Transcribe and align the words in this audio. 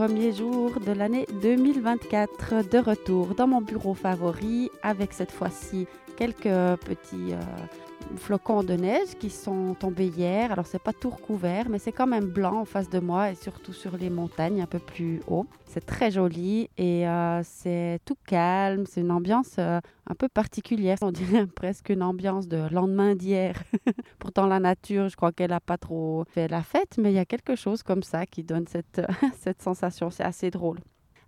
Premier 0.00 0.32
jour 0.32 0.80
de 0.80 0.92
l'année 0.92 1.26
2024 1.42 2.70
de 2.70 2.78
retour 2.78 3.34
dans 3.34 3.46
mon 3.46 3.60
bureau 3.60 3.92
favori 3.92 4.70
avec 4.82 5.12
cette 5.12 5.30
fois-ci 5.30 5.86
quelques 6.16 6.44
petits 6.86 7.34
euh, 7.34 7.89
flocons 8.16 8.62
de 8.62 8.74
neige 8.74 9.14
qui 9.18 9.30
sont 9.30 9.74
tombés 9.74 10.06
hier. 10.08 10.52
Alors 10.52 10.66
c'est 10.66 10.82
pas 10.82 10.92
tout 10.92 11.10
recouvert, 11.10 11.68
mais 11.68 11.78
c'est 11.78 11.92
quand 11.92 12.06
même 12.06 12.26
blanc 12.26 12.60
en 12.60 12.64
face 12.64 12.88
de 12.88 12.98
moi 12.98 13.30
et 13.30 13.34
surtout 13.34 13.72
sur 13.72 13.96
les 13.96 14.10
montagnes 14.10 14.62
un 14.62 14.66
peu 14.66 14.78
plus 14.78 15.20
haut. 15.28 15.46
C'est 15.66 15.84
très 15.84 16.10
joli 16.10 16.68
et 16.76 17.06
euh, 17.08 17.42
c'est 17.44 18.00
tout 18.04 18.16
calme. 18.26 18.84
C'est 18.86 19.00
une 19.00 19.10
ambiance 19.10 19.56
euh, 19.58 19.80
un 20.08 20.14
peu 20.14 20.28
particulière. 20.28 20.98
On 21.02 21.12
dirait 21.12 21.46
presque 21.54 21.90
une 21.90 22.02
ambiance 22.02 22.48
de 22.48 22.68
lendemain 22.70 23.14
d'hier. 23.14 23.62
Pourtant 24.18 24.46
la 24.46 24.60
nature, 24.60 25.08
je 25.08 25.16
crois 25.16 25.32
qu'elle 25.32 25.52
a 25.52 25.60
pas 25.60 25.78
trop 25.78 26.24
fait 26.30 26.48
la 26.48 26.62
fête, 26.62 26.96
mais 26.98 27.12
il 27.12 27.16
y 27.16 27.20
a 27.20 27.26
quelque 27.26 27.54
chose 27.54 27.82
comme 27.82 28.02
ça 28.02 28.26
qui 28.26 28.42
donne 28.42 28.66
cette, 28.66 29.00
cette 29.40 29.62
sensation. 29.62 30.10
C'est 30.10 30.24
assez 30.24 30.50
drôle. 30.50 30.78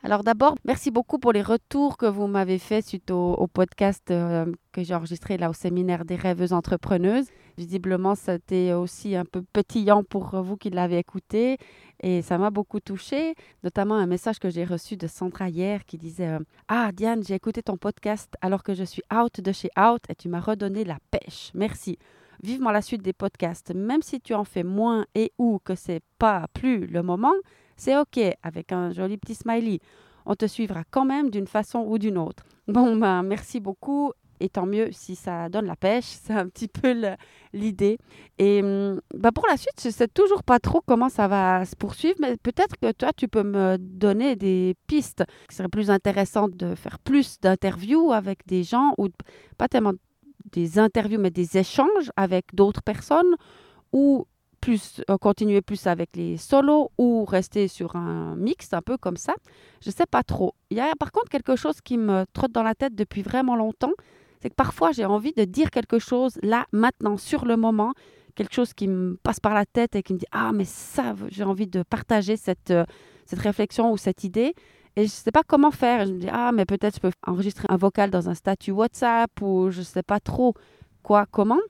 Alors 0.04 0.24
d'abord, 0.24 0.56
merci 0.64 0.90
beaucoup 0.90 1.20
pour 1.20 1.32
les 1.32 1.42
retours 1.42 1.96
que 1.96 2.06
vous 2.06 2.26
m'avez 2.26 2.58
fait 2.58 2.82
suite 2.82 3.12
au, 3.12 3.46
podcast 3.46 4.10
euh, 4.10 4.52
que 4.72 4.82
j'ai 4.82 4.96
enregistré 4.96 5.38
là 5.38 5.48
au 5.48 5.52
séminaire 5.52 6.04
des 6.04 6.16
rêveuses 6.16 6.52
entrepreneuses. 6.52 7.28
Visiblement, 7.56 8.16
c'était 8.16 8.72
aussi 8.72 9.14
un 9.14 9.24
peu 9.24 9.42
pétillant 9.52 10.02
pour 10.02 10.42
vous 10.42 10.56
qui 10.56 10.70
l'avez 10.70 10.98
écouté 10.98 11.56
et 12.00 12.20
ça 12.20 12.36
m'a 12.36 12.50
beaucoup 12.50 12.80
touché, 12.80 13.36
notamment 13.62 13.94
un 13.94 14.06
message 14.06 14.40
que 14.40 14.50
j'ai 14.50 14.64
reçu 14.64 14.96
de 14.96 15.06
Sandra 15.06 15.48
hier 15.48 15.84
qui 15.84 15.98
disait 15.98 16.30
euh, 16.30 16.40
Ah 16.66 16.90
Diane, 16.92 17.22
j'ai 17.22 17.34
écouté 17.34 17.62
ton 17.62 17.76
podcast 17.76 18.34
alors 18.40 18.64
que 18.64 18.74
je 18.74 18.82
suis 18.82 19.02
out 19.14 19.40
de 19.40 19.52
chez 19.52 19.70
Out 19.78 20.02
et 20.08 20.16
tu 20.16 20.28
m'as 20.28 20.40
redonné 20.40 20.82
la 20.82 20.98
pêche. 21.12 21.52
Merci. 21.54 21.96
Vivement 22.42 22.72
la 22.72 22.82
suite 22.82 23.02
des 23.02 23.12
podcasts, 23.12 23.72
même 23.72 24.02
si 24.02 24.20
tu 24.20 24.34
en 24.34 24.42
fais 24.42 24.64
moins 24.64 25.06
et 25.14 25.30
ou 25.38 25.60
que 25.64 25.76
c'est 25.76 26.02
pas 26.18 26.48
plus 26.54 26.88
le 26.88 27.04
moment, 27.04 27.34
c'est 27.82 27.96
OK 27.96 28.20
avec 28.44 28.70
un 28.70 28.92
joli 28.92 29.16
petit 29.16 29.34
smiley. 29.34 29.80
On 30.24 30.36
te 30.36 30.46
suivra 30.46 30.84
quand 30.88 31.04
même 31.04 31.30
d'une 31.30 31.48
façon 31.48 31.80
ou 31.80 31.98
d'une 31.98 32.16
autre. 32.16 32.44
Bon, 32.68 32.94
ben, 32.94 33.24
merci 33.24 33.58
beaucoup. 33.58 34.12
Et 34.38 34.48
tant 34.48 34.66
mieux 34.66 34.90
si 34.92 35.16
ça 35.16 35.48
donne 35.48 35.66
la 35.66 35.74
pêche, 35.74 36.04
c'est 36.04 36.32
un 36.32 36.48
petit 36.48 36.68
peu 36.68 36.94
l'idée. 37.52 37.98
Et 38.38 38.62
ben 38.62 39.32
pour 39.32 39.46
la 39.48 39.56
suite, 39.56 39.80
je 39.80 39.88
ne 39.88 39.92
sais 39.92 40.08
toujours 40.08 40.44
pas 40.44 40.60
trop 40.60 40.80
comment 40.84 41.08
ça 41.08 41.26
va 41.26 41.64
se 41.64 41.74
poursuivre, 41.74 42.16
mais 42.20 42.36
peut-être 42.36 42.76
que 42.80 42.92
toi, 42.92 43.12
tu 43.16 43.26
peux 43.26 43.42
me 43.42 43.76
donner 43.78 44.36
des 44.36 44.76
pistes. 44.86 45.24
Ce 45.50 45.56
serait 45.56 45.68
plus 45.68 45.90
intéressant 45.90 46.48
de 46.48 46.76
faire 46.76 47.00
plus 47.00 47.40
d'interviews 47.40 48.12
avec 48.12 48.46
des 48.46 48.62
gens, 48.62 48.94
ou 48.98 49.08
pas 49.58 49.68
tellement 49.68 49.92
des 50.52 50.78
interviews, 50.78 51.20
mais 51.20 51.30
des 51.30 51.56
échanges 51.56 52.10
avec 52.16 52.46
d'autres 52.52 52.82
personnes, 52.82 53.36
ou 53.92 54.26
plus 54.62 55.02
euh, 55.10 55.18
continuer 55.18 55.60
plus 55.60 55.86
avec 55.86 56.16
les 56.16 56.38
solos 56.38 56.92
ou 56.96 57.26
rester 57.26 57.68
sur 57.68 57.96
un 57.96 58.36
mix 58.36 58.72
un 58.72 58.80
peu 58.80 58.96
comme 58.96 59.18
ça? 59.18 59.34
Je 59.84 59.90
sais 59.90 60.06
pas 60.06 60.22
trop. 60.22 60.54
Il 60.70 60.78
y 60.78 60.80
a 60.80 60.94
par 60.98 61.12
contre 61.12 61.28
quelque 61.28 61.56
chose 61.56 61.82
qui 61.82 61.98
me 61.98 62.24
trotte 62.32 62.52
dans 62.52 62.62
la 62.62 62.74
tête 62.74 62.94
depuis 62.94 63.22
vraiment 63.22 63.56
longtemps, 63.56 63.92
c'est 64.40 64.48
que 64.48 64.54
parfois 64.54 64.92
j'ai 64.92 65.04
envie 65.04 65.32
de 65.32 65.44
dire 65.44 65.70
quelque 65.70 65.98
chose 65.98 66.38
là 66.42 66.64
maintenant 66.72 67.18
sur 67.18 67.44
le 67.44 67.56
moment, 67.56 67.92
quelque 68.36 68.54
chose 68.54 68.72
qui 68.72 68.88
me 68.88 69.16
passe 69.16 69.40
par 69.40 69.52
la 69.52 69.66
tête 69.66 69.96
et 69.96 70.02
qui 70.02 70.14
me 70.14 70.18
dit 70.18 70.30
ah 70.30 70.52
mais 70.52 70.64
ça 70.64 71.14
j'ai 71.28 71.44
envie 71.44 71.66
de 71.66 71.82
partager 71.82 72.36
cette 72.36 72.70
euh, 72.70 72.84
cette 73.26 73.40
réflexion 73.40 73.92
ou 73.92 73.96
cette 73.96 74.22
idée 74.22 74.54
et 74.94 75.02
je 75.02 75.08
sais 75.10 75.32
pas 75.32 75.42
comment 75.44 75.72
faire. 75.72 76.06
Je 76.06 76.12
me 76.12 76.18
dis 76.18 76.28
ah 76.30 76.52
mais 76.52 76.66
peut-être 76.66 76.94
je 76.94 77.00
peux 77.00 77.12
enregistrer 77.26 77.66
un 77.68 77.76
vocal 77.76 78.10
dans 78.10 78.28
un 78.28 78.34
statut 78.34 78.70
WhatsApp 78.70 79.30
ou 79.40 79.70
je 79.70 79.82
sais 79.82 80.04
pas 80.04 80.20
trop 80.20 80.54
quoi 81.02 81.26
comment. 81.26 81.60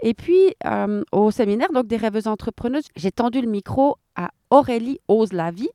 Et 0.00 0.14
puis, 0.14 0.54
euh, 0.66 1.02
au 1.12 1.30
séminaire 1.30 1.72
donc 1.72 1.86
des 1.86 1.96
rêveuses 1.96 2.26
entrepreneuses, 2.26 2.86
j'ai 2.96 3.12
tendu 3.12 3.40
le 3.40 3.48
micro 3.48 3.96
à 4.14 4.30
Aurélie 4.50 5.00
Ose 5.08 5.32
la 5.32 5.50
vie. 5.50 5.70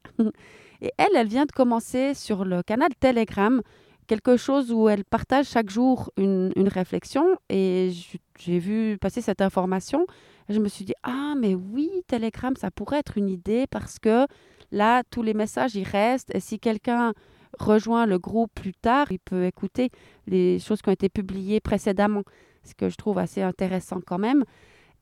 Et 0.82 0.92
elle, 0.98 1.16
elle 1.16 1.28
vient 1.28 1.46
de 1.46 1.52
commencer 1.52 2.14
sur 2.14 2.44
le 2.44 2.64
canal 2.64 2.90
Telegram 3.00 3.62
quelque 4.08 4.36
chose 4.36 4.72
où 4.72 4.90
elle 4.90 5.06
partage 5.06 5.46
chaque 5.46 5.70
jour 5.70 6.12
une, 6.18 6.52
réflexion. 6.68 7.24
Et 7.50 7.92
j'ai 8.40 8.60
vu 8.60 8.98
passer 8.98 9.22
cette 9.22 9.42
information. 9.42 10.06
Je 10.50 10.60
me 10.60 10.68
suis 10.68 10.86
dit, 10.86 10.96
ah, 11.04 11.34
mais 11.38 11.56
oui, 11.56 11.90
Telegram, 12.08 12.56
ça 12.56 12.72
pourrait 12.72 13.00
être 13.00 13.18
une 13.18 13.30
idée 13.30 13.68
parce 13.70 14.00
que 14.00 14.26
là, 14.72 15.04
tous 15.12 15.22
les 15.22 15.34
messages, 15.34 15.76
ils 15.76 15.88
restent. 15.88 16.34
Et 16.36 16.40
si 16.40 16.60
quelqu'un 16.60 17.14
rejoint 17.60 18.06
le 18.06 18.18
groupe 18.18 18.52
plus 18.54 18.74
tard, 18.74 19.12
il 19.12 19.20
peut 19.20 19.46
écouter 19.46 19.92
les 20.26 20.60
choses 20.60 20.82
qui 20.82 20.90
ont 20.90 20.94
été 20.94 21.10
publiées 21.10 21.60
précédemment 21.60 22.24
ce 22.64 22.74
que 22.76 22.90
je 22.90 22.96
trouve 22.96 23.18
assez 23.18 23.42
intéressant 23.42 24.00
quand 24.06 24.20
même. 24.20 24.44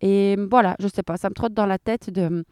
Et 0.01 0.37
voilà, 0.49 0.75
je 0.79 0.87
sais 0.87 1.03
pas, 1.03 1.17
ça 1.17 1.29
me 1.29 1.33
trotte 1.33 1.53
dans 1.53 1.65
la 1.65 1.77
tête 1.77 2.09
de 2.09 2.45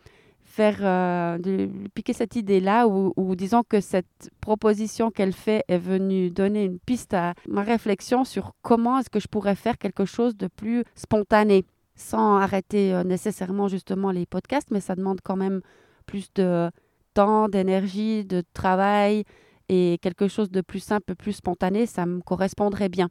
faire, 0.43 0.77
euh, 0.81 1.37
de 1.37 1.69
piquer 1.93 2.13
cette 2.13 2.35
idée-là, 2.35 2.87
ou, 2.87 3.35
disons 3.35 3.63
que 3.67 3.81
cette 3.81 4.31
proposition 4.41 5.11
qu'elle 5.11 5.33
fait 5.33 5.63
est 5.67 5.77
venue 5.77 6.31
donner 6.31 6.63
une 6.63 6.79
piste 6.79 7.13
à 7.13 7.33
ma 7.47 7.63
réflexion 7.63 8.23
sur 8.23 8.53
comment 8.61 8.99
est-ce 8.99 9.09
que 9.09 9.19
je 9.19 9.27
pourrais 9.27 9.55
faire 9.55 9.77
quelque 9.77 10.05
chose 10.05 10.35
de 10.35 10.47
plus 10.47 10.83
spontané, 10.95 11.65
sans 11.95 12.37
arrêter 12.37 12.93
euh, 12.93 13.03
nécessairement 13.03 13.67
justement 13.67 14.11
les 14.11 14.25
podcasts, 14.25 14.71
mais 14.71 14.79
ça 14.79 14.95
demande 14.95 15.19
quand 15.23 15.35
même 15.35 15.61
plus 16.05 16.33
de 16.35 16.69
temps, 17.13 17.49
d'énergie, 17.49 18.25
de 18.25 18.43
travail, 18.53 19.23
et 19.69 19.99
quelque 20.01 20.27
chose 20.27 20.49
de 20.49 20.61
plus 20.61 20.79
simple, 20.79 21.15
plus 21.15 21.33
spontané, 21.33 21.85
ça 21.85 22.05
me 22.05 22.21
correspondrait 22.21 22.89
bien. 22.89 23.09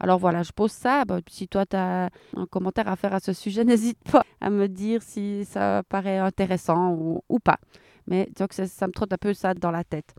Alors 0.00 0.18
voilà, 0.18 0.42
je 0.42 0.52
pose 0.52 0.72
ça. 0.72 1.04
Bah, 1.04 1.20
si 1.28 1.48
toi, 1.48 1.66
tu 1.66 1.76
as 1.76 2.10
un 2.36 2.46
commentaire 2.46 2.88
à 2.88 2.96
faire 2.96 3.14
à 3.14 3.20
ce 3.20 3.32
sujet, 3.32 3.64
n'hésite 3.64 3.98
pas 4.10 4.22
à 4.40 4.50
me 4.50 4.68
dire 4.68 5.02
si 5.02 5.44
ça 5.44 5.82
paraît 5.88 6.18
intéressant 6.18 6.92
ou, 6.92 7.38
pas. 7.38 7.58
Mais 8.06 8.28
donc, 8.38 8.52
ça, 8.52 8.86
me 8.86 8.92
trotte 8.92 9.12
un 9.12 9.18
peu 9.18 9.34
ça 9.34 9.54
dans 9.54 9.70
la 9.70 9.84
tête. 9.84 10.14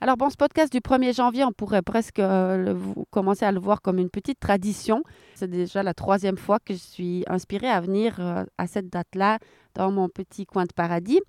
Alors 0.00 0.16
bon, 0.16 0.30
ce 0.30 0.36
podcast 0.36 0.72
du 0.72 0.78
1er 0.78 1.12
janvier, 1.12 1.44
on 1.44 1.50
pourrait 1.50 1.82
presque 1.82 2.20
euh, 2.20 2.78
commencer 3.10 3.44
à 3.44 3.50
le 3.50 3.58
voir 3.58 3.82
comme 3.82 3.98
une 3.98 4.10
petite 4.10 4.38
tradition. 4.38 5.02
C'est 5.34 5.50
déjà 5.50 5.82
la 5.82 5.92
troisième 5.92 6.36
fois 6.36 6.60
que 6.60 6.72
je 6.72 6.78
suis 6.78 7.24
inspirée 7.26 7.68
à 7.68 7.80
venir 7.80 8.14
euh, 8.20 8.44
à 8.58 8.68
cette 8.68 8.88
date-là 8.90 9.40
dans 9.74 9.90
mon 9.90 10.08
petit 10.08 10.46
coin 10.46 10.66
de 10.66 10.72
paradis. 10.72 11.20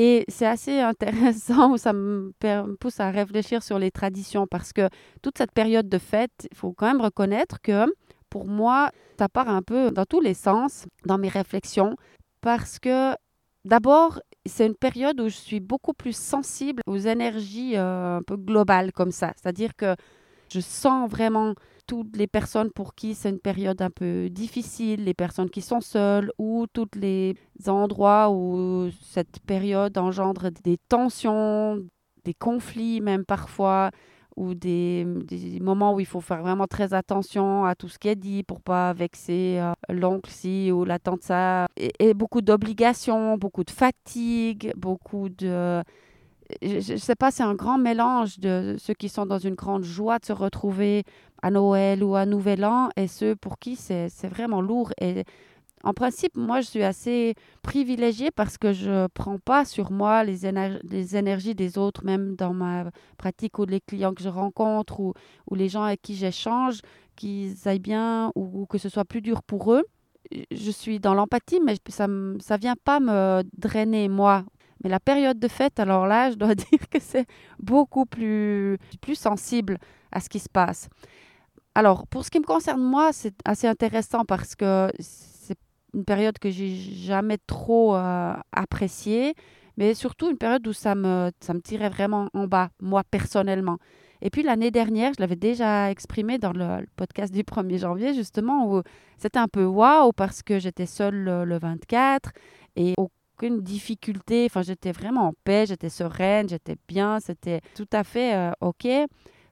Et 0.00 0.24
c'est 0.28 0.46
assez 0.46 0.78
intéressant, 0.78 1.76
ça 1.76 1.92
me, 1.92 2.32
pousse 2.76 3.00
à 3.00 3.10
réfléchir 3.10 3.64
sur 3.64 3.80
les 3.80 3.90
traditions 3.90 4.46
parce 4.46 4.72
que 4.72 4.88
toute 5.22 5.36
cette 5.36 5.50
période 5.50 5.88
de 5.88 5.98
fête, 5.98 6.46
il 6.52 6.56
faut 6.56 6.72
quand 6.72 6.86
même 6.86 7.00
reconnaître 7.00 7.60
que 7.60 7.84
pour 8.30 8.46
moi, 8.46 8.92
ça 9.18 9.28
part 9.28 9.48
un 9.48 9.60
peu 9.60 9.90
dans 9.90 10.04
tous 10.04 10.20
les 10.20 10.34
sens 10.34 10.86
dans 11.04 11.18
mes 11.18 11.28
réflexions 11.28 11.96
parce 12.42 12.78
que 12.78 13.12
d'abord, 13.64 14.20
c'est 14.46 14.66
une 14.66 14.76
période 14.76 15.20
où 15.20 15.28
je 15.28 15.34
suis 15.34 15.58
beaucoup 15.58 15.94
plus 15.94 16.16
sensible 16.16 16.80
aux 16.86 16.98
énergies 16.98 17.76
euh, 17.76 18.18
un 18.18 18.22
peu 18.22 18.36
globales 18.36 18.92
comme 18.92 19.10
ça. 19.10 19.32
C'est-à-dire 19.34 19.74
que 19.76 19.96
je 20.48 20.60
sens 20.60 21.10
vraiment 21.10 21.54
toutes 21.88 22.16
les 22.16 22.28
personnes 22.28 22.70
pour 22.70 22.94
qui 22.94 23.14
c'est 23.14 23.30
une 23.30 23.40
période 23.40 23.82
un 23.82 23.90
peu 23.90 24.28
difficile, 24.30 25.04
les 25.04 25.14
personnes 25.14 25.50
qui 25.50 25.62
sont 25.62 25.80
seules 25.80 26.30
ou 26.38 26.66
tous 26.72 26.90
les 26.94 27.34
endroits 27.66 28.30
où 28.30 28.90
cette 29.02 29.40
période 29.40 29.96
engendre 29.98 30.50
des 30.62 30.76
tensions, 30.88 31.82
des 32.24 32.34
conflits 32.34 33.00
même 33.00 33.24
parfois, 33.24 33.90
ou 34.36 34.54
des, 34.54 35.04
moments 35.60 35.94
où 35.94 36.00
il 36.00 36.06
faut 36.06 36.20
faire 36.20 36.42
vraiment 36.42 36.66
très 36.68 36.94
attention 36.94 37.64
à 37.64 37.74
tout 37.74 37.88
ce 37.88 37.98
qui 37.98 38.08
est 38.08 38.16
dit 38.16 38.44
pour 38.44 38.60
pas 38.60 38.92
vexer 38.92 39.58
euh, 39.58 39.72
l'oncle 39.88 40.30
ci 40.30 40.70
ou 40.70 40.84
la 40.84 41.00
tante 41.00 41.22
ça. 41.22 41.66
et 41.76 42.14
beaucoup 42.14 42.40
d'obligations, 42.42 43.36
beaucoup 43.36 43.64
de 43.64 43.70
fatigue, 43.70 44.72
beaucoup 44.76 45.28
de 45.28 45.82
je 46.62 46.92
ne 46.92 46.98
sais 46.98 47.14
pas, 47.14 47.30
c'est 47.30 47.42
un 47.42 47.54
grand 47.54 47.78
mélange 47.78 48.38
de 48.38 48.76
ceux 48.78 48.94
qui 48.94 49.08
sont 49.08 49.26
dans 49.26 49.38
une 49.38 49.54
grande 49.54 49.84
joie 49.84 50.18
de 50.18 50.24
se 50.24 50.32
retrouver 50.32 51.04
à 51.42 51.50
Noël 51.50 52.02
ou 52.02 52.14
à 52.16 52.26
Nouvel 52.26 52.64
An 52.64 52.88
et 52.96 53.06
ceux 53.06 53.36
pour 53.36 53.58
qui 53.58 53.76
c'est 53.76 54.08
vraiment 54.24 54.60
lourd. 54.60 54.92
Et 55.00 55.24
en 55.84 55.92
principe, 55.92 56.36
moi, 56.36 56.60
je 56.60 56.66
suis 56.66 56.82
assez 56.82 57.34
privilégiée 57.62 58.30
parce 58.30 58.58
que 58.58 58.72
je 58.72 58.90
ne 58.90 59.06
prends 59.06 59.38
pas 59.38 59.64
sur 59.64 59.92
moi 59.92 60.24
les, 60.24 60.46
énergies 60.46 61.54
des 61.54 61.78
autres, 61.78 62.04
même 62.04 62.34
dans 62.34 62.52
ma 62.52 62.90
pratique 63.16 63.58
ou 63.58 63.64
les 63.64 63.80
clients 63.80 64.14
que 64.14 64.22
je 64.22 64.28
rencontre 64.28 65.00
ou, 65.00 65.14
ou 65.50 65.54
les 65.54 65.68
gens 65.68 65.82
avec 65.82 66.02
qui 66.02 66.16
j'échange, 66.16 66.80
qu'ils 67.14 67.68
aillent 67.68 67.78
bien 67.78 68.32
ou, 68.34 68.66
que 68.66 68.78
ce 68.78 68.88
soit 68.88 69.04
plus 69.04 69.20
dur 69.20 69.42
pour 69.42 69.72
eux. 69.72 69.84
Je 70.50 70.70
suis 70.70 70.98
dans 70.98 71.14
l'empathie, 71.14 71.60
mais 71.64 71.76
ça 71.88 72.08
ne 72.08 72.58
vient 72.58 72.76
pas 72.76 73.00
me 73.00 73.42
drainer, 73.56 74.08
moi. 74.08 74.44
Mais 74.82 74.90
la 74.90 75.00
période 75.00 75.38
de 75.38 75.48
fête, 75.48 75.80
alors 75.80 76.06
là, 76.06 76.30
je 76.30 76.36
dois 76.36 76.54
dire 76.54 76.88
que 76.90 76.98
c'est 77.00 77.26
beaucoup 77.58 78.06
plus, 78.06 78.78
plus 79.00 79.16
sensible 79.16 79.78
à 80.12 80.20
ce 80.20 80.28
qui 80.28 80.38
se 80.38 80.48
passe. 80.48 80.88
Alors, 81.74 82.06
pour 82.06 82.24
ce 82.24 82.30
qui 82.30 82.40
me 82.40 82.44
concerne, 82.44 82.82
moi, 82.82 83.12
c'est 83.12 83.34
assez 83.44 83.66
intéressant 83.66 84.24
parce 84.24 84.54
que 84.54 84.90
une 85.94 86.04
période 86.04 86.38
que 86.38 86.50
j'ai 86.50 86.74
jamais 86.76 87.38
trop 87.46 87.96
euh, 87.96 88.34
appréciée, 88.52 89.34
mais 89.76 89.94
surtout 89.94 90.30
une 90.30 90.36
période 90.36 90.66
où 90.66 90.72
ça 90.72 90.94
me, 90.94 91.30
ça 91.40 91.54
me 91.54 91.60
tirait 91.60 91.88
vraiment 91.88 92.28
en 92.34 92.46
bas, 92.46 92.70
moi 92.80 93.02
personnellement. 93.10 93.78
Et 94.20 94.30
puis 94.30 94.42
l'année 94.42 94.70
dernière, 94.70 95.12
je 95.16 95.20
l'avais 95.20 95.36
déjà 95.36 95.90
exprimé 95.90 96.38
dans 96.38 96.52
le, 96.52 96.86
podcast 96.96 97.32
du 97.32 97.42
1er 97.42 97.78
janvier, 97.78 98.14
justement, 98.14 98.70
où 98.70 98.82
c'était 99.16 99.38
un 99.38 99.48
peu 99.48 99.64
waouh 99.64 100.12
parce 100.12 100.42
que 100.42 100.58
j'étais 100.58 100.86
seule 100.86 101.24
le, 101.24 101.58
24 101.58 102.32
et 102.76 102.94
aucune 103.38 103.60
difficulté. 103.62 104.46
Enfin, 104.46 104.62
j'étais 104.62 104.92
vraiment 104.92 105.28
en 105.28 105.32
paix, 105.44 105.66
j'étais 105.66 105.88
sereine, 105.88 106.48
j'étais 106.48 106.76
bien, 106.88 107.20
c'était 107.20 107.60
tout 107.74 107.88
à 107.92 108.02
fait 108.02 108.34
euh, 108.34 108.50
OK. 108.60 108.88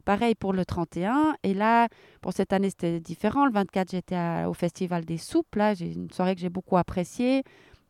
Pareil 0.04 0.34
pour 0.34 0.52
le 0.52 0.64
31. 0.64 1.36
Et 1.42 1.54
là, 1.54 1.88
pour 2.20 2.32
cette 2.32 2.52
année, 2.52 2.70
c'était 2.70 3.00
différent. 3.00 3.46
Le 3.46 3.52
24, 3.52 3.90
j'étais 3.90 4.44
au 4.46 4.54
Festival 4.54 5.04
des 5.04 5.18
Soupes. 5.18 5.54
Là, 5.56 5.74
j'ai 5.74 5.92
une 5.92 6.10
soirée 6.10 6.34
que 6.34 6.40
j'ai 6.40 6.48
beaucoup 6.48 6.76
appréciée. 6.76 7.42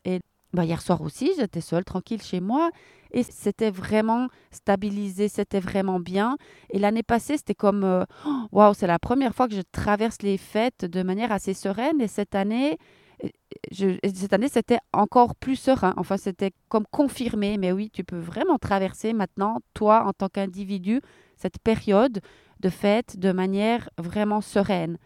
Et 0.04 0.20
bah, 0.54 0.64
hier 0.64 0.80
soir 0.80 1.02
aussi, 1.02 1.32
j'étais 1.38 1.60
seule, 1.60 1.84
tranquille 1.84 2.22
chez 2.22 2.40
moi. 2.40 2.70
Et 3.10 3.22
c'était 3.22 3.70
vraiment 3.70 4.28
stabilisé, 4.50 5.28
c'était 5.28 5.60
vraiment 5.60 6.00
bien. 6.00 6.36
Et 6.70 6.78
l'année 6.78 7.02
passée, 7.02 7.36
c'était 7.36 7.54
comme 7.54 7.84
euh, 7.84 8.04
waouh, 8.52 8.72
c'est 8.72 8.86
la 8.86 8.98
première 8.98 9.34
fois 9.34 9.46
que 9.48 9.54
je 9.54 9.62
traverse 9.72 10.22
les 10.22 10.38
fêtes 10.38 10.86
de 10.86 11.02
manière 11.02 11.32
assez 11.32 11.52
sereine. 11.52 12.00
Et 12.00 12.08
cette 12.08 12.34
année, 12.34 12.78
je, 13.70 13.96
cette 14.14 14.32
année, 14.32 14.48
c'était 14.48 14.78
encore 14.92 15.34
plus 15.34 15.56
serein. 15.56 15.94
Enfin, 15.96 16.16
c'était 16.16 16.52
comme 16.68 16.84
confirmé. 16.90 17.58
Mais 17.58 17.72
oui, 17.72 17.90
tu 17.92 18.04
peux 18.04 18.18
vraiment 18.18 18.58
traverser 18.58 19.12
maintenant, 19.12 19.60
toi, 19.74 20.04
en 20.06 20.12
tant 20.12 20.28
qu'individu, 20.28 21.00
cette 21.36 21.58
période 21.58 22.20
de 22.60 22.68
fête 22.68 23.18
de 23.18 23.32
manière 23.32 23.88
vraiment 23.98 24.40
sereine. 24.40 24.98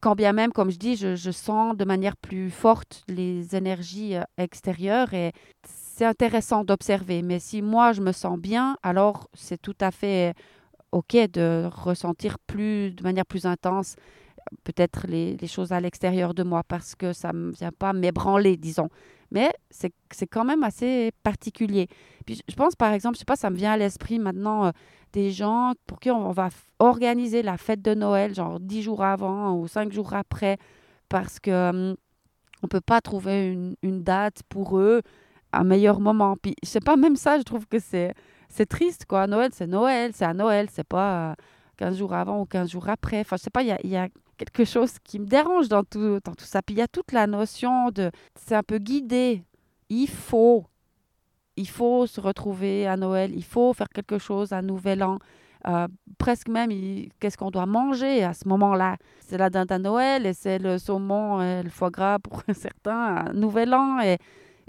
Quand 0.00 0.14
bien 0.14 0.32
même, 0.32 0.52
comme 0.52 0.70
je 0.70 0.78
dis, 0.78 0.96
je, 0.96 1.30
sens 1.30 1.76
de 1.76 1.84
manière 1.84 2.16
plus 2.16 2.50
forte 2.50 3.04
les 3.08 3.54
énergies 3.54 4.16
euh, 4.16 4.22
extérieures 4.38 5.12
et 5.12 5.32
c'est 5.64 6.06
intéressant 6.06 6.64
d'observer. 6.64 7.20
Mais 7.20 7.38
si 7.38 7.60
moi 7.60 7.92
je 7.92 8.00
me 8.00 8.12
sens 8.12 8.38
bien, 8.38 8.78
alors 8.82 9.28
c'est 9.34 9.60
tout 9.60 9.76
à 9.82 9.90
fait 9.90 10.30
euh, 10.30 10.32
OK 10.92 11.14
de 11.14 11.68
ressentir 11.70 12.38
plus, 12.38 12.92
de 12.92 13.02
manière 13.02 13.26
plus 13.26 13.44
intense 13.44 13.96
peut-être 14.64 15.06
les, 15.06 15.36
les, 15.36 15.46
choses 15.46 15.72
à 15.72 15.80
l'extérieur 15.80 16.34
de 16.34 16.42
moi 16.42 16.62
parce 16.62 16.94
que 16.94 17.12
ça 17.12 17.32
ne 17.32 17.50
vient 17.50 17.72
pas 17.72 17.92
m'ébranler, 17.92 18.56
disons. 18.56 18.88
Mais 19.30 19.50
c'est 19.70 20.26
quand 20.26 20.44
même 20.44 20.62
assez 20.62 21.10
particulier. 21.22 21.88
Puis 22.26 22.42
je 22.46 22.54
pense 22.54 22.76
par 22.76 22.92
exemple, 22.92 23.16
je 23.16 23.20
sais 23.20 23.24
pas, 23.24 23.36
ça 23.36 23.50
me 23.50 23.56
vient 23.56 23.72
à 23.72 23.76
l'esprit 23.76 24.18
maintenant, 24.18 24.66
euh, 24.66 24.70
des 25.12 25.30
gens 25.30 25.72
pour 25.86 26.00
qui 26.00 26.10
on 26.10 26.30
va 26.32 26.50
organiser 26.78 27.42
la 27.42 27.56
fête 27.56 27.80
de 27.82 27.94
Noël, 27.94 28.34
genre 28.34 28.60
dix 28.60 28.82
jours 28.82 29.02
avant 29.02 29.56
ou 29.56 29.68
cinq 29.68 29.90
jours 29.92 30.12
après, 30.14 30.58
parce 31.08 31.40
que 31.40 31.70
hum, 31.70 31.96
on 32.62 32.68
peut 32.68 32.80
pas 32.80 33.00
trouver 33.00 33.48
une, 33.48 33.74
une, 33.82 34.02
date 34.02 34.42
pour 34.48 34.78
eux, 34.78 35.02
un 35.52 35.64
meilleur 35.64 36.00
moment. 36.00 36.36
Puis 36.36 36.54
je 36.62 36.68
sais 36.68 36.80
pas, 36.80 36.96
même 36.96 37.16
ça, 37.16 37.38
je 37.38 37.42
trouve 37.42 37.66
que 37.66 37.78
c'est 37.78 38.14
triste, 38.68 39.06
quoi. 39.06 39.26
Noël, 39.26 39.50
c'est 39.54 39.66
Noël, 39.66 40.12
c'est 40.14 40.24
à 40.26 40.34
Noël, 40.34 40.68
c'est 40.70 40.86
pas 40.86 41.36
15 41.78 41.98
jours 41.98 42.14
avant 42.14 42.40
ou 42.40 42.44
15 42.46 42.70
jours 42.70 42.88
après. 42.88 43.20
Enfin, 43.20 43.36
je 43.36 43.42
sais 43.42 43.50
pas, 43.50 43.62
il 43.62 43.68
y 43.88 43.96
a, 43.96 44.08
quelque 44.36 44.64
chose 44.64 44.98
qui 45.04 45.18
me 45.18 45.26
dérange 45.26 45.68
dans 45.68 45.84
tout, 45.84 46.20
dans 46.24 46.34
tout 46.34 46.44
ça. 46.44 46.62
Puis 46.62 46.74
il 46.74 46.78
y 46.78 46.82
a 46.82 46.88
toute 46.88 47.12
la 47.12 47.26
notion 47.26 47.90
de... 47.90 48.10
C'est 48.34 48.54
un 48.54 48.62
peu 48.62 48.78
guidé. 48.78 49.44
Il 49.88 50.08
faut 50.08 50.66
il 51.56 51.68
faut 51.68 52.06
se 52.06 52.20
retrouver 52.20 52.86
à 52.86 52.96
Noël, 52.96 53.32
il 53.34 53.44
faut 53.44 53.72
faire 53.72 53.88
quelque 53.88 54.18
chose 54.18 54.52
à 54.52 54.62
Nouvel 54.62 55.02
An. 55.02 55.18
Euh, 55.68 55.86
presque 56.18 56.48
même, 56.48 56.70
qu'est-ce 57.20 57.36
qu'on 57.36 57.50
doit 57.50 57.66
manger 57.66 58.24
à 58.24 58.32
ce 58.32 58.48
moment-là? 58.48 58.96
C'est 59.20 59.38
la 59.38 59.50
dinde 59.50 59.70
à 59.70 59.78
Noël 59.78 60.26
et 60.26 60.32
c'est 60.32 60.58
le 60.58 60.78
saumon 60.78 61.40
et 61.40 61.62
le 61.62 61.70
foie 61.70 61.90
gras 61.90 62.18
pour 62.18 62.42
certains 62.54 63.16
à 63.16 63.32
Nouvel 63.32 63.74
An. 63.74 64.00
Et, 64.00 64.18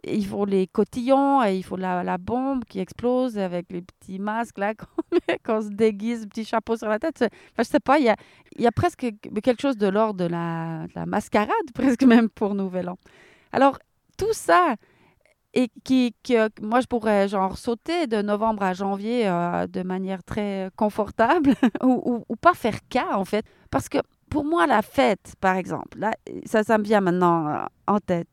il 0.05 0.25
faut 0.25 0.45
les 0.45 0.67
cotillons 0.67 1.43
et 1.43 1.55
il 1.55 1.63
faut 1.63 1.77
la, 1.77 2.17
bombe 2.17 2.63
qui 2.65 2.79
explose 2.79 3.37
avec 3.37 3.71
les 3.71 3.81
petits 3.81 4.19
masques 4.19 4.57
là 4.57 4.73
qu'on 5.45 5.61
se 5.61 5.69
déguise, 5.69 6.27
petit 6.27 6.45
chapeau 6.45 6.75
sur 6.75 6.87
la 6.87 6.99
tête. 6.99 7.17
Enfin, 7.21 7.29
je 7.59 7.63
sais 7.63 7.79
pas, 7.79 7.99
il 7.99 8.05
y 8.05 8.09
a, 8.09 8.15
y 8.57 8.67
a 8.67 8.71
presque 8.71 9.05
quelque 9.43 9.61
chose 9.61 9.77
de 9.77 9.87
l'ordre 9.87 10.19
de 10.19 10.25
la, 10.25 10.85
la 10.95 11.05
mascarade, 11.05 11.49
presque 11.73 12.03
même 12.03 12.29
pour 12.29 12.55
Nouvel 12.55 12.89
An. 12.89 12.97
Alors, 13.51 13.79
tout 14.17 14.33
ça, 14.33 14.75
et 15.53 15.69
qui, 15.83 16.15
euh, 16.31 16.49
moi, 16.61 16.79
je 16.81 16.87
pourrais 16.87 17.27
genre 17.27 17.57
sauter 17.57 18.07
de 18.07 18.21
novembre 18.21 18.63
à 18.63 18.73
janvier 18.73 19.27
euh, 19.27 19.67
de 19.67 19.83
manière 19.83 20.23
très 20.23 20.69
confortable 20.75 21.53
ou, 21.83 22.25
ou, 22.27 22.35
pas 22.35 22.53
faire 22.53 22.79
cas, 22.89 23.15
en 23.15 23.25
fait. 23.25 23.45
Parce 23.69 23.87
que 23.87 23.99
pour 24.29 24.45
moi, 24.45 24.65
la 24.65 24.81
fête, 24.81 25.35
par 25.39 25.55
exemple, 25.55 25.99
là, 25.99 26.11
ça, 26.45 26.63
ça 26.63 26.77
me 26.79 26.83
vient 26.83 27.01
maintenant 27.01 27.47
euh, 27.47 27.65
en 27.85 27.99
tête. 27.99 28.27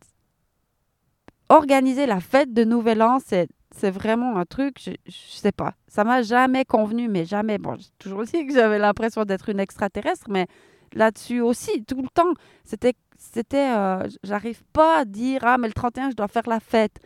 Organiser 1.50 2.06
la 2.06 2.20
fête 2.20 2.52
de 2.52 2.62
Nouvel 2.62 3.02
An, 3.02 3.18
c'est, 3.18 3.48
c'est 3.74 3.90
vraiment 3.90 4.36
un 4.36 4.44
truc, 4.44 4.76
je, 4.80 4.92
je 5.06 5.36
sais 5.36 5.50
pas. 5.50 5.74
Ça 5.88 6.04
m'a 6.04 6.22
jamais 6.22 6.64
convenu, 6.64 7.08
mais 7.08 7.24
jamais. 7.24 7.58
Bon, 7.58 7.74
j'ai 7.76 7.88
toujours 7.98 8.22
dit 8.22 8.46
que 8.46 8.54
j'avais 8.54 8.78
l'impression 8.78 9.24
d'être 9.24 9.48
une 9.48 9.58
extraterrestre, 9.58 10.26
mais 10.30 10.46
là-dessus 10.92 11.40
aussi, 11.40 11.84
tout 11.84 12.00
le 12.02 12.08
temps. 12.08 12.32
C'était, 12.64 12.94
c'était, 13.18 13.74
euh, 13.76 14.06
j'arrive 14.22 14.62
pas 14.72 15.00
à 15.00 15.04
dire, 15.04 15.40
ah, 15.42 15.58
mais 15.58 15.66
le 15.66 15.72
31, 15.72 16.10
je 16.10 16.14
dois 16.14 16.28
faire 16.28 16.48
la 16.48 16.60
fête. 16.60 16.98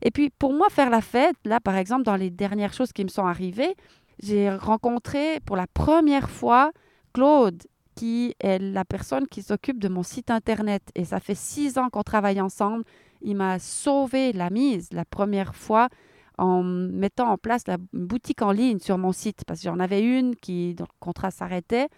Et 0.00 0.10
puis, 0.10 0.30
pour 0.30 0.54
moi, 0.54 0.68
faire 0.70 0.88
la 0.88 1.02
fête, 1.02 1.36
là, 1.44 1.60
par 1.60 1.76
exemple, 1.76 2.04
dans 2.04 2.16
les 2.16 2.30
dernières 2.30 2.72
choses 2.72 2.92
qui 2.92 3.04
me 3.04 3.10
sont 3.10 3.26
arrivées, 3.26 3.74
j'ai 4.22 4.50
rencontré 4.50 5.40
pour 5.44 5.56
la 5.56 5.66
première 5.66 6.30
fois 6.30 6.72
Claude, 7.12 7.62
qui 7.96 8.34
est 8.40 8.58
la 8.58 8.86
personne 8.86 9.26
qui 9.26 9.42
s'occupe 9.42 9.78
de 9.78 9.88
mon 9.88 10.02
site 10.02 10.30
internet. 10.30 10.82
Et 10.94 11.04
ça 11.04 11.20
fait 11.20 11.34
six 11.34 11.76
ans 11.76 11.90
qu'on 11.90 12.02
travaille 12.02 12.40
ensemble. 12.40 12.84
Il 13.22 13.36
m'a 13.36 13.58
sauvé 13.58 14.32
la 14.32 14.50
mise 14.50 14.92
la 14.92 15.04
première 15.04 15.54
fois 15.54 15.88
en 16.38 16.62
mettant 16.62 17.28
en 17.28 17.36
place 17.36 17.66
la 17.66 17.76
boutique 17.92 18.40
en 18.40 18.50
ligne 18.50 18.78
sur 18.78 18.96
mon 18.96 19.12
site 19.12 19.44
parce 19.46 19.60
que 19.60 19.64
j'en 19.64 19.78
avais 19.78 20.02
une 20.02 20.34
qui, 20.34 20.74
dont 20.74 20.84
le 20.84 20.98
contrat 20.98 21.30
s'arrêtait. 21.30 21.88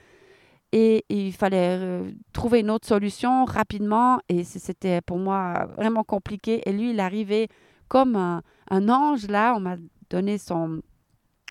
Et, 0.73 1.05
il 1.11 1.33
fallait 1.33 1.79
euh, 1.79 2.11
trouver 2.33 2.61
une 2.61 2.71
autre 2.71 2.88
solution 2.88 3.45
rapidement. 3.45 4.21
Et 4.29 4.43
c'était 4.43 5.00
pour 5.02 5.19
moi 5.19 5.69
vraiment 5.76 6.02
compliqué. 6.02 6.62
Et 6.69 6.73
lui, 6.73 6.91
il 6.91 7.00
arrivait 7.00 7.49
comme 7.88 8.17
un, 8.17 8.43
ange 8.88 9.29
là. 9.29 9.55
On 9.57 9.61
m'a 9.61 9.76
donné 10.11 10.38
son, 10.38 10.81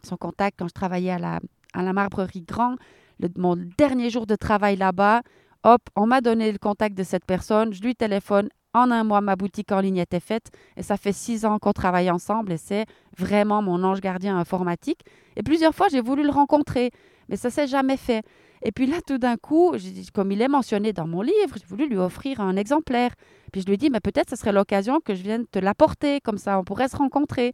son 0.04 0.18
contact 0.18 0.60
quand 0.60 0.68
je 0.68 0.74
travaillais 0.74 1.12
à 1.12 1.20
la, 1.20 1.40
à 1.74 1.84
la 1.84 1.94
Marbrerie 1.94 2.42
Grand. 2.42 2.76
Le, 3.20 3.30
mon 3.38 3.56
dernier 3.78 4.10
jour 4.10 4.26
de 4.26 4.36
travail 4.36 4.76
là-bas, 4.76 5.22
hop, 5.64 5.82
on 5.96 6.08
m'a 6.08 6.22
donné 6.22 6.52
le 6.52 6.58
contact 6.58 6.98
de 6.98 7.04
cette 7.04 7.26
personne. 7.26 7.74
Je 7.74 7.82
lui 7.82 7.96
téléphone. 7.96 8.50
En 8.74 8.90
un 8.92 9.04
mois, 9.04 9.22
ma 9.22 9.36
boutique 9.36 9.72
en 9.72 9.80
ligne 9.80 9.98
était 9.98 10.20
faite. 10.20 10.52
Et 10.78 10.84
ça 10.84 10.98
fait 10.98 11.14
six 11.14 11.46
ans 11.46 11.60
qu'on 11.60 11.74
travaille 11.74 12.10
ensemble. 12.10 12.54
Et 12.54 12.58
c'est 12.58 12.86
vraiment 13.18 13.62
mon 13.62 13.84
ange 13.84 14.02
gardien 14.02 14.38
informatique. 14.38 15.02
Et 15.36 15.44
plusieurs 15.44 15.76
fois, 15.76 15.88
j'ai 15.90 16.02
voulu 16.02 16.24
le 16.24 16.32
rencontrer. 16.32 16.92
Mais 17.30 17.36
ça 17.36 17.50
s'est 17.50 17.68
jamais 17.68 17.98
fait. 17.98 18.24
Et 18.64 18.72
puis 18.72 18.86
là, 18.86 18.98
tout 19.06 19.18
d'un 19.18 19.38
coup, 19.38 19.74
comme 20.14 20.32
il 20.32 20.42
est 20.42 20.48
mentionné 20.48 20.94
dans 20.94 21.08
mon 21.08 21.22
livre, 21.22 21.56
j'ai 21.58 21.66
voulu 21.66 21.88
lui 21.88 21.98
offrir 21.98 22.42
un 22.42 22.56
exemplaire. 22.56 23.12
Puis 23.52 23.62
je 23.62 23.66
lui 23.66 23.74
ai 23.74 23.78
dit, 23.78 23.90
mais 23.90 24.00
peut-être 24.00 24.30
ce 24.30 24.36
serait 24.36 24.52
l'occasion 24.52 25.00
que 25.00 25.16
je 25.16 25.24
vienne 25.24 25.46
te 25.48 25.58
l'apporter, 25.58 26.22
comme 26.22 26.38
ça 26.38 26.60
on 26.60 26.64
pourrait 26.64 26.88
se 26.88 26.96
rencontrer. 26.96 27.54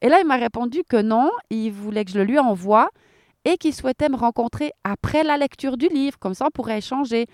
Et 0.00 0.08
là, 0.08 0.20
il 0.20 0.26
m'a 0.26 0.36
répondu 0.36 0.82
que 0.88 1.00
non, 1.00 1.30
il 1.50 1.70
voulait 1.70 2.04
que 2.04 2.12
je 2.12 2.18
le 2.18 2.24
lui 2.24 2.38
envoie 2.38 2.90
et 3.44 3.56
qu'il 3.56 3.74
souhaitait 3.74 4.08
me 4.08 4.16
rencontrer 4.16 4.72
après 4.84 5.24
la 5.24 5.36
lecture 5.36 5.76
du 5.76 5.88
livre, 5.88 6.18
comme 6.18 6.34
ça 6.34 6.46
on 6.46 6.50
pourrait 6.50 6.78
échanger. 6.78 7.26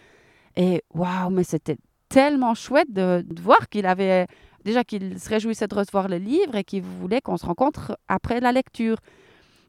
Et 0.56 0.82
waouh, 0.94 1.30
mais 1.30 1.44
c'était 1.44 1.76
tellement 2.10 2.54
chouette 2.54 2.92
de, 2.92 3.24
voir 3.40 3.68
qu'il 3.70 3.86
avait 3.86 4.26
déjà 4.64 4.84
qu'il 4.84 5.18
se 5.18 5.28
réjouissait 5.30 5.68
de 5.68 5.74
recevoir 5.74 6.08
le 6.08 6.18
livre 6.18 6.56
et 6.56 6.64
qu'il 6.64 6.82
voulait 6.82 7.22
qu'on 7.22 7.38
se 7.38 7.46
rencontre 7.46 7.96
après 8.08 8.40
la 8.40 8.52
lecture. 8.52 8.98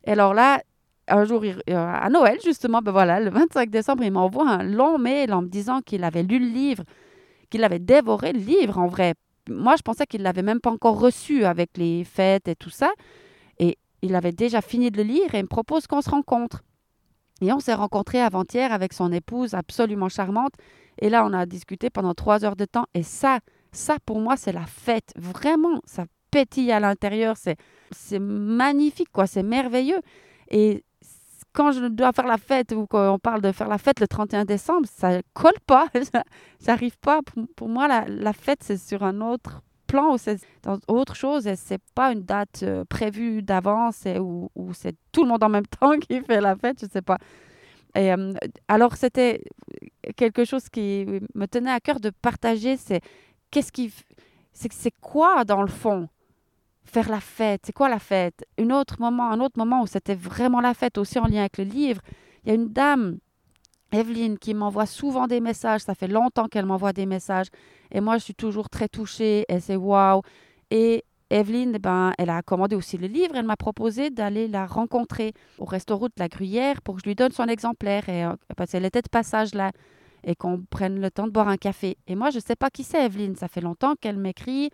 Et 0.05 0.11
alors 0.11 0.33
là, 0.33 0.61
un 1.07 1.23
jour, 1.23 1.43
euh, 1.43 1.53
à 1.75 2.09
Noël, 2.09 2.39
justement, 2.43 2.81
ben 2.81 2.91
voilà, 2.91 3.19
le 3.19 3.29
25 3.29 3.69
décembre, 3.69 4.03
il 4.03 4.11
m'envoie 4.11 4.49
un 4.49 4.63
long 4.63 4.97
mail 4.97 5.33
en 5.33 5.41
me 5.41 5.47
disant 5.47 5.81
qu'il 5.81 6.03
avait 6.03 6.23
lu 6.23 6.39
le 6.39 6.47
livre, 6.47 6.83
qu'il 7.49 7.63
avait 7.63 7.79
dévoré 7.79 8.33
le 8.33 8.39
livre 8.39 8.79
en 8.79 8.87
vrai. 8.87 9.13
Moi, 9.49 9.75
je 9.77 9.81
pensais 9.81 10.05
qu'il 10.05 10.23
l'avait 10.23 10.43
même 10.43 10.59
pas 10.59 10.71
encore 10.71 10.99
reçu 10.99 11.45
avec 11.45 11.77
les 11.77 12.03
fêtes 12.03 12.47
et 12.47 12.55
tout 12.55 12.69
ça. 12.69 12.91
Et 13.59 13.77
il 14.01 14.15
avait 14.15 14.31
déjà 14.31 14.61
fini 14.61 14.89
de 14.89 14.97
le 14.97 15.03
lire 15.03 15.35
et 15.35 15.39
il 15.39 15.43
me 15.43 15.47
propose 15.47 15.87
qu'on 15.87 16.01
se 16.01 16.09
rencontre. 16.09 16.63
Et 17.41 17.51
on 17.51 17.59
s'est 17.59 17.73
rencontrés 17.73 18.21
avant-hier 18.21 18.71
avec 18.71 18.93
son 18.93 19.11
épouse 19.11 19.53
absolument 19.55 20.09
charmante. 20.09 20.53
Et 20.99 21.09
là, 21.09 21.25
on 21.25 21.33
a 21.33 21.45
discuté 21.45 21.89
pendant 21.89 22.13
trois 22.13 22.45
heures 22.45 22.55
de 22.55 22.65
temps. 22.65 22.85
Et 22.93 23.03
ça, 23.03 23.39
ça 23.71 23.97
pour 24.05 24.19
moi, 24.19 24.37
c'est 24.37 24.51
la 24.51 24.65
fête. 24.65 25.11
Vraiment, 25.15 25.81
ça 25.85 26.05
pétille 26.29 26.71
à 26.71 26.79
l'intérieur. 26.79 27.37
C'est, 27.37 27.57
c'est 27.91 28.19
magnifique, 28.19 29.11
quoi. 29.11 29.25
C'est 29.25 29.43
merveilleux. 29.43 29.99
Et 30.49 30.83
quand 31.53 31.71
je 31.71 31.85
dois 31.87 32.11
faire 32.13 32.27
la 32.27 32.37
fête 32.37 32.71
ou 32.73 32.85
quand 32.85 33.13
on 33.13 33.19
parle 33.19 33.41
de 33.41 33.51
faire 33.51 33.67
la 33.67 33.79
fête 33.79 33.99
le 33.99 34.07
31 34.07 34.45
décembre, 34.45 34.87
ça 34.87 35.21
colle 35.33 35.59
pas. 35.65 35.87
ça 36.11 36.23
n'arrive 36.67 36.97
pas. 36.99 37.21
Pour, 37.55 37.67
moi, 37.67 37.87
la, 37.87 38.05
la 38.07 38.33
fête, 38.33 38.63
c'est 38.63 38.77
sur 38.77 39.03
un 39.03 39.19
autre 39.19 39.61
plan 39.91 40.13
ou 40.13 40.17
c'est 40.17 40.39
dans 40.63 40.79
autre 40.87 41.15
chose 41.15 41.47
et 41.47 41.57
c'est 41.57 41.81
pas 41.93 42.13
une 42.13 42.23
date 42.23 42.63
euh, 42.63 42.85
prévue 42.85 43.41
d'avance 43.41 44.05
ou, 44.19 44.49
c'est 44.73 44.95
tout 45.11 45.23
le 45.23 45.29
monde 45.29 45.43
en 45.43 45.49
même 45.49 45.67
temps 45.79 45.97
qui 45.99 46.21
fait 46.21 46.39
la 46.39 46.55
fête, 46.55 46.77
je 46.81 46.87
sais 46.87 47.01
pas. 47.01 47.17
Et, 47.93 48.13
euh, 48.13 48.33
alors 48.69 48.95
c'était 48.95 49.43
quelque 50.15 50.45
chose 50.45 50.69
qui 50.69 51.05
me 51.35 51.45
tenait 51.45 51.71
à 51.71 51.81
cœur 51.81 51.99
de 51.99 52.09
partager, 52.09 52.77
c'est 52.77 53.01
qu'est-ce 53.51 53.71
qui 53.71 53.93
c'est 54.53 54.71
c'est 54.71 54.95
quoi 55.01 55.43
dans 55.43 55.61
le 55.61 55.73
fond 55.81 56.07
faire 56.83 57.09
la 57.09 57.19
fête, 57.19 57.61
c'est 57.65 57.73
quoi 57.73 57.89
la 57.89 57.99
fête? 57.99 58.45
Une 58.57 58.73
autre 58.73 58.95
moment, 58.99 59.29
un 59.29 59.39
autre 59.39 59.57
moment 59.57 59.81
où 59.81 59.87
c'était 59.87 60.15
vraiment 60.15 60.61
la 60.61 60.73
fête 60.73 60.97
aussi 60.97 61.19
en 61.19 61.27
lien 61.27 61.41
avec 61.41 61.57
le 61.57 61.65
livre, 61.65 62.01
il 62.43 62.49
y 62.49 62.51
a 62.51 62.55
une 62.55 62.69
dame 62.69 63.17
Evelyne 63.91 64.37
qui 64.37 64.53
m'envoie 64.53 64.85
souvent 64.85 65.27
des 65.27 65.41
messages, 65.41 65.81
ça 65.81 65.95
fait 65.95 66.07
longtemps 66.07 66.47
qu'elle 66.47 66.65
m'envoie 66.65 66.93
des 66.93 67.05
messages 67.05 67.47
et 67.91 68.01
moi 68.01 68.17
je 68.17 68.23
suis 68.23 68.35
toujours 68.35 68.69
très 68.69 68.87
touchée 68.87 69.45
et 69.49 69.59
c'est 69.59 69.75
waouh. 69.75 70.21
Et 70.69 71.03
Evelyne, 71.29 71.77
ben, 71.77 72.11
elle 72.17 72.29
a 72.29 72.41
commandé 72.41 72.75
aussi 72.75 72.97
le 72.97 73.07
livre, 73.07 73.35
elle 73.35 73.45
m'a 73.45 73.55
proposé 73.55 74.09
d'aller 74.09 74.47
la 74.47 74.65
rencontrer 74.65 75.33
au 75.59 75.65
restaurant 75.65 76.07
de 76.07 76.11
la 76.17 76.27
Gruyère 76.27 76.81
pour 76.81 76.95
que 76.95 77.01
je 77.01 77.07
lui 77.07 77.15
donne 77.15 77.31
son 77.31 77.45
exemplaire 77.45 78.09
et, 78.09 78.25
euh, 78.25 78.33
parce 78.57 78.71
qu'elle 78.71 78.85
était 78.85 79.01
de 79.01 79.09
passage 79.09 79.53
là 79.53 79.71
et 80.23 80.35
qu'on 80.35 80.61
prenne 80.69 80.99
le 80.99 81.09
temps 81.09 81.25
de 81.25 81.31
boire 81.31 81.47
un 81.47 81.57
café. 81.57 81.97
Et 82.07 82.15
moi, 82.15 82.29
je 82.29 82.37
ne 82.37 82.41
sais 82.41 82.55
pas 82.55 82.69
qui 82.69 82.83
c'est, 82.83 83.05
Evelyne. 83.05 83.35
Ça 83.35 83.47
fait 83.47 83.61
longtemps 83.61 83.95
qu'elle 83.99 84.17
m'écrit, 84.17 84.69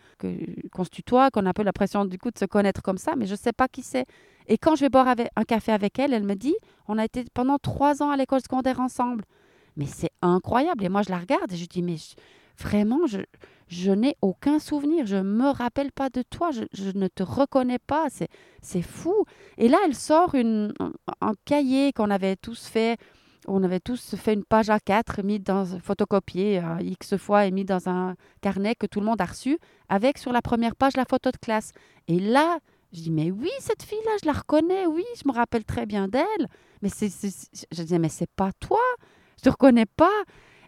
qu'on 0.72 0.84
se 0.84 0.90
tutoie, 0.90 1.32
qu'on 1.32 1.46
a 1.46 1.50
un 1.50 1.54
peu 1.54 1.64
l'impression 1.64 2.06
du 2.06 2.18
coup 2.18 2.32
de 2.32 2.38
se 2.38 2.46
connaître 2.46 2.82
comme 2.82 2.98
ça, 2.98 3.16
mais 3.16 3.26
je 3.26 3.32
ne 3.34 3.38
sais 3.38 3.54
pas 3.54 3.68
qui 3.68 3.84
c'est. 3.84 4.06
Et 4.48 4.58
quand 4.58 4.76
je 4.76 4.82
vais 4.82 4.90
boire 4.90 5.08
un 5.36 5.44
café 5.44 5.72
avec 5.72 6.00
elle, 6.00 6.14
elle 6.14 6.24
me 6.24 6.36
dit 6.36 6.56
on 6.88 6.98
a 6.98 7.06
été 7.06 7.26
pendant 7.34 7.58
trois 7.58 8.02
ans 8.02 8.12
à 8.12 8.18
l'école 8.18 8.42
secondaire 8.42 8.80
ensemble. 8.80 9.24
Mais 9.76 9.86
c'est 9.86 10.12
incroyable. 10.22 10.84
Et 10.84 10.90
moi, 10.90 11.02
je 11.04 11.10
la 11.10 11.20
regarde 11.20 11.52
et 11.52 11.58
je 11.58 11.66
dis 11.66 11.82
mais 11.82 11.98
vraiment, 12.58 13.06
je, 13.06 13.20
je 13.68 13.92
n'ai 13.92 14.16
aucun 14.22 14.60
souvenir. 14.60 15.06
Je 15.06 15.18
ne 15.18 15.24
me 15.24 15.50
rappelle 15.50 15.92
pas 15.92 16.10
de 16.10 16.24
toi. 16.24 16.52
Je, 16.52 16.64
je 16.74 16.92
ne 16.96 17.08
te 17.08 17.24
reconnais 17.24 17.80
pas. 17.80 18.08
C'est 18.62 18.82
fou. 18.82 19.26
Et 19.58 19.68
là, 19.68 19.78
elle 19.86 19.96
sort 19.96 20.34
une, 20.36 20.74
un 21.22 21.34
cahier 21.46 21.94
qu'on 21.94 22.10
avait 22.10 22.36
tous 22.38 22.66
fait 22.68 22.98
on 23.48 23.64
avait 23.64 23.80
tous 23.80 24.16
fait 24.16 24.34
une 24.34 24.44
page 24.44 24.68
A4 24.68 25.24
mis 25.24 25.40
dans 25.40 25.66
photocopiée 25.80 26.60
euh, 26.60 26.82
X 26.82 27.18
fois 27.18 27.46
et 27.46 27.52
mis 27.52 27.66
dans 27.66 27.90
un 27.90 28.16
carnet 28.42 28.76
que 28.76 28.86
tout 28.86 29.00
le 29.00 29.06
monde 29.06 29.22
a 29.22 29.26
reçu 29.26 29.58
avec 29.90 30.18
sur 30.18 30.32
la 30.32 30.42
première 30.42 30.76
page 30.76 30.98
la 30.98 31.06
photo 31.06 31.32
de 31.32 31.38
classe. 31.38 31.72
Et 32.08 32.20
là, 32.20 32.60
je 32.94 33.02
dis 33.02 33.12
mais 33.12 33.32
oui, 33.32 33.50
cette 33.60 33.84
fille-là, 33.84 34.12
je 34.22 34.28
la 34.28 34.34
reconnais, 34.34 34.86
oui, 34.86 35.06
je 35.22 35.28
me 35.28 35.34
rappelle 35.34 35.64
très 35.64 35.86
bien 35.86 36.08
d'elle. 36.08 36.48
Mais 36.82 36.90
c'est, 36.90 37.10
je 37.72 37.82
disais 37.82 38.00
mais 38.00 38.10
c'est 38.10 38.30
pas 38.30 38.52
toi, 38.60 38.82
je 39.38 39.44
te 39.44 39.50
reconnais 39.50 39.86
pas. 39.86 40.24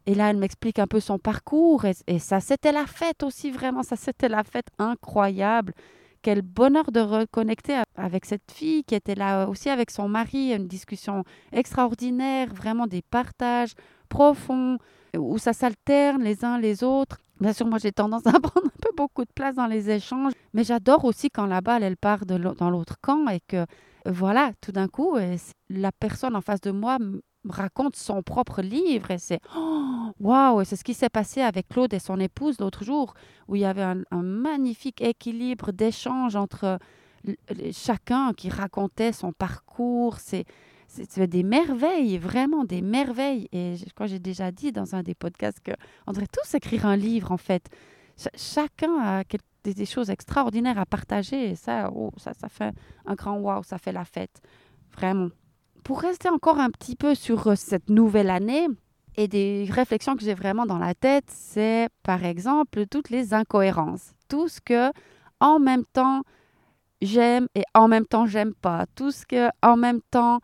Et 0.06 0.16
là, 0.16 0.30
elle 0.30 0.38
m'explique 0.38 0.80
un 0.80 0.88
peu 0.88 1.00
son 1.00 1.20
parcours 1.20 1.86
et 1.86 2.20
ça, 2.20 2.40
c'était 2.40 2.72
la 2.72 2.88
fête 2.88 3.22
aussi 3.22 3.52
vraiment, 3.52 3.84
ça 3.84 3.96
c'était 3.96 4.30
la 4.30 4.44
fête 4.44 4.68
incroyable 4.80 5.74
quel 6.22 6.42
bonheur 6.42 6.92
de 6.92 7.00
reconnecter 7.00 7.82
avec 7.96 8.26
cette 8.26 8.52
fille 8.52 8.84
qui 8.84 8.96
était 8.96 9.16
là 9.16 9.48
aussi 9.48 9.70
avec 9.70 9.92
son 9.92 10.08
mari, 10.08 10.54
une 10.54 10.68
discussion 10.68 11.24
extraordinaire, 11.52 12.54
vraiment 12.54 12.88
des 12.88 13.02
partages 13.02 13.74
profonds, 14.10 14.78
où 15.18 15.38
ça 15.38 15.54
s'alterne 15.54 16.24
les 16.24 16.44
uns 16.46 16.60
les 16.60 16.84
autres. 16.84 17.18
Bien 17.40 17.54
sûr, 17.54 17.66
moi 17.66 17.80
j'ai 17.80 17.92
tendance 17.92 18.28
à 18.28 18.32
prendre 18.40 18.68
un 18.68 18.82
peu 18.82 18.92
beaucoup 18.96 19.24
de 19.24 19.32
place 19.34 19.56
dans 19.56 19.68
les 19.68 19.90
échanges, 19.90 20.34
mais 20.54 20.64
j'adore 20.64 21.06
aussi 21.06 21.30
quand 21.30 21.46
la 21.46 21.62
balle 21.62 21.84
elle 21.84 21.98
part 21.98 22.26
dans 22.26 22.70
l'autre 22.70 22.98
camp 23.02 23.28
et 23.30 23.40
que 23.48 23.66
voilà, 24.06 24.52
tout 24.62 24.72
d'un 24.72 24.88
coup, 24.88 25.18
la 25.70 25.92
personne 25.92 26.36
en 26.36 26.42
face 26.42 26.62
de 26.62 26.72
moi 26.72 26.98
raconte 27.48 27.96
son 27.96 28.22
propre 28.22 28.62
livre 28.62 29.12
et 29.12 29.18
c'est 29.18 29.40
waouh, 30.20 30.64
c'est 30.64 30.76
ce 30.76 30.84
qui 30.84 30.94
s'est 30.94 31.10
passé 31.10 31.42
avec 31.42 31.68
Claude 31.70 31.94
et 31.94 32.00
son 32.00 32.20
épouse 32.20 32.60
l'autre 32.60 32.84
jour 32.84 33.14
où 33.48 33.56
il 33.56 33.62
y 33.62 33.66
avait 33.66 33.84
un, 33.84 34.22
magnifique 34.22 35.02
équilibre 35.02 35.72
d'échange 35.72 36.36
entre 36.36 36.80
chacun 37.72 38.34
qui 38.34 38.50
racontait 38.50 39.12
son 39.12 39.32
parcours, 39.32 40.18
c'est 40.20 40.46
c'est 40.92 41.28
des 41.28 41.44
merveilles, 41.44 42.18
vraiment 42.18 42.64
des 42.64 42.82
merveilles. 42.82 43.48
Et 43.52 43.76
je 43.76 43.94
crois 43.94 44.08
que 44.08 44.14
j'ai 44.14 44.18
déjà 44.20 44.52
dit 44.52 44.72
dans 44.72 44.96
un 44.96 45.04
des 45.04 45.14
podcasts 45.14 45.60
qu'on 45.64 46.12
devrait 46.12 46.26
tous 46.26 46.56
écrire 46.56 46.88
un 46.88 46.96
livre, 46.96 47.32
en 47.32 47.38
fait. 47.38 47.70
chacun 48.36 49.00
a 49.00 49.24
des, 49.64 49.86
choses 49.86 50.10
extraordinaires 50.10 50.80
à 50.80 50.88
partager. 50.88 51.52
Et 51.52 51.56
ça, 51.56 51.92
oh, 51.94 52.12
ça, 52.18 52.34
ça 52.34 52.50
fait 52.50 52.74
un 53.06 53.14
grand 53.14 53.38
wow, 53.38 53.62
ça 53.62 53.78
fait 53.78 53.92
la 53.92 54.04
fête. 54.04 54.42
Vraiment 54.94 55.30
pour 55.84 56.02
rester 56.02 56.30
encore 56.30 56.60
un 56.60 56.70
petit 56.70 56.96
peu 56.96 57.16
sur 57.16 57.48
euh, 57.48 57.56
cette 57.56 57.90
nouvelle 57.90 58.30
année 58.30 58.68
et 59.16 59.28
des 59.28 59.68
réflexions 59.70 60.16
que 60.16 60.24
j'ai 60.24 60.34
vraiment 60.34 60.66
dans 60.66 60.78
la 60.78 60.94
tête, 60.94 61.26
c'est 61.28 61.90
par 62.04 62.24
exemple 62.24 62.86
toutes 62.88 63.10
les 63.10 63.34
incohérences, 63.34 64.14
tout 64.28 64.48
ce 64.48 64.62
que 64.62 64.92
en 65.40 65.60
même 65.60 65.84
temps 65.94 66.22
j'aime 67.02 67.48
et 67.56 67.64
en 67.74 67.88
même 67.88 68.06
temps 68.06 68.26
j'aime 68.26 68.54
pas, 68.54 68.86
tout 68.96 69.12
ce 69.12 69.26
que 69.26 69.50
en 69.62 69.78
même 69.78 70.02
temps 70.12 70.40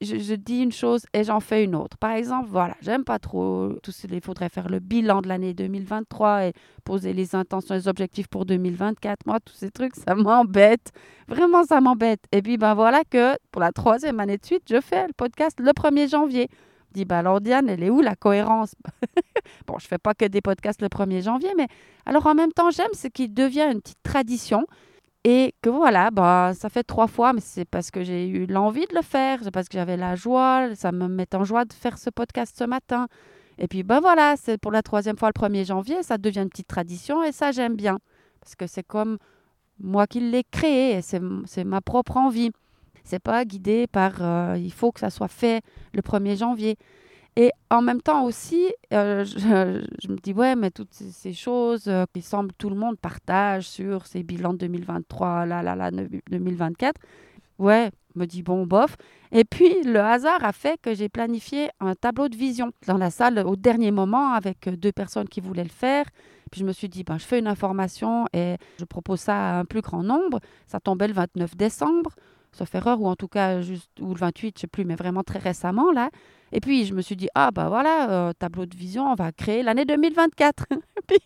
je, 0.00 0.34
dis 0.34 0.62
une 0.62 0.72
chose 0.72 1.04
et 1.12 1.24
j'en 1.24 1.40
fais 1.40 1.64
une 1.64 1.74
autre. 1.74 1.98
Par 1.98 2.12
exemple, 2.12 2.48
voilà, 2.50 2.74
j'aime 2.80 3.04
pas 3.04 3.18
trop 3.18 3.74
tout 3.82 3.92
ce 3.92 4.06
il 4.06 4.20
faudrait 4.22 4.48
faire 4.48 4.68
le 4.68 4.78
bilan 4.78 5.20
de 5.20 5.28
l'année 5.28 5.52
2023 5.52 6.46
et 6.46 6.52
poser 6.84 7.12
les 7.12 7.34
intentions 7.34 7.74
les 7.74 7.86
objectifs 7.86 8.28
pour 8.28 8.46
2024. 8.46 9.26
Moi, 9.26 9.38
tous 9.44 9.54
ces 9.54 9.70
trucs, 9.70 9.94
ça 9.96 10.14
m'embête. 10.14 10.92
Vraiment, 11.28 11.64
ça 11.64 11.80
m'embête. 11.80 12.20
Et 12.32 12.40
puis, 12.40 12.56
ben 12.56 12.74
voilà 12.74 13.02
que 13.08 13.36
pour 13.52 13.60
la 13.60 13.72
troisième 13.72 14.20
année 14.20 14.38
de 14.38 14.44
suite, 14.44 14.62
je 14.68 14.80
fais 14.80 15.06
le 15.06 15.12
podcast 15.14 15.58
le 15.60 15.72
1er 15.72 16.08
janvier. 16.08 16.48
Je 16.88 16.94
dis, 16.94 17.04
ben 17.04 17.18
alors 17.18 17.40
Diane, 17.40 17.68
elle 17.68 17.82
est 17.82 17.90
où 17.90 18.00
la 18.00 18.16
cohérence? 18.16 18.74
Bon, 19.66 19.78
je 19.78 19.86
fais 19.86 19.98
pas 19.98 20.14
que 20.14 20.24
des 20.24 20.40
podcasts 20.40 20.82
le 20.82 20.88
1er 20.88 21.22
janvier, 21.22 21.50
mais 21.56 21.66
alors 22.06 22.26
en 22.26 22.34
même 22.34 22.52
temps, 22.52 22.70
j'aime 22.70 22.92
ce 22.92 23.08
qui 23.08 23.28
devient 23.28 23.68
une 23.72 23.80
petite 23.80 24.02
tradition 24.02 24.66
et 25.24 25.54
que 25.60 25.68
voilà, 25.68 26.10
bah, 26.10 26.52
ça 26.54 26.70
fait 26.70 26.82
trois 26.82 27.06
fois, 27.06 27.32
mais 27.32 27.42
c'est 27.42 27.66
parce 27.66 27.90
que 27.90 28.02
j'ai 28.02 28.26
eu 28.26 28.46
l'envie 28.46 28.86
de 28.86 28.94
le 28.94 29.02
faire, 29.02 29.40
c'est 29.42 29.50
parce 29.50 29.68
que 29.68 29.76
j'avais 29.76 29.98
la 29.98 30.14
joie, 30.14 30.74
ça 30.74 30.92
me 30.92 31.08
met 31.08 31.34
en 31.34 31.44
joie 31.44 31.66
de 31.66 31.72
faire 31.72 31.98
ce 31.98 32.08
podcast 32.08 32.56
ce 32.58 32.64
matin. 32.64 33.06
Et 33.58 33.68
puis, 33.68 33.82
ben 33.82 34.00
voilà, 34.00 34.36
c'est 34.38 34.56
pour 34.56 34.72
la 34.72 34.82
troisième 34.82 35.18
fois 35.18 35.30
le 35.34 35.38
1er 35.38 35.66
janvier, 35.66 36.02
ça 36.02 36.16
devient 36.16 36.40
une 36.40 36.48
petite 36.48 36.68
tradition 36.68 37.22
et 37.22 37.32
ça, 37.32 37.52
j'aime 37.52 37.76
bien. 37.76 37.98
Parce 38.40 38.54
que 38.54 38.66
c'est 38.66 38.82
comme 38.82 39.18
moi 39.78 40.06
qui 40.06 40.20
l'ai 40.20 40.44
créé 40.50 40.96
et 40.96 41.02
c'est 41.02 41.64
ma 41.64 41.82
propre 41.82 42.16
envie. 42.16 42.50
C'est 43.04 43.18
pas 43.18 43.44
guidé 43.44 43.86
par 43.86 44.12
euh, 44.20 44.56
il 44.58 44.72
faut 44.72 44.92
que 44.92 45.00
ça 45.00 45.10
soit 45.10 45.28
fait 45.28 45.62
le 45.92 46.00
1er 46.00 46.38
janvier. 46.38 46.76
Et 47.40 47.52
en 47.70 47.80
même 47.80 48.02
temps 48.02 48.24
aussi, 48.24 48.70
euh, 48.92 49.24
je, 49.24 50.08
me 50.08 50.16
dis, 50.16 50.34
ouais, 50.34 50.54
mais 50.56 50.70
toutes 50.70 50.92
ces, 50.92 51.32
choses 51.32 51.84
euh, 51.88 52.04
qui 52.12 52.20
semblent 52.20 52.52
tout 52.52 52.68
le 52.68 52.76
monde 52.76 52.98
partage 52.98 53.66
sur 53.66 54.06
ces 54.06 54.22
bilans 54.22 54.52
de 54.52 54.58
2023, 54.58 55.46
là, 55.46 55.62
là, 55.62 55.74
là, 55.74 55.90
2024, 55.90 57.00
ouais, 57.58 57.92
me 58.14 58.26
dis, 58.26 58.42
bon, 58.42 58.66
bof. 58.66 58.94
Et 59.32 59.44
puis, 59.44 59.82
le 59.84 60.00
hasard 60.00 60.44
a 60.44 60.52
fait 60.52 60.78
que 60.82 60.92
j'ai 60.94 61.08
planifié 61.08 61.70
un 61.80 61.94
tableau 61.94 62.28
de 62.28 62.36
vision 62.36 62.72
dans 62.86 62.98
la 62.98 63.10
salle 63.10 63.38
au 63.46 63.56
dernier 63.56 63.90
moment 63.90 64.34
avec 64.34 64.68
deux 64.68 64.92
personnes 64.92 65.26
qui 65.26 65.40
voulaient 65.40 65.64
le 65.64 65.70
faire. 65.70 66.04
Puis 66.50 66.60
je 66.60 66.66
me 66.66 66.72
suis 66.72 66.90
dit, 66.90 67.04
ben, 67.04 67.16
je 67.16 67.24
fais 67.24 67.38
une 67.38 67.46
information 67.46 68.26
et 68.34 68.56
je 68.78 68.84
propose 68.84 69.20
ça 69.20 69.34
à 69.34 69.60
un 69.60 69.64
plus 69.64 69.80
grand 69.80 70.02
nombre. 70.02 70.40
Ça 70.66 70.78
tombait 70.78 71.08
le 71.08 71.14
29 71.14 71.56
décembre, 71.56 72.10
sauf 72.52 72.74
erreur, 72.74 73.00
ou 73.00 73.08
en 73.08 73.16
tout 73.16 73.28
cas, 73.28 73.62
juste, 73.62 73.88
ou 73.98 74.12
le 74.12 74.18
28, 74.18 74.58
je 74.58 74.60
sais 74.60 74.66
plus, 74.66 74.84
mais 74.84 74.96
vraiment 74.96 75.22
très 75.22 75.38
récemment, 75.38 75.90
là. 75.90 76.10
Et 76.52 76.60
puis, 76.60 76.84
je 76.84 76.94
me 76.94 77.02
suis 77.02 77.16
dit, 77.16 77.28
ah, 77.34 77.50
bah 77.50 77.68
voilà, 77.68 78.10
euh, 78.10 78.32
tableau 78.32 78.66
de 78.66 78.76
vision, 78.76 79.10
on 79.10 79.14
va 79.14 79.32
créer 79.32 79.62
l'année 79.62 79.84
2024. 79.84 80.66
puis, 81.06 81.18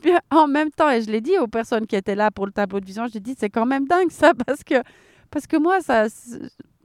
puis, 0.00 0.12
en 0.30 0.46
même 0.46 0.70
temps, 0.70 0.90
et 0.90 1.02
je 1.02 1.10
l'ai 1.10 1.20
dit 1.20 1.38
aux 1.38 1.46
personnes 1.46 1.86
qui 1.86 1.96
étaient 1.96 2.14
là 2.14 2.30
pour 2.30 2.46
le 2.46 2.52
tableau 2.52 2.80
de 2.80 2.84
vision, 2.86 3.06
je 3.12 3.18
dit, 3.18 3.34
c'est 3.38 3.50
quand 3.50 3.66
même 3.66 3.86
dingue 3.86 4.10
ça, 4.10 4.32
parce 4.46 4.62
que, 4.64 4.82
parce 5.30 5.46
que 5.46 5.56
moi, 5.56 5.80
ça. 5.80 6.06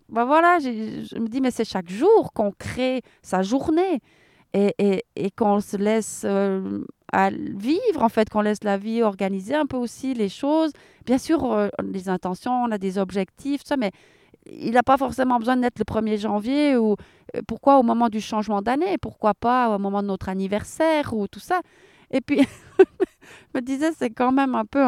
Bah 0.10 0.26
voilà, 0.26 0.60
je 0.60 1.18
me 1.18 1.28
dis, 1.28 1.42
mais 1.42 1.50
c'est 1.50 1.66
chaque 1.66 1.90
jour 1.90 2.34
qu'on 2.34 2.52
crée 2.52 3.02
sa 3.24 3.42
journée 3.42 4.00
et, 4.54 4.76
et, 4.78 5.04
et 5.16 5.32
qu'on 5.32 5.60
se 5.60 5.76
laisse 5.78 6.24
euh, 6.26 6.84
vivre, 7.30 8.02
en 8.02 8.10
fait, 8.10 8.30
qu'on 8.30 8.42
laisse 8.42 8.64
la 8.64 8.78
vie 8.78 9.02
organiser 9.02 9.56
un 9.56 9.66
peu 9.66 9.78
aussi 9.78 10.14
les 10.14 10.30
choses. 10.30 10.72
Bien 11.06 11.18
sûr, 11.18 11.52
euh, 11.52 11.70
les 11.84 12.10
intentions, 12.10 12.64
on 12.64 12.72
a 12.72 12.78
des 12.78 12.98
objectifs, 12.98 13.62
ça, 13.66 13.78
mais 13.78 13.92
il 14.46 14.72
n'a 14.72 14.84
pas 14.84 14.98
forcément 14.98 15.40
besoin 15.40 15.58
d'être 15.58 15.80
le 15.80 15.86
1er 15.86 16.18
janvier 16.18 16.78
ou 16.78 16.96
euh, 17.36 17.42
pourquoi 17.48 17.78
au 17.80 17.84
moment 17.84 18.10
du 18.10 18.22
changement 18.22 18.62
d'année, 18.62 18.98
pourquoi 18.98 19.34
pas 19.34 19.76
au 19.76 19.80
moment 19.80 20.02
de 20.02 20.08
notre 20.08 20.30
anniversaire 20.30 21.14
ou 21.14 21.28
tout 21.28 21.40
ça? 21.40 21.62
Et 22.12 22.22
puis, 22.22 22.40
je 22.80 22.86
me 23.56 23.62
disais, 23.62 23.92
c'est 23.98 24.12
quand 24.12 24.32
même 24.32 24.56
un 24.56 24.66
peu 24.66 24.84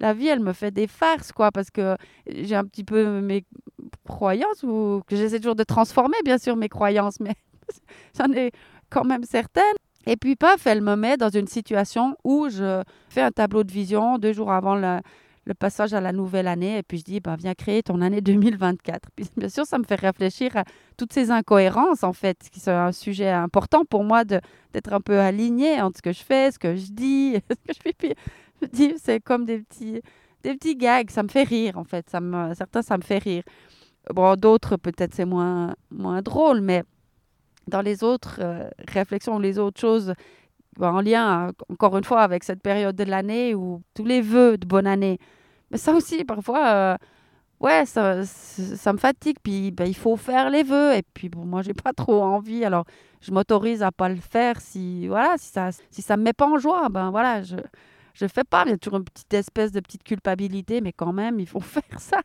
la 0.00 0.12
vie, 0.12 0.28
elle 0.28 0.40
me 0.40 0.52
fait 0.52 0.70
des 0.70 0.86
farces, 0.86 1.32
quoi, 1.32 1.50
parce 1.50 1.70
que 1.70 1.96
j'ai 2.28 2.54
un 2.54 2.64
petit 2.64 2.84
peu 2.84 3.20
mes 3.20 3.44
croyances 4.06 4.62
ou 4.62 5.02
que 5.06 5.16
j'essaie 5.16 5.38
toujours 5.38 5.56
de 5.56 5.64
transformer, 5.64 6.16
bien 6.24 6.38
sûr, 6.38 6.54
mes 6.56 6.68
croyances, 6.68 7.18
mais 7.20 7.34
j'en 8.18 8.30
ai 8.32 8.52
quand 8.90 9.04
même 9.04 9.24
certaines. 9.24 9.64
Et 10.06 10.16
puis, 10.16 10.36
paf, 10.36 10.66
elle 10.66 10.82
me 10.82 10.94
met 10.94 11.16
dans 11.16 11.30
une 11.30 11.48
situation 11.48 12.16
où 12.22 12.48
je 12.48 12.82
fais 13.08 13.22
un 13.22 13.32
tableau 13.32 13.64
de 13.64 13.72
vision 13.72 14.18
deux 14.18 14.32
jours 14.32 14.52
avant 14.52 14.76
le, 15.46 15.54
passage 15.54 15.94
à 15.94 16.00
la 16.00 16.12
nouvelle 16.12 16.48
année. 16.48 16.78
Et 16.78 16.82
puis, 16.82 16.98
je 16.98 17.04
dis, 17.04 17.20
bah, 17.20 17.36
viens 17.38 17.54
créer 17.54 17.82
ton 17.82 18.00
année 18.00 18.20
2024. 18.22 19.10
Puis, 19.14 19.26
bien 19.36 19.48
sûr, 19.48 19.64
ça 19.64 19.78
me 19.78 19.84
fait 19.84 19.94
réfléchir 19.94 20.56
à 20.56 20.64
toutes 20.96 21.12
ces 21.12 21.30
incohérences, 21.30 22.02
en 22.04 22.12
fait, 22.12 22.38
qui 22.50 22.60
sont 22.60 22.70
un 22.70 22.92
sujet 22.92 23.30
important 23.30 23.84
pour 23.84 24.04
moi 24.04 24.24
d'être 24.24 24.92
un 24.92 25.00
peu 25.00 25.18
aligné 25.18 25.80
entre 25.80 25.98
ce 25.98 26.02
que 26.02 26.12
je 26.12 26.22
fais, 26.22 26.50
ce 26.50 26.58
que 26.58 26.76
je 26.76 26.92
dis, 26.92 27.34
ce 27.50 27.54
que 27.54 27.74
je 27.74 27.80
fais. 27.82 27.92
Puis, 27.92 28.14
je 28.62 28.68
dis, 28.68 28.94
c'est 28.96 29.20
comme 29.20 29.44
des 29.44 29.60
petits, 29.60 30.00
des 30.42 30.54
petits 30.54 30.76
gags. 30.76 31.10
Ça 31.10 31.22
me 31.22 31.28
fait 31.28 31.44
rire, 31.44 31.78
en 31.78 31.84
fait. 31.84 32.08
Ça 32.10 32.20
me, 32.20 32.54
certains, 32.54 32.82
ça 32.82 32.96
me 32.96 33.02
fait 33.02 33.18
rire. 33.18 33.42
Bon, 34.14 34.36
d'autres, 34.36 34.76
peut-être, 34.76 35.14
c'est 35.14 35.24
moins, 35.24 35.74
moins 35.90 36.22
drôle, 36.22 36.60
mais 36.60 36.84
dans 37.66 37.80
les 37.80 38.04
autres 38.04 38.38
euh, 38.40 38.68
réflexions, 38.88 39.38
les 39.38 39.58
autres 39.58 39.80
choses 39.80 40.14
bah, 40.78 40.92
en 40.92 41.00
lien, 41.00 41.52
encore 41.70 41.96
une 41.96 42.04
fois, 42.04 42.20
avec 42.22 42.44
cette 42.44 42.62
période 42.62 42.96
de 42.96 43.04
l'année 43.04 43.54
ou 43.54 43.82
tous 43.94 44.04
les 44.04 44.20
vœux 44.20 44.58
de 44.58 44.66
bonne 44.66 44.86
année. 44.86 45.18
Mais 45.70 45.78
ça 45.78 45.92
aussi, 45.92 46.24
parfois, 46.24 46.66
euh, 46.66 46.96
ouais, 47.60 47.86
ça, 47.86 48.24
ça, 48.24 48.92
me 48.92 48.98
fatigue. 48.98 49.36
Puis 49.42 49.70
ben, 49.70 49.86
il 49.86 49.96
faut 49.96 50.16
faire 50.16 50.50
les 50.50 50.62
vœux. 50.62 50.94
Et 50.94 51.02
puis, 51.14 51.28
bon, 51.28 51.44
moi, 51.44 51.62
j'ai 51.62 51.74
pas 51.74 51.92
trop 51.96 52.22
envie. 52.22 52.64
Alors, 52.64 52.84
je 53.20 53.32
m'autorise 53.32 53.82
à 53.82 53.92
pas 53.92 54.08
le 54.08 54.16
faire 54.16 54.60
si, 54.60 55.08
voilà, 55.08 55.36
si 55.38 55.48
ça 55.48 55.70
si 55.90 56.02
ça 56.02 56.16
me 56.16 56.22
met 56.22 56.32
pas 56.32 56.46
en 56.46 56.58
joie. 56.58 56.88
Ben 56.88 57.10
voilà, 57.10 57.42
je 57.42 57.56
je 58.14 58.26
fais 58.26 58.44
pas. 58.44 58.64
Il 58.66 58.70
y 58.70 58.74
a 58.74 58.78
toujours 58.78 58.98
une 58.98 59.04
petite 59.04 59.32
espèce 59.34 59.72
de 59.72 59.80
petite 59.80 60.02
culpabilité, 60.02 60.80
mais 60.80 60.92
quand 60.92 61.12
même, 61.12 61.38
il 61.40 61.46
faut 61.46 61.60
faire 61.60 61.98
ça. 62.00 62.20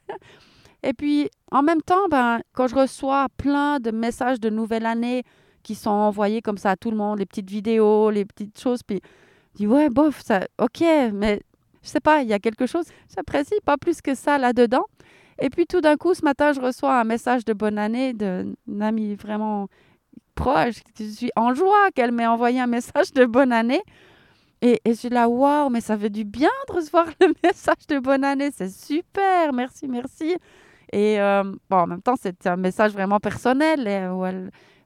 Et 0.83 0.93
puis, 0.93 1.29
en 1.51 1.61
même 1.61 1.81
temps, 1.81 2.07
ben, 2.09 2.41
quand 2.53 2.67
je 2.67 2.75
reçois 2.75 3.27
plein 3.37 3.79
de 3.79 3.91
messages 3.91 4.39
de 4.39 4.49
nouvelle 4.49 4.85
année 4.85 5.23
qui 5.63 5.75
sont 5.75 5.91
envoyés 5.91 6.41
comme 6.41 6.57
ça 6.57 6.71
à 6.71 6.75
tout 6.75 6.89
le 6.89 6.97
monde, 6.97 7.19
les 7.19 7.25
petites 7.25 7.49
vidéos, 7.49 8.09
les 8.09 8.25
petites 8.25 8.59
choses, 8.59 8.81
puis 8.81 8.99
je 9.53 9.57
dis, 9.57 9.67
ouais, 9.67 9.89
bof, 9.89 10.21
ça, 10.21 10.47
ok, 10.59 10.81
mais 11.13 11.41
je 11.83 11.89
sais 11.89 11.99
pas, 11.99 12.21
il 12.21 12.29
y 12.29 12.33
a 12.33 12.39
quelque 12.39 12.65
chose, 12.65 12.85
j'apprécie 13.15 13.59
pas 13.65 13.77
plus 13.77 14.01
que 14.01 14.15
ça 14.15 14.37
là-dedans. 14.37 14.85
Et 15.41 15.49
puis 15.49 15.65
tout 15.65 15.81
d'un 15.81 15.97
coup, 15.97 16.13
ce 16.13 16.23
matin, 16.23 16.53
je 16.53 16.61
reçois 16.61 16.99
un 16.99 17.03
message 17.03 17.45
de 17.45 17.53
bonne 17.53 17.77
année 17.77 18.13
d'une 18.13 18.81
amie 18.81 19.15
vraiment 19.15 19.67
proche. 20.35 20.75
Je 20.99 21.05
suis 21.05 21.31
en 21.35 21.53
joie 21.53 21.89
qu'elle 21.95 22.11
m'ait 22.11 22.27
envoyé 22.27 22.59
un 22.59 22.67
message 22.67 23.11
de 23.13 23.25
bonne 23.25 23.51
année. 23.51 23.81
Et, 24.61 24.79
je 24.85 24.91
suis 24.91 25.09
là, 25.09 25.27
waouh, 25.27 25.69
mais 25.69 25.81
ça 25.81 25.97
fait 25.97 26.11
du 26.11 26.23
bien 26.23 26.51
de 26.69 26.73
recevoir 26.73 27.07
le 27.19 27.33
message 27.43 27.87
de 27.89 27.97
bonne 27.97 28.23
année. 28.23 28.51
C'est 28.55 28.69
super, 28.69 29.51
merci, 29.53 29.87
merci. 29.87 30.35
Et 30.93 31.19
euh, 31.19 31.43
bon, 31.69 31.77
en 31.77 31.87
même 31.87 32.01
temps, 32.01 32.15
c'est 32.21 32.45
un 32.45 32.57
message 32.57 32.91
vraiment 32.91 33.19
personnel. 33.19 34.11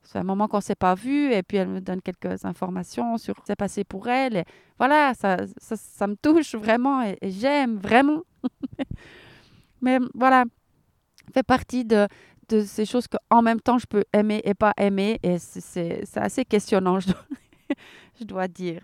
C'est 0.06 0.20
un 0.20 0.24
moment 0.24 0.48
qu'on 0.48 0.58
ne 0.58 0.62
s'est 0.62 0.76
pas 0.76 0.96
vu 0.96 1.34
et 1.34 1.44
puis 1.44 1.58
elle 1.58 1.68
me 1.68 1.82
donne 1.82 2.02
quelques 2.02 2.46
informations 2.46 3.18
sur 3.18 3.36
ce 3.36 3.42
qui 3.42 3.48
s'est 3.48 3.56
passé 3.56 3.84
pour 3.84 4.08
elle. 4.08 4.38
Et 4.38 4.44
voilà, 4.78 5.14
ça, 5.14 5.38
ça, 5.58 5.76
ça 5.76 6.08
me 6.08 6.16
touche 6.16 6.56
vraiment 6.56 7.02
et, 7.02 7.18
j'aime 7.24 7.78
vraiment. 7.78 8.22
Mais 9.82 10.00
voilà, 10.14 10.46
fait 11.34 11.44
partie 11.44 11.86
de, 11.86 12.08
de 12.50 12.62
ces 12.62 12.86
choses 12.86 13.08
qu'en 13.08 13.42
même 13.42 13.60
temps 13.60 13.78
je 13.78 13.88
peux 13.88 14.04
aimer 14.14 14.42
et 14.44 14.54
pas 14.54 14.74
aimer 14.78 15.20
et 15.24 15.40
c'est, 15.40 16.04
assez 16.16 16.46
questionnant, 16.46 17.00
je 17.02 17.08
dois, 17.08 17.26
je 18.20 18.24
dois 18.24 18.48
dire. 18.48 18.82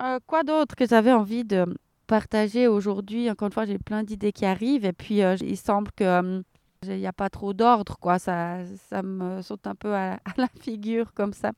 Euh, 0.00 0.18
quoi 0.26 0.42
d'autre 0.42 0.74
que 0.74 0.86
j'avais 0.86 1.12
envie 1.12 1.44
de 1.44 1.64
partager 2.06 2.66
aujourd'hui? 2.68 3.30
Encore 3.30 3.46
une 3.46 3.52
fois, 3.52 3.64
j'ai 3.64 3.78
plein 3.78 4.02
d'idées 4.02 4.32
qui 4.32 4.44
arrivent 4.44 4.84
et 4.84 4.92
puis 4.92 5.22
euh, 5.22 5.36
il 5.40 5.56
semble 5.56 5.90
que 5.92 6.04
hum, 6.18 6.42
il 6.82 6.98
n'y 6.98 7.06
a 7.06 7.12
pas 7.12 7.30
trop 7.30 7.52
d'ordre, 7.52 7.98
quoi. 7.98 8.18
Ça, 8.18 8.58
ça 8.88 9.02
me 9.02 9.42
saute 9.42 9.66
un 9.66 9.74
peu 9.74 9.94
à, 9.94 10.18
la 10.36 10.48
figure 10.60 11.12
comme 11.14 11.32
ça. 11.32 11.52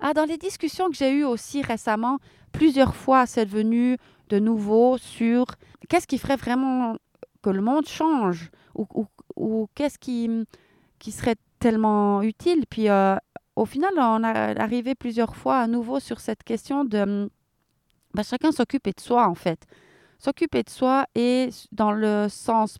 Ah, 0.00 0.12
dans 0.12 0.24
les 0.24 0.38
discussions 0.38 0.88
que 0.90 0.96
j'ai 0.96 1.12
eues 1.12 1.24
aussi 1.24 1.62
récemment, 1.62 2.18
plusieurs 2.52 2.94
fois, 2.94 3.26
c'est 3.26 3.44
venu 3.44 3.96
de 4.28 4.38
nouveau 4.38 4.98
sur 4.98 5.46
qu'est-ce 5.88 6.06
qui 6.06 6.18
ferait 6.18 6.36
vraiment 6.36 6.96
que 7.42 7.50
le 7.50 7.60
monde 7.60 7.86
change 7.86 8.50
ou, 8.74 8.86
ou, 9.36 9.68
qu'est-ce 9.74 9.98
qui, 9.98 10.30
qui 10.98 11.12
serait 11.12 11.36
tellement 11.58 12.22
utile. 12.22 12.64
Puis 12.68 12.88
euh, 12.88 13.16
au 13.56 13.66
final, 13.66 13.92
on 13.96 14.24
a 14.24 14.60
arrivé 14.60 14.94
plusieurs 14.94 15.36
fois 15.36 15.58
à 15.58 15.66
nouveau 15.66 16.00
sur 16.00 16.20
cette 16.20 16.42
question 16.42 16.84
de 16.84 17.30
ben, 18.14 18.22
chacun 18.22 18.52
s'occuper 18.52 18.92
de 18.92 19.00
soi 19.00 19.28
en 19.28 19.34
fait. 19.34 19.66
S'occuper 20.18 20.62
de 20.62 20.70
soi 20.70 21.06
et 21.14 21.50
dans 21.72 21.92
le 21.92 22.28
sens 22.28 22.78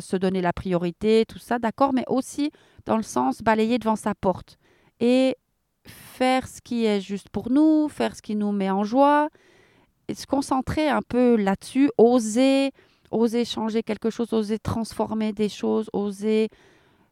se 0.00 0.16
donner 0.16 0.40
la 0.40 0.52
priorité, 0.52 1.24
tout 1.26 1.38
ça, 1.38 1.58
d'accord, 1.58 1.92
mais 1.92 2.04
aussi 2.06 2.50
dans 2.86 2.96
le 2.96 3.02
sens 3.02 3.42
balayer 3.42 3.78
devant 3.78 3.96
sa 3.96 4.14
porte 4.14 4.58
et 5.00 5.36
faire 5.84 6.46
ce 6.46 6.60
qui 6.60 6.84
est 6.86 7.00
juste 7.00 7.28
pour 7.30 7.50
nous, 7.50 7.88
faire 7.88 8.14
ce 8.14 8.22
qui 8.22 8.36
nous 8.36 8.52
met 8.52 8.70
en 8.70 8.84
joie, 8.84 9.28
et 10.08 10.14
se 10.14 10.26
concentrer 10.26 10.88
un 10.88 11.02
peu 11.02 11.36
là-dessus, 11.36 11.90
oser, 11.98 12.72
oser 13.10 13.44
changer 13.44 13.82
quelque 13.82 14.10
chose, 14.10 14.32
oser 14.32 14.58
transformer 14.58 15.32
des 15.32 15.48
choses, 15.48 15.90
oser 15.92 16.48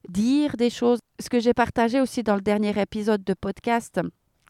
dire 0.08 0.56
des 0.56 0.70
choses. 0.70 1.00
Ce 1.20 1.28
que 1.28 1.40
j'ai 1.40 1.54
partagé 1.54 2.00
aussi 2.00 2.22
dans 2.22 2.36
le 2.36 2.40
dernier 2.40 2.78
épisode 2.80 3.24
de 3.24 3.34
podcast, 3.34 4.00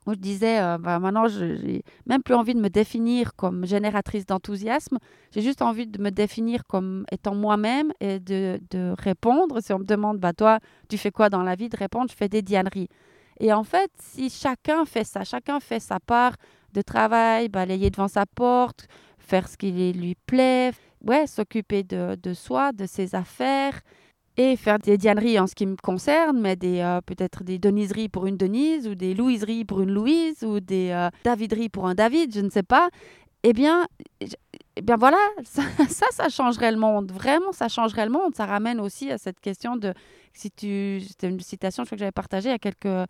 où 0.07 0.12
je 0.14 0.19
disais, 0.19 0.61
euh, 0.61 0.79
bah, 0.79 0.99
maintenant, 0.99 1.27
je 1.27 1.45
n'ai 1.45 1.83
même 2.07 2.23
plus 2.23 2.35
envie 2.35 2.55
de 2.55 2.61
me 2.61 2.69
définir 2.69 3.35
comme 3.35 3.66
génératrice 3.66 4.25
d'enthousiasme. 4.25 4.99
J'ai 5.33 5.42
juste 5.42 5.62
envie 5.62 5.87
de 5.87 6.01
me 6.01 6.11
définir 6.11 6.64
comme 6.66 7.05
étant 7.11 7.35
moi-même 7.35 7.92
et 8.01 8.21
de, 8.21 8.61
de, 8.71 8.95
répondre. 8.99 9.61
Si 9.61 9.73
on 9.73 9.81
me 9.81 9.85
demande, 9.85 10.19
bah, 10.19 10.33
toi, 10.33 10.61
tu 10.88 10.97
fais 10.97 11.11
quoi 11.11 11.29
dans 11.29 11.42
la 11.42 11.57
vie 11.57 11.69
De 11.69 11.77
répondre, 11.77 12.11
je 12.11 12.16
fais 12.16 12.29
des 12.29 12.42
dianeries. 12.42 12.88
Et 13.40 13.53
en 13.53 13.64
fait, 13.64 13.90
si 14.01 14.31
chacun 14.31 14.85
fait 14.85 15.05
ça, 15.05 15.25
chacun 15.25 15.61
fait 15.61 15.81
sa 15.81 16.01
part 16.01 16.37
de 16.73 16.83
travail, 16.83 17.49
balayer 17.49 17.90
devant 17.90 18.09
sa 18.09 18.27
porte, 18.27 18.87
faire 19.19 19.49
ce 19.49 19.57
qui 19.57 19.73
lui 19.92 20.14
plaît, 20.27 20.71
ouais, 21.05 21.27
s'occuper 21.27 21.83
de, 21.83 22.16
de 22.23 22.33
soi, 22.33 22.73
de 22.73 22.87
ses 22.87 23.14
affaires, 23.14 23.81
et 24.37 24.57
faire 24.57 24.79
des 24.79 24.99
dianeries 24.99 25.38
en 25.38 25.46
ce 25.46 25.55
qui 25.55 25.66
me 25.66 25.77
concerne, 25.77 26.38
mais 26.40 26.57
euh, 26.64 27.01
peut-être 27.01 27.42
des 27.42 27.59
deniseries 27.59 28.09
pour 28.09 28.27
une 28.27 28.37
Denise 28.37 28.87
ou 28.87 28.94
des 28.94 29.14
louiseries 29.14 29.64
pour 29.64 29.81
une 29.81 29.90
Louise 29.90 30.42
ou 30.44 30.61
des 30.61 30.90
euh, 30.90 31.09
davideries 31.25 31.70
pour 31.70 31.87
un 31.87 31.94
David, 31.94 32.35
je 32.35 32.40
ne 32.40 32.51
sais 32.51 32.62
pas. 32.62 32.90
Eh 33.42 33.53
bien, 33.53 33.87
eh 34.20 34.83
bien 34.83 34.96
voilà, 34.96 35.18
ça, 35.44 35.62
ça, 36.11 36.29
changerait 36.29 36.72
le 36.72 36.79
monde. 36.79 37.11
Vraiment, 37.12 37.53
ça 37.53 37.68
changerait 37.68 38.05
le 38.05 38.12
monde. 38.12 38.35
Ça 38.35 38.44
ramène 38.44 38.81
aussi 38.81 39.11
à 39.11 39.18
cette 39.18 39.40
question 39.40 39.77
de 39.77 39.94
si 40.35 40.51
tu, 40.51 41.01
c'était 41.07 41.29
une 41.29 41.40
citation, 41.40 41.85
que 41.85 41.96
j'avais 41.96 42.12
partagée 42.12 42.51
il 42.51 42.53
y 42.53 42.55
a 42.55 42.59
quelques 42.59 43.09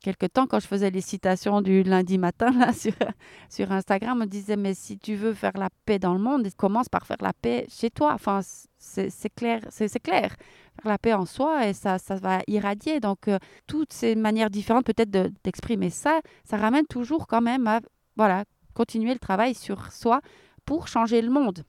quelque 0.00 0.26
temps, 0.26 0.46
quand 0.46 0.60
je 0.60 0.66
faisais 0.66 0.90
les 0.90 1.00
citations 1.00 1.62
du 1.62 1.82
lundi 1.82 2.18
matin 2.18 2.50
là, 2.50 2.72
sur, 3.48 3.72
Instagram, 3.72 4.18
on 4.18 4.20
me 4.20 4.26
disait, 4.26 4.56
mais 4.56 4.74
si 4.74 4.98
tu 4.98 5.14
veux 5.14 5.34
faire 5.34 5.56
la 5.56 5.68
paix 5.84 5.98
dans 5.98 6.14
le 6.14 6.20
monde, 6.20 6.48
commence 6.56 6.88
par 6.88 7.06
faire 7.06 7.16
la 7.20 7.32
paix 7.32 7.66
chez 7.68 7.90
toi. 7.90 8.12
Enfin, 8.14 8.40
c'est 8.78 9.34
clair, 9.34 9.60
c'est 9.70 9.88
clair. 10.00 10.36
Faire 10.82 10.90
la 10.90 10.98
paix 10.98 11.14
en 11.14 11.26
soi 11.26 11.66
et 11.66 11.72
ça, 11.72 11.98
ça 11.98 12.16
va 12.16 12.40
irradier. 12.46 13.00
Donc, 13.00 13.28
euh, 13.28 13.38
toutes 13.66 13.92
ces 13.92 14.14
manières 14.14 14.50
différentes 14.50 14.86
peut-être 14.86 15.10
d'exprimer 15.44 15.90
ça, 15.90 16.20
ça 16.44 16.56
ramène 16.56 16.86
toujours 16.86 17.26
quand 17.26 17.40
même 17.40 17.66
à 17.66 17.80
voilà, 18.16 18.44
continuer 18.74 19.12
le 19.12 19.18
travail 19.18 19.54
sur 19.54 19.92
soi 19.92 20.20
pour 20.64 20.88
changer 20.88 21.22
le 21.22 21.30
monde. 21.30 21.64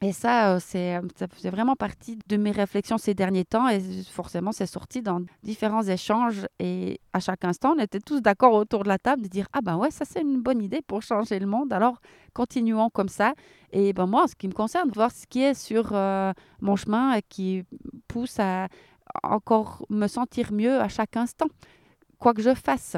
Et 0.00 0.12
ça, 0.12 0.54
euh, 0.54 0.58
c'est, 0.60 1.00
faisait 1.32 1.50
vraiment 1.50 1.76
partie 1.76 2.18
de 2.28 2.36
mes 2.36 2.50
réflexions 2.50 2.98
ces 2.98 3.14
derniers 3.14 3.44
temps 3.44 3.68
et 3.68 3.80
forcément, 4.10 4.52
c'est 4.52 4.66
sorti 4.66 5.00
dans 5.00 5.22
différents 5.42 5.82
échanges 5.82 6.46
et 6.58 7.00
à 7.12 7.20
chaque 7.20 7.44
instant, 7.44 7.74
on 7.76 7.80
était 7.80 8.00
tous 8.00 8.20
d'accord 8.20 8.52
autour 8.52 8.82
de 8.82 8.88
la 8.88 8.98
table 8.98 9.22
de 9.22 9.28
dire 9.28 9.46
Ah 9.52 9.60
ben 9.62 9.76
ouais, 9.76 9.90
ça 9.90 10.04
c'est 10.04 10.20
une 10.20 10.42
bonne 10.42 10.60
idée 10.60 10.82
pour 10.82 11.00
changer 11.00 11.38
le 11.38 11.46
monde, 11.46 11.72
alors 11.72 12.00
continuons 12.34 12.90
comme 12.90 13.08
ça. 13.08 13.34
Et 13.72 13.92
ben 13.92 14.06
moi, 14.06 14.24
en 14.24 14.26
ce 14.26 14.34
qui 14.34 14.46
me 14.46 14.52
concerne, 14.52 14.90
voir 14.94 15.10
ce 15.10 15.26
qui 15.26 15.42
est 15.42 15.54
sur 15.54 15.90
euh, 15.92 16.32
mon 16.60 16.76
chemin 16.76 17.14
et 17.14 17.22
qui 17.22 17.62
pousse 18.06 18.38
à 18.38 18.68
encore 19.22 19.86
me 19.88 20.06
sentir 20.06 20.52
mieux 20.52 20.80
à 20.80 20.88
chaque 20.88 21.16
instant, 21.16 21.46
quoi 22.18 22.34
que 22.34 22.42
je 22.42 22.54
fasse. 22.54 22.96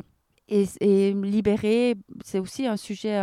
Et 0.49 1.13
libérer, 1.13 1.97
c'est 2.25 2.39
aussi 2.39 2.67
un 2.67 2.77
sujet 2.77 3.21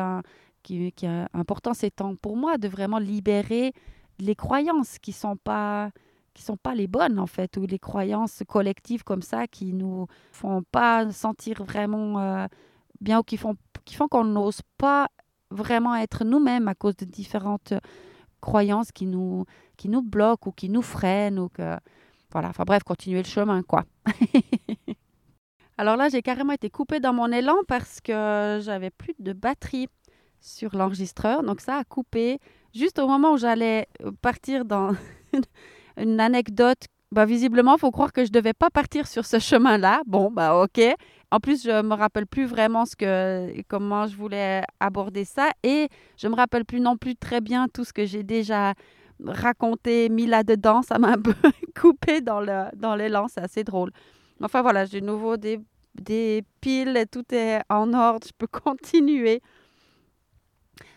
qui, 0.63 0.88
est 0.88 1.06
important 1.34 1.73
ces 1.73 1.91
temps 1.91 2.15
pour 2.15 2.38
moi, 2.38 2.58
de 2.58 2.67
vraiment 2.67 2.99
libérer 2.99 3.73
les 4.19 4.36
croyances 4.36 4.99
qui 4.99 5.12
sont 5.12 5.38
pas 5.38 5.91
qui 6.34 6.41
sont 6.41 6.58
pas 6.58 6.73
les 6.73 6.88
bonnes 6.88 7.19
en 7.19 7.28
fait 7.28 7.58
ou 7.58 7.67
les 7.67 7.78
croyances 7.78 8.41
collectives 8.47 9.04
comme 9.04 9.21
ça 9.21 9.45
qui 9.45 9.71
nous 9.73 10.08
font 10.32 10.63
pas 10.71 11.12
sentir 11.12 11.63
vraiment 11.63 12.19
euh, 12.19 12.47
bien 13.02 13.19
ou 13.19 13.23
qui 13.23 13.38
font 13.38 13.56
qui 13.86 13.93
font 13.95 14.08
qu'on 14.08 14.23
n'ose 14.23 14.62
pas 14.78 15.10
vraiment 15.52 15.95
être 15.95 16.23
nous-mêmes 16.23 16.67
à 16.67 16.73
cause 16.73 16.95
de 16.95 17.06
différentes 17.06 17.73
croyances 18.41 18.91
qui 18.91 19.06
nous 19.06 19.45
qui 19.78 19.89
nous 19.89 20.02
bloquent 20.02 20.49
ou 20.49 20.54
qui 20.54 20.69
nous 20.69 20.82
freinent 20.82 21.39
ou 21.39 21.49
que 21.49 21.78
voilà. 22.32 22.49
Enfin 22.49 22.63
bref 22.65 22.84
continuer 22.84 23.21
le 23.21 23.28
chemin 23.28 23.62
quoi. 23.62 23.84
Alors 25.78 25.97
là 25.97 26.10
j'ai 26.10 26.21
carrément 26.21 26.54
été 26.54 26.69
coupée 26.69 26.99
dans 26.99 27.13
mon 27.13 27.32
élan 27.32 27.58
parce 27.67 28.02
que 28.02 28.60
j'avais 28.63 28.89
plus 28.89 29.13
de 29.19 29.34
batterie 29.34 29.88
sur 30.43 30.75
l'enregistreur. 30.75 31.41
Donc 31.41 31.62
ça 31.62 31.77
a 31.77 31.84
coupé 31.84 32.39
juste 32.75 32.99
au 32.99 33.08
moment 33.08 33.34
où 33.34 33.38
j'allais 33.38 33.88
euh, 34.03 34.12
partir 34.21 34.65
dans 34.65 34.91
une 35.97 36.19
anecdote 36.19 36.86
bah, 37.13 37.25
visiblement, 37.25 37.75
il 37.75 37.79
faut 37.79 37.91
croire 37.91 38.12
que 38.12 38.25
je 38.25 38.29
ne 38.29 38.34
devais 38.34 38.53
pas 38.53 38.71
partir 38.71 39.06
sur 39.06 39.23
ce 39.23 39.38
chemin-là. 39.38 40.01
Bon, 40.08 40.32
bah 40.32 40.56
ok. 40.63 40.82
En 41.29 41.39
plus, 41.39 41.63
je 41.63 41.69
ne 41.69 41.84
me 41.84 41.93
rappelle 41.93 42.25
plus 42.25 42.45
vraiment 42.45 42.86
ce 42.88 42.95
que, 42.95 43.62
comment 43.67 44.08
je 44.08 44.15
voulais 44.17 44.63
aborder 44.79 45.23
ça. 45.23 45.51
Et 45.62 45.89
je 46.17 46.25
ne 46.25 46.32
me 46.32 46.36
rappelle 46.36 46.65
plus 46.65 46.79
non 46.79 46.97
plus 46.97 47.15
très 47.15 47.39
bien 47.39 47.67
tout 47.67 47.84
ce 47.84 47.93
que 47.93 48.06
j'ai 48.08 48.23
déjà 48.23 48.73
raconté, 49.23 50.10
mis 50.10 50.25
là-dedans. 50.25 50.82
Ça 50.82 50.97
m'a 50.97 51.10
un 51.10 51.21
peu 51.21 51.36
coupé 51.79 52.21
dans 52.21 52.39
l'élan. 52.39 52.71
Dans 52.73 53.27
C'est 53.27 53.41
assez 53.41 53.63
drôle. 53.63 53.91
Enfin 54.41 54.63
voilà, 54.63 54.86
j'ai 54.86 54.99
de 54.99 55.06
nouveau 55.06 55.38
des, 55.38 55.60
des 55.93 56.43
piles. 56.62 57.06
Tout 57.12 57.25
est 57.32 57.62
en 57.69 57.93
ordre. 57.93 58.25
Je 58.25 58.34
peux 58.36 58.47
continuer. 58.63 59.39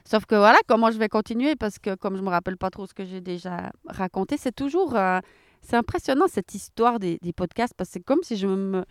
Sauf 0.05 0.27
que 0.27 0.35
voilà, 0.35 0.59
comment 0.67 0.91
je 0.91 0.99
vais 0.99 1.09
continuer? 1.09 1.57
Parce 1.57 1.79
que 1.79 1.95
comme 1.95 2.17
je 2.17 2.23
me 2.23 2.29
rappelle 2.29 2.57
pas 2.57 2.71
trop 2.71 2.87
ce 2.87 2.95
que 2.95 3.05
j'ai 3.05 3.21
déjà 3.21 3.71
raconté, 3.87 4.37
c'est 4.37 4.55
toujours... 4.55 4.97
Euh, 4.97 5.21
c'est 5.63 5.77
impressionnant 5.77 6.27
cette 6.29 6.55
histoire 6.55 7.01
des, 7.01 7.19
podcasts 7.35 7.75
parce 7.77 7.91
que 7.91 7.95
c'est 7.95 8.05
comme 8.05 8.23
si 8.23 8.37
je 8.37 8.47
me... 8.47 8.85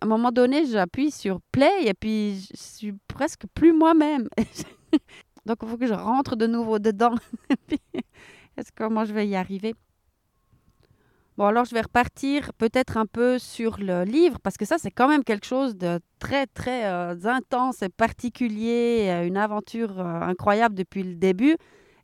À 0.00 0.04
un 0.04 0.08
moment 0.08 0.32
donné, 0.32 0.66
j'appuie 0.66 1.10
sur 1.10 1.40
play 1.52 1.86
et 1.86 1.94
puis 1.94 2.46
je 2.50 2.56
suis 2.56 2.92
presque 3.08 3.44
plus 3.54 3.72
moi-même. 3.72 4.28
Donc 5.46 5.58
il 5.62 5.68
faut 5.68 5.76
que 5.76 5.86
je 5.86 5.94
rentre 5.94 6.36
de 6.36 6.46
nouveau 6.46 6.78
dedans. 6.78 7.14
Est-ce 8.56 8.70
comment 8.74 9.04
je 9.04 9.12
vais 9.12 9.26
y 9.26 9.36
arriver? 9.36 9.74
Bon, 11.36 11.46
alors 11.46 11.64
je 11.64 11.74
vais 11.74 11.80
repartir 11.80 12.52
peut-être 12.54 12.96
un 12.96 13.06
peu 13.06 13.40
sur 13.40 13.78
le 13.80 14.04
livre, 14.04 14.38
parce 14.40 14.56
que 14.56 14.64
ça, 14.64 14.76
c'est 14.78 14.92
quand 14.92 15.08
même 15.08 15.24
quelque 15.24 15.46
chose 15.46 15.76
de 15.76 15.98
très, 16.20 16.46
très 16.46 16.84
euh, 16.84 17.16
intense 17.24 17.82
et 17.82 17.88
particulier, 17.88 19.08
euh, 19.08 19.26
une 19.26 19.36
aventure 19.36 19.98
euh, 19.98 20.20
incroyable 20.20 20.76
depuis 20.76 21.02
le 21.02 21.16
début 21.16 21.56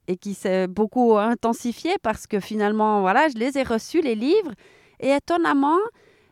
et 0.08 0.16
qui 0.16 0.34
s'est 0.34 0.66
beaucoup 0.66 1.16
intensifiée 1.16 1.94
parce 2.02 2.26
que 2.26 2.40
finalement, 2.40 3.02
voilà, 3.02 3.28
je 3.28 3.38
les 3.38 3.56
ai 3.56 3.62
reçus, 3.62 4.00
les 4.00 4.16
livres, 4.16 4.52
et 4.98 5.10
étonnamment, 5.10 5.78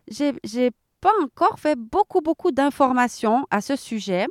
j'ai 0.08 0.70
pas 1.00 1.12
encore 1.22 1.60
fait 1.60 1.76
beaucoup, 1.78 2.20
beaucoup 2.20 2.50
d'informations 2.50 3.46
à 3.52 3.60
ce 3.60 3.76
sujet. 3.76 4.26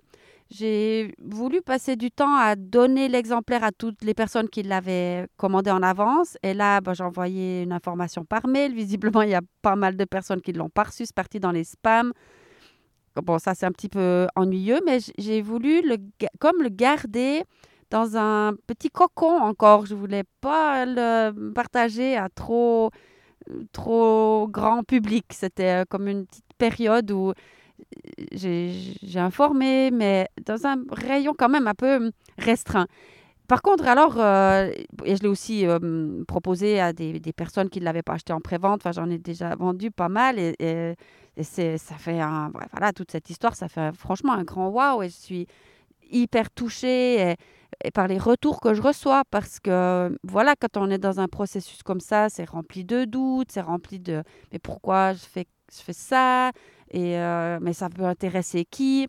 J'ai 0.49 1.13
voulu 1.19 1.61
passer 1.61 1.97
du 1.97 2.09
temps 2.09 2.35
à 2.35 2.55
donner 2.55 3.09
l'exemplaire 3.09 3.65
à 3.65 3.71
toutes 3.73 4.01
les 4.03 4.13
personnes 4.13 4.47
qui 4.47 4.63
l'avaient 4.63 5.27
commandé 5.35 5.71
en 5.71 5.83
avance. 5.83 6.37
Et 6.41 6.53
là, 6.53 6.79
ben, 6.79 6.93
j'ai 6.93 7.03
envoyé 7.03 7.63
une 7.63 7.73
information 7.73 8.23
par 8.23 8.47
mail. 8.47 8.73
Visiblement, 8.73 9.23
il 9.23 9.31
y 9.31 9.35
a 9.35 9.41
pas 9.61 9.75
mal 9.75 9.97
de 9.97 10.05
personnes 10.05 10.41
qui 10.41 10.53
l'ont 10.53 10.69
pas 10.69 10.83
reçu. 10.83 11.05
C'est 11.05 11.15
parti 11.15 11.41
dans 11.41 11.51
les 11.51 11.65
spams. 11.65 12.13
Bon, 13.15 13.39
ça, 13.39 13.55
c'est 13.55 13.65
un 13.65 13.71
petit 13.71 13.89
peu 13.89 14.27
ennuyeux, 14.35 14.79
mais 14.85 14.99
j'ai 15.17 15.41
voulu 15.41 15.81
le, 15.81 15.97
comme 16.39 16.61
le 16.61 16.69
garder 16.69 17.43
dans 17.89 18.15
un 18.15 18.53
petit 18.67 18.89
cocon 18.89 19.39
encore. 19.39 19.85
Je 19.85 19.95
voulais 19.95 20.23
pas 20.39 20.85
le 20.85 21.51
partager 21.51 22.15
à 22.15 22.29
trop, 22.29 22.91
trop 23.73 24.47
grand 24.49 24.83
public. 24.83 25.25
C'était 25.31 25.83
comme 25.89 26.07
une 26.07 26.25
petite 26.25 26.53
période 26.57 27.11
où 27.11 27.33
j'ai 28.31 29.19
informé, 29.19 29.91
mais 29.91 30.27
dans 30.45 30.65
un 30.65 30.77
rayon 30.91 31.33
quand 31.37 31.49
même 31.49 31.67
un 31.67 31.73
peu 31.73 32.11
restreint. 32.37 32.87
Par 33.47 33.61
contre, 33.61 33.87
alors, 33.87 34.19
euh, 34.19 34.69
et 35.05 35.15
je 35.15 35.21
l'ai 35.21 35.29
aussi 35.29 35.65
euh, 35.65 36.23
proposé 36.27 36.81
à 36.81 36.91
des, 36.91 37.19
des, 37.19 37.31
personnes 37.31 37.69
qui 37.69 37.79
ne 37.79 37.85
l'avaient 37.85 38.03
pas 38.03 38.13
acheté 38.13 38.33
en 38.33 38.41
pré-vente, 38.41 38.81
enfin, 38.81 38.91
j'en 38.91 39.09
ai 39.09 39.17
déjà 39.17 39.55
vendu 39.55 39.89
pas 39.89 40.09
mal, 40.09 40.37
et, 40.37 40.53
et, 40.59 41.43
ça 41.43 41.95
fait 41.95 42.19
un, 42.19 42.51
voilà, 42.73 42.91
toute 42.91 43.11
cette 43.11 43.29
histoire, 43.29 43.55
ça 43.55 43.69
fait 43.69 43.95
franchement 43.95 44.33
un 44.33 44.43
grand 44.43 44.67
waouh, 44.67 45.01
et 45.03 45.09
je 45.09 45.15
suis 45.15 45.47
hyper 46.11 46.51
touchée 46.51 47.35
par 47.93 48.07
les 48.07 48.17
retours 48.17 48.59
que 48.59 48.73
je 48.73 48.81
reçois, 48.81 49.23
parce 49.31 49.61
que, 49.61 50.13
voilà, 50.23 50.55
quand 50.59 50.75
on 50.75 50.89
est 50.89 50.97
dans 50.97 51.21
un 51.21 51.29
processus 51.29 51.83
comme 51.83 52.01
ça, 52.01 52.27
c'est 52.27 52.49
rempli 52.49 52.83
de 52.83 53.05
doutes, 53.05 53.51
c'est 53.53 53.61
rempli 53.61 53.99
de, 53.99 54.23
mais 54.51 54.59
pourquoi 54.59 55.13
je 55.13 55.19
fais, 55.19 55.45
je 55.71 55.81
fais 55.81 55.93
ça? 55.93 56.51
Euh, 56.95 57.59
mais 57.61 57.73
ça 57.73 57.89
peut 57.89 58.05
intéresser 58.05 58.65
qui? 58.65 59.07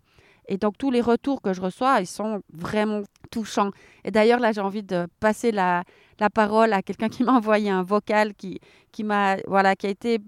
Et 0.48 0.56
donc, 0.56 0.78
tous 0.78 0.90
les 0.90 1.02
retours 1.02 1.42
que 1.42 1.52
je 1.52 1.60
reçois, 1.60 2.00
ils 2.00 2.06
sont 2.06 2.40
vraiment 2.52 3.02
touchants. 3.30 3.70
Et 4.04 4.10
d'ailleurs, 4.10 4.40
là, 4.40 4.50
j'ai 4.52 4.62
envie 4.62 4.82
de 4.82 5.06
passer 5.20 5.52
la, 5.52 5.84
la 6.18 6.30
parole 6.30 6.72
à 6.72 6.82
quelqu'un 6.82 7.10
qui 7.10 7.22
m'a 7.22 7.32
envoyé 7.36 7.68
un 7.70 7.82
vocal 7.82 8.34
qui, 8.34 8.58
qui, 8.90 9.04
m'a, 9.04 9.36
voilà, 9.46 9.76
qui 9.76 9.86
a 9.86 9.90
été 9.90 10.18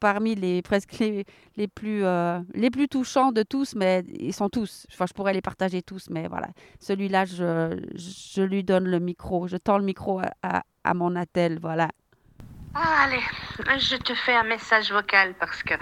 parmi 0.00 0.34
les 0.36 0.62
presque 0.62 0.98
les, 0.98 1.24
les 1.56 1.68
plus, 1.68 2.04
euh, 2.04 2.40
les 2.54 2.70
plus 2.70 2.88
touchants 2.88 3.32
de 3.32 3.42
tous, 3.42 3.74
mais 3.74 4.04
ils 4.18 4.32
sont 4.32 4.48
tous. 4.48 4.86
Enfin, 4.92 5.06
je 5.08 5.14
pourrais 5.14 5.32
les 5.32 5.42
partager 5.42 5.82
tous, 5.82 6.10
mais 6.10 6.28
voilà. 6.28 6.48
Celui-là, 6.78 7.24
je, 7.24 7.76
je 7.94 8.42
lui 8.42 8.62
donne 8.62 8.84
le 8.84 9.00
micro. 9.00 9.48
Je 9.48 9.56
tends 9.56 9.78
le 9.78 9.84
micro 9.84 10.20
à, 10.20 10.30
à, 10.44 10.62
à 10.84 10.94
mon 10.94 11.16
attel, 11.16 11.58
voilà. 11.60 11.88
Ah, 12.78 13.04
allez, 13.04 13.22
je 13.78 13.96
te 13.96 14.14
fais 14.14 14.34
un 14.34 14.42
message 14.42 14.92
vocal 14.92 15.32
parce 15.40 15.62
que 15.62 15.72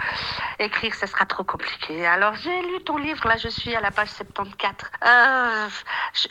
écrire, 0.59 0.95
ce 0.95 1.05
sera 1.07 1.25
trop 1.25 1.43
compliqué. 1.43 2.05
Alors, 2.05 2.35
j'ai 2.35 2.61
lu 2.61 2.81
ton 2.85 2.95
livre, 2.95 3.27
là, 3.27 3.35
je 3.35 3.49
suis 3.49 3.75
à 3.75 3.81
la 3.81 3.91
page 3.91 4.07
74. 4.11 4.89
Euh, 5.03 5.67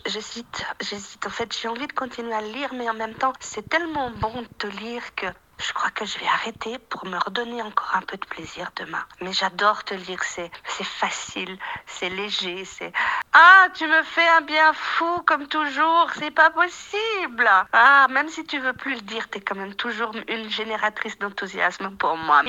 j'hésite, 0.06 0.64
j'hésite. 0.80 1.26
En 1.26 1.30
fait, 1.30 1.54
j'ai 1.60 1.68
envie 1.68 1.86
de 1.86 1.92
continuer 1.92 2.32
à 2.32 2.40
le 2.40 2.48
lire, 2.48 2.72
mais 2.72 2.88
en 2.88 2.94
même 2.94 3.14
temps, 3.14 3.34
c'est 3.40 3.68
tellement 3.68 4.10
bon 4.10 4.40
de 4.40 4.48
te 4.56 4.66
lire 4.66 5.02
que 5.14 5.26
je 5.66 5.72
crois 5.72 5.90
que 5.90 6.04
je 6.04 6.18
vais 6.18 6.26
arrêter 6.26 6.78
pour 6.90 7.06
me 7.06 7.16
redonner 7.16 7.62
encore 7.62 7.92
un 7.94 8.02
peu 8.02 8.18
de 8.18 8.26
plaisir 8.26 8.70
demain. 8.76 9.02
Mais 9.22 9.32
j'adore 9.32 9.82
te 9.84 9.94
lire, 9.94 10.22
c'est, 10.22 10.50
facile, 10.84 11.58
c'est 11.86 12.10
léger, 12.10 12.64
c'est... 12.66 12.92
Ah, 13.32 13.68
tu 13.72 13.86
me 13.86 14.02
fais 14.02 14.28
un 14.36 14.42
bien 14.42 14.72
fou 14.74 15.22
comme 15.26 15.46
toujours, 15.46 16.10
c'est 16.18 16.30
pas 16.30 16.50
possible. 16.50 17.48
Ah, 17.72 18.06
même 18.10 18.28
si 18.28 18.44
tu 18.44 18.58
veux 18.58 18.74
plus 18.74 18.96
le 18.96 19.00
dire, 19.00 19.28
t'es 19.28 19.40
quand 19.40 19.54
même 19.54 19.74
toujours 19.74 20.12
une 20.28 20.50
génératrice 20.50 21.18
d'enthousiasme 21.18 21.96
pour 21.96 22.16
moi. 22.18 22.42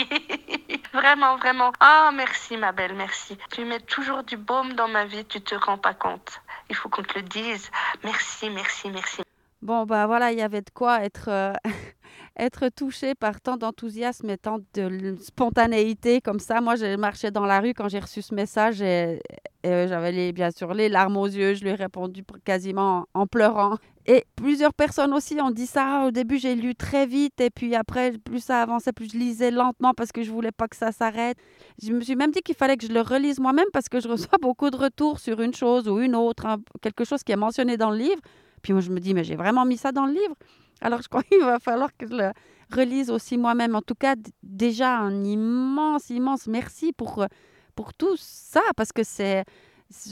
vraiment, 0.94 1.38
vraiment. 1.38 1.72
Ah, 1.80 2.12
merci 2.14 2.58
ma 2.58 2.74
belle, 2.74 2.96
merci. 2.96 3.38
Tu 3.52 3.64
mets 3.64 3.80
toujours 3.80 4.24
du 4.24 4.36
baume 4.36 4.74
dans 4.74 4.90
ma 4.90 5.06
vie, 5.06 5.24
tu 5.26 5.42
te 5.42 5.56
rends 5.56 5.78
pas 5.78 5.94
compte. 5.94 6.42
Il 6.70 6.76
faut 6.76 6.90
qu'on 6.90 7.04
te 7.04 7.18
le 7.18 7.24
dise. 7.24 7.72
Merci, 8.04 8.50
merci, 8.50 8.90
merci. 8.90 9.22
Bon, 9.62 9.86
bah 9.86 10.06
voilà, 10.06 10.32
il 10.32 10.38
y 10.38 10.44
avait 10.44 10.62
de 10.62 10.70
quoi 10.70 11.02
être... 11.04 11.30
Euh, 11.30 11.54
être 12.38 12.70
touché 12.70 13.16
par 13.16 13.40
tant 13.40 13.58
d'enthousiasme 13.58 14.30
et 14.30 14.38
tant 14.38 14.60
de 14.74 15.16
spontanéité 15.22 16.22
comme 16.22 16.40
ça. 16.40 16.62
Moi, 16.62 16.76
j'ai 16.76 16.98
marché 16.98 17.32
dans 17.32 17.46
la 17.46 17.62
rue 17.62 17.74
quand 17.74 17.88
j'ai 17.88 18.00
reçu 18.00 18.22
ce 18.22 18.34
message 18.34 18.82
et, 18.82 19.22
j'avais 19.64 20.32
bien 20.32 20.52
sûr 20.52 20.74
les 20.76 20.90
larmes 20.90 21.18
aux 21.18 21.26
yeux. 21.26 21.56
Je 21.56 21.64
lui 21.64 21.70
ai 21.72 21.76
répondu 21.76 22.24
quasiment 22.44 23.08
en 23.16 23.26
pleurant. 23.26 23.78
Et 24.06 24.24
plusieurs 24.36 24.76
personnes 24.76 25.12
aussi 25.14 25.42
ont 25.42 25.50
dit 25.50 25.66
ça. 25.66 26.06
Au 26.06 26.12
début, 26.12 26.38
j'ai 26.38 26.54
lu 26.54 26.76
très 26.76 27.08
vite 27.08 27.42
et 27.42 27.50
puis 27.50 27.74
après, 27.74 28.12
plus 28.12 28.42
ça 28.42 28.62
avançait, 28.62 28.92
plus 28.92 29.12
je 29.12 29.18
lisais 29.18 29.50
lentement 29.50 29.96
parce 29.96 30.12
que 30.12 30.22
je 30.22 30.32
voulais 30.32 30.52
pas 30.52 30.68
que 30.68 30.76
ça 30.76 30.92
s'arrête. 30.92 31.38
Je 31.82 31.92
me 31.92 32.02
suis 32.02 32.16
même 32.16 32.30
dit 32.30 32.42
qu'il 32.42 32.54
fallait 32.54 32.78
que 32.78 32.86
je 32.86 32.94
le 32.94 33.02
relise 33.02 33.40
moi-même 33.40 33.66
parce 33.74 33.90
que 33.90 34.00
je 34.00 34.08
reçois 34.08 34.38
beaucoup 34.42 34.70
de 34.70 34.76
retours 34.78 35.20
sur 35.20 35.42
une 35.42 35.56
chose 35.56 35.88
ou 35.88 36.00
une 36.00 36.16
autre, 36.16 36.46
hein, 36.46 36.58
quelque 36.82 37.04
chose 37.04 37.24
qui 37.24 37.32
est 37.32 37.38
mentionné 37.38 37.78
dans 37.78 37.90
le 37.90 37.98
livre. 37.98 38.22
Puis 38.62 38.74
moi, 38.74 38.82
je 38.82 38.92
me 38.92 39.00
dis, 39.00 39.16
mais 39.16 39.24
j'ai 39.24 39.36
vraiment 39.36 39.66
mis 39.66 39.78
ça 39.78 39.92
dans 39.92 40.06
le 40.06 40.14
livre. 40.14 40.36
Alors, 40.82 41.02
je 41.02 41.08
crois 41.08 41.24
qu'il 41.24 41.40
va 41.40 41.60
falloir 41.60 41.90
que 41.98 42.08
je 42.08 42.16
le 42.16 42.32
relise 42.74 43.10
aussi 43.10 43.38
moi-même. 43.38 43.76
En 43.76 43.82
tout 43.82 43.96
cas, 43.96 44.16
déjà, 44.44 44.98
un 44.98 45.24
immense, 45.24 46.10
immense 46.10 46.48
merci 46.48 46.94
pour, 46.94 47.24
euh, 47.24 47.28
pour 47.76 47.94
tout 47.94 48.16
ça, 48.18 48.62
parce 48.76 48.92
que 48.92 49.04
c'est, 49.04 49.44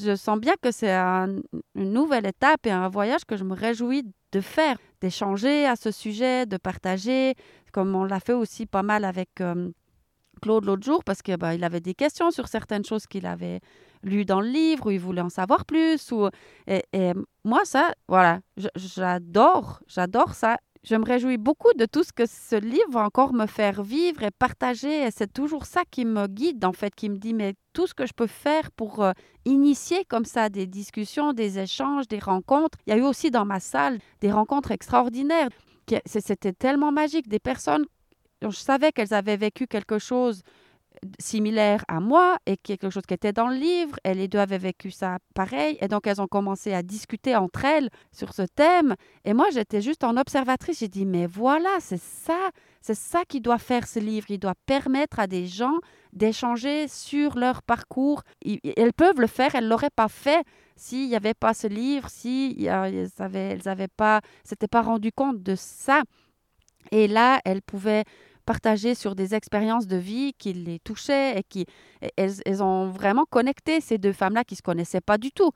je 0.04 0.16
sens 0.16 0.40
bien 0.40 0.54
que 0.62 0.72
c'est 0.72 0.92
une 0.92 1.42
nouvelle 1.76 2.26
étape 2.26 2.66
et 2.66 2.72
un 2.72 2.90
voyage 2.90 3.26
que 3.26 3.38
je 3.38 3.44
me 3.44 3.56
réjouis 3.56 4.04
de 4.32 4.42
faire, 4.42 4.78
d'échanger 5.02 5.66
à 5.66 5.76
ce 5.76 5.92
sujet, 5.92 6.46
de 6.46 6.58
partager, 6.58 7.36
comme 7.72 7.96
on 7.96 8.04
l'a 8.04 8.20
fait 8.20 8.34
aussi 8.34 8.66
pas 8.66 8.84
mal 8.84 9.06
avec 9.06 9.42
euh, 9.42 9.70
Claude 10.44 10.66
l'autre 10.66 10.84
jour, 10.84 11.04
parce 11.06 11.22
qu'il 11.22 11.38
bah, 11.38 11.52
avait 11.62 11.80
des 11.80 11.94
questions 11.94 12.30
sur 12.30 12.50
certaines 12.50 12.84
choses 12.84 13.08
qu'il 13.08 13.26
avait 13.26 13.62
lues 14.04 14.26
dans 14.26 14.42
le 14.42 14.50
livre, 14.50 14.88
ou 14.88 14.92
il 14.92 15.00
voulait 15.00 15.22
en 15.22 15.30
savoir 15.30 15.64
plus. 15.66 16.12
Ou, 16.12 16.28
et, 16.68 16.84
et 16.92 17.14
moi, 17.46 17.62
ça, 17.64 17.94
voilà, 18.10 18.42
j'adore, 18.76 19.82
j'adore 19.88 20.34
ça. 20.34 20.58
Je 20.84 20.96
me 20.96 21.06
réjouis 21.06 21.38
beaucoup 21.38 21.72
de 21.78 21.86
tout 21.86 22.04
ce 22.04 22.12
que 22.12 22.26
ce 22.26 22.58
livre 22.58 22.90
va 22.92 23.06
encore 23.06 23.34
me 23.34 23.46
faire 23.46 23.84
vivre 23.84 24.22
et 24.24 24.32
partager. 24.32 25.08
Et 25.08 25.12
c'est 25.12 25.32
toujours 25.32 25.66
ça 25.66 25.84
qui 25.90 26.04
me 26.04 26.28
guide, 26.28 26.66
en 26.66 26.74
fait, 26.74 26.94
qui 26.94 27.10
me 27.10 27.16
dit, 27.16 27.34
mais 27.34 27.54
tout 27.72 27.88
ce 27.88 27.94
que 27.94 28.06
je 28.06 28.12
peux 28.14 28.28
faire 28.28 28.70
pour 28.72 29.02
euh, 29.02 29.14
initier 29.46 30.04
comme 30.04 30.26
ça 30.26 30.50
des 30.50 30.68
discussions, 30.68 31.32
des 31.32 31.58
échanges, 31.58 32.10
des 32.10 32.20
rencontres. 32.20 32.78
Il 32.86 32.90
y 32.90 32.94
a 32.94 32.98
eu 32.98 33.06
aussi 33.06 33.32
dans 33.32 33.46
ma 33.46 33.62
salle 33.62 33.98
des 34.20 34.32
rencontres 34.34 34.72
extraordinaires. 34.72 35.48
C'était 36.06 36.54
tellement 36.54 36.92
magique. 36.92 37.30
Des 37.30 37.40
personnes 37.40 37.86
je 38.52 38.58
savais 38.58 38.92
qu'elles 38.92 39.14
avaient 39.14 39.38
vécu 39.38 39.68
quelque 39.68 40.00
chose 40.00 40.42
similaire 41.20 41.84
à 41.88 42.00
moi 42.00 42.38
et 42.46 42.58
quelque 42.58 42.90
chose 42.90 43.04
qui 43.08 43.14
était 43.14 43.34
dans 43.34 43.48
le 43.48 43.56
livre. 43.56 43.98
Et 44.04 44.14
les 44.14 44.28
deux 44.28 44.40
avaient 44.40 44.58
vécu 44.58 44.92
ça 44.92 45.18
pareil. 45.34 45.78
Et 45.82 45.88
donc, 45.88 46.08
elles 46.08 46.22
ont 46.22 46.28
commencé 46.28 46.74
à 46.74 46.84
discuter 46.84 47.36
entre 47.36 47.66
elles 47.66 47.90
sur 48.12 48.34
ce 48.34 48.44
thème. 48.44 48.96
Et 49.26 49.34
moi, 49.34 49.48
j'étais 49.52 49.82
juste 49.82 50.04
en 50.04 50.18
observatrice. 50.18 50.80
J'ai 50.80 50.88
dit, 50.88 51.06
mais 51.06 51.26
voilà, 51.26 51.78
c'est 51.80 52.02
ça. 52.02 52.50
C'est 52.82 52.96
ça 52.96 53.24
qui 53.28 53.42
doit 53.42 53.58
faire 53.58 53.88
ce 53.88 54.00
livre. 54.00 54.28
Il 54.30 54.40
doit 54.40 54.56
permettre 54.66 55.20
à 55.20 55.28
des 55.28 55.48
gens 55.48 55.78
d'échanger 56.12 56.88
sur 56.88 57.38
leur 57.38 57.64
parcours. 57.64 58.24
Elles 58.46 58.94
peuvent 58.94 59.20
le 59.20 59.28
faire. 59.28 59.56
Elles 59.56 59.66
ne 59.66 59.70
l'auraient 59.70 59.90
pas 59.96 60.10
fait 60.10 60.44
s'il 60.76 61.08
n'y 61.08 61.16
avait 61.16 61.34
pas 61.34 61.54
ce 61.54 61.68
livre, 61.68 62.10
si 62.10 62.66
elles 62.68 63.10
n'avaient 63.20 63.88
pas, 63.88 64.22
s'étaient 64.44 64.68
pas 64.68 64.82
rendu 64.82 65.12
compte 65.12 65.42
de 65.42 65.56
ça. 65.56 66.02
Et 66.92 67.08
là, 67.08 67.40
elles 67.46 67.62
pouvaient 67.62 68.04
partagé 68.46 68.96
sur 68.96 69.16
des 69.16 69.36
expériences 69.36 69.88
de 69.88 69.98
vie 69.98 70.34
qui 70.34 70.54
les 70.54 70.80
touchaient 70.80 71.40
et 71.40 71.44
qui 71.44 71.66
elles, 72.18 72.64
ont 72.64 72.90
vraiment 72.90 73.26
connecté 73.30 73.82
ces 73.82 73.98
deux 73.98 74.14
femmes-là 74.14 74.44
qui 74.44 74.56
se 74.56 74.62
connaissaient 74.62 75.02
pas 75.02 75.18
du 75.18 75.32
tout. 75.32 75.52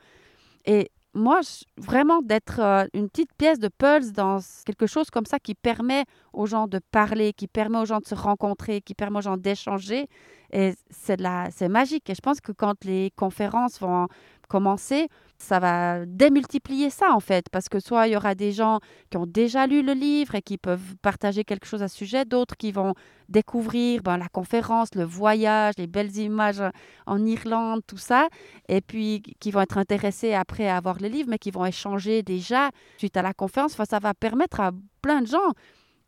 Et 0.65 0.91
moi, 1.13 1.39
vraiment 1.78 2.21
d'être 2.21 2.60
euh, 2.60 2.86
une 2.93 3.10
petite 3.10 3.34
pièce 3.38 3.60
de 3.60 3.69
pulse 3.69 4.12
dans 4.12 4.39
quelque 4.65 4.86
chose 4.86 5.10
comme 5.10 5.26
ça 5.26 5.39
qui 5.39 5.56
permet 5.56 6.04
aux 6.34 6.45
gens 6.45 6.67
de 6.67 6.80
parler, 6.91 7.34
qui 7.34 7.47
permet 7.47 7.80
aux 7.80 7.86
gens 7.86 8.00
de 8.00 8.06
se 8.06 8.15
rencontrer, 8.15 8.82
qui 8.82 8.93
permet 8.93 9.17
aux 9.17 9.21
gens 9.21 9.38
d'échanger. 9.38 10.08
Et 10.51 10.73
c'est, 10.89 11.21
c'est 11.51 11.69
magique. 11.69 12.10
Et 12.10 12.15
je 12.15 12.21
pense 12.21 12.41
que 12.41 12.51
quand 12.51 12.83
les 12.86 13.12
conférences 13.15 13.79
vont 13.79 14.07
commencer, 14.47 15.07
ça 15.38 15.60
va 15.60 16.05
démultiplier 16.05 16.89
ça 16.89 17.12
en 17.13 17.19
fait, 17.19 17.47
parce 17.49 17.69
que 17.69 17.79
soit 17.79 18.07
il 18.07 18.13
y 18.13 18.15
aura 18.15 18.33
des 18.33 18.51
gens 18.51 18.79
qui 19.10 19.17
ont 19.17 19.25
déjà 19.27 19.67
lu 19.67 19.83
le 19.83 19.93
livre 19.93 20.36
et 20.36 20.41
qui 20.41 20.57
peuvent 20.57 20.95
partager 21.01 21.43
quelque 21.43 21.67
chose 21.67 21.83
à 21.83 21.88
ce 21.88 21.97
sujet, 21.97 22.25
d'autres 22.25 22.57
qui 22.57 22.71
vont 22.71 22.93
découvrir 23.29 24.01
ben, 24.01 24.17
la 24.17 24.29
conférence, 24.29 24.95
le 24.95 25.03
voyage, 25.03 25.75
les 25.77 25.88
belles 25.88 26.15
images 26.17 26.63
en 27.05 27.23
Irlande, 27.25 27.81
tout 27.86 27.97
ça, 27.97 28.29
et 28.67 28.81
puis 28.81 29.21
qui 29.39 29.51
vont 29.51 29.62
être 29.62 29.77
intéressés 29.77 30.33
après 30.33 30.67
à 30.67 30.77
avoir 30.77 30.97
le 30.99 31.07
livre, 31.07 31.29
mais 31.29 31.38
qui 31.38 31.51
vont 31.51 31.65
échanger 31.65 32.23
déjà 32.23 32.69
suite 32.97 33.17
à 33.17 33.21
la 33.21 33.33
conférence. 33.33 33.73
Enfin, 33.73 33.86
ça 33.86 33.99
va 33.99 34.13
permettre 34.13 34.60
à 34.60 34.71
plein 35.01 35.21
de 35.21 35.27
gens 35.27 35.53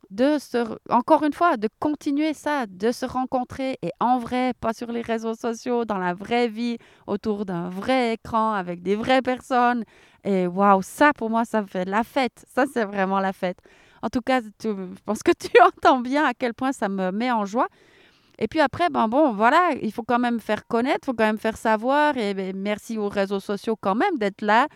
de 0.10 0.38
se, 0.40 0.78
encore 0.90 1.24
une 1.24 1.34
fois, 1.34 1.58
de 1.58 1.70
continuer 1.80 2.34
ça, 2.34 2.66
de 2.68 2.92
se 2.92 3.06
rencontrer 3.06 3.78
et 3.82 3.92
en 4.00 4.18
vrai, 4.18 4.54
pas 4.60 4.74
sur 4.74 4.92
les 4.92 5.02
réseaux 5.02 5.36
sociaux, 5.36 5.86
dans 5.86 5.98
la 5.98 6.14
vraie 6.14 6.48
vie, 6.48 6.78
autour 7.08 7.46
d'un 7.46 7.70
vrai 7.70 8.14
écran 8.14 8.54
avec 8.54 8.82
des 8.82 8.96
vraies 8.96 9.22
personnes. 9.22 9.84
Et 10.24 10.48
waouh, 10.48 10.82
ça 10.82 11.12
pour 11.14 11.30
moi, 11.30 11.46
ça 11.46 11.64
fait 11.66 11.86
la 11.86 12.04
fête. 12.04 12.44
Ça, 12.54 12.66
c'est 12.72 12.86
vraiment 12.86 13.20
la 13.20 13.34
fête. 13.34 13.60
En 14.02 14.10
tout 14.10 14.22
cas, 14.22 14.42
je 14.42 14.70
pense 15.06 15.22
que 15.24 15.32
tu 15.40 15.52
entends 15.62 16.00
bien 16.00 16.26
à 16.26 16.34
quel 16.34 16.54
point 16.54 16.72
ça 16.72 16.90
me 16.90 17.12
met 17.12 17.32
en 17.32 17.46
joie. 17.46 17.68
Et 18.40 18.48
puis 18.48 18.62
après, 18.62 18.90
ben 18.90 19.10
bon, 19.10 19.34
voilà, 19.34 19.72
il 19.82 19.92
faut 19.92 20.04
quand 20.04 20.20
même 20.20 20.40
faire 20.40 20.66
connaître, 20.66 21.00
il 21.04 21.06
faut 21.08 21.14
quand 21.14 21.26
même 21.26 21.38
faire 21.38 21.58
savoir. 21.58 22.18
Et 22.18 22.34
ben, 22.34 22.56
merci 22.56 22.98
aux 22.98 23.10
réseaux 23.10 23.42
sociaux 23.42 23.76
quand 23.80 23.96
même 23.96 24.18
d'être 24.18 24.42
là 24.42 24.68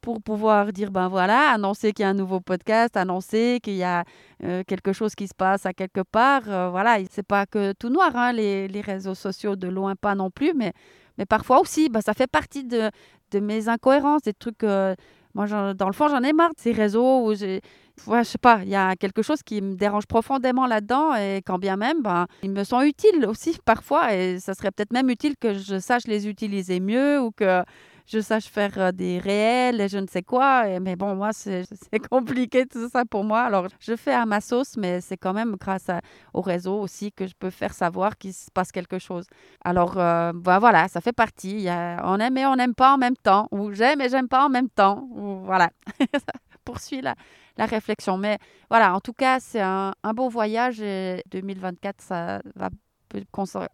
pour 0.00 0.22
pouvoir 0.22 0.72
dire, 0.72 0.90
ben 0.90 1.08
voilà, 1.08 1.50
annoncer 1.50 1.92
qu'il 1.92 2.04
y 2.04 2.06
a 2.06 2.10
un 2.10 2.14
nouveau 2.14 2.40
podcast, 2.40 2.96
annoncer 2.96 3.60
qu'il 3.62 3.76
y 3.76 3.82
a 3.82 4.04
euh, 4.44 4.62
quelque 4.66 4.92
chose 4.92 5.14
qui 5.14 5.28
se 5.28 5.34
passe 5.34 5.66
à 5.66 5.72
quelque 5.72 6.00
part. 6.00 6.42
Euh, 6.48 6.70
voilà, 6.70 6.98
c'est 7.10 7.26
pas 7.26 7.46
que 7.46 7.72
tout 7.72 7.88
noir, 7.88 8.14
hein, 8.14 8.32
les, 8.32 8.68
les, 8.68 8.80
réseaux 8.80 9.14
sociaux, 9.14 9.56
de 9.56 9.68
loin 9.68 9.94
pas 9.96 10.14
non 10.14 10.30
plus, 10.30 10.52
mais, 10.54 10.72
mais 11.18 11.26
parfois 11.26 11.60
aussi, 11.60 11.88
ben, 11.88 12.00
ça 12.00 12.14
fait 12.14 12.26
partie 12.26 12.64
de, 12.64 12.90
de 13.30 13.40
mes 13.40 13.68
incohérences, 13.68 14.22
des 14.22 14.34
trucs... 14.34 14.64
Euh, 14.64 14.94
moi, 15.34 15.46
dans 15.74 15.86
le 15.86 15.92
fond, 15.92 16.08
j'en 16.08 16.22
ai 16.22 16.32
marre 16.32 16.50
de 16.50 16.60
ces 16.60 16.72
réseaux 16.72 17.26
où 17.26 17.34
j'ai... 17.34 17.60
Ouais, 18.06 18.24
je 18.24 18.30
sais 18.30 18.38
pas, 18.38 18.60
il 18.62 18.68
y 18.68 18.76
a 18.76 18.94
quelque 18.94 19.22
chose 19.22 19.42
qui 19.42 19.60
me 19.60 19.74
dérange 19.74 20.06
profondément 20.06 20.66
là-dedans 20.66 21.14
et 21.16 21.42
quand 21.44 21.58
bien 21.58 21.76
même, 21.76 22.00
ben, 22.00 22.26
ils 22.42 22.50
me 22.50 22.62
sont 22.62 22.80
utiles 22.82 23.26
aussi 23.26 23.56
parfois 23.64 24.14
et 24.14 24.38
ça 24.38 24.54
serait 24.54 24.70
peut-être 24.70 24.92
même 24.92 25.10
utile 25.10 25.34
que 25.38 25.54
je 25.54 25.78
sache 25.78 26.06
les 26.06 26.28
utiliser 26.28 26.78
mieux 26.80 27.20
ou 27.20 27.32
que 27.32 27.62
je 28.08 28.20
sache 28.20 28.46
faire 28.46 28.72
euh, 28.78 28.92
des 28.92 29.18
réels 29.18 29.80
et 29.80 29.88
je 29.88 29.98
ne 29.98 30.06
sais 30.06 30.22
quoi. 30.22 30.80
mais 30.80 30.96
bon, 30.96 31.14
moi, 31.14 31.30
c'est 31.32 31.66
compliqué 32.10 32.66
tout 32.66 32.88
ça 32.88 33.04
pour 33.04 33.22
moi. 33.24 33.42
Alors, 33.42 33.68
je 33.80 33.94
fais 33.96 34.12
à 34.14 34.24
ma 34.26 34.40
sauce, 34.40 34.76
mais 34.76 35.00
c'est 35.00 35.16
quand 35.16 35.34
même 35.34 35.56
grâce 35.56 35.90
au 36.32 36.40
réseau 36.40 36.80
aussi 36.80 37.12
que 37.12 37.26
je 37.26 37.34
peux 37.38 37.50
faire 37.50 37.74
savoir 37.74 38.16
qu'il 38.16 38.32
se 38.32 38.50
passe 38.50 38.72
quelque 38.72 38.98
chose. 38.98 39.26
Alors, 39.64 39.98
euh, 39.98 40.32
bah, 40.34 40.58
voilà, 40.58 40.88
ça 40.88 41.00
fait 41.00 41.12
partie. 41.12 41.68
On 42.02 42.18
aime 42.18 42.36
et 42.38 42.46
on 42.46 42.56
n'aime 42.56 42.74
pas 42.74 42.94
en 42.94 42.98
même 42.98 43.16
temps, 43.16 43.48
ou 43.52 43.72
j'aime 43.72 44.00
et 44.00 44.08
j'aime 44.08 44.28
pas 44.28 44.46
en 44.46 44.48
même 44.48 44.70
temps. 44.70 45.06
Ou, 45.12 45.44
voilà, 45.44 45.70
poursuit 46.64 47.02
la, 47.02 47.14
la 47.56 47.66
réflexion. 47.66 48.16
Mais 48.16 48.38
voilà, 48.70 48.94
en 48.94 49.00
tout 49.00 49.12
cas, 49.12 49.38
c'est 49.40 49.60
un, 49.60 49.92
un 50.02 50.14
beau 50.14 50.28
voyage 50.30 50.80
et 50.80 51.22
2024, 51.30 52.00
ça 52.00 52.40
va 52.54 52.70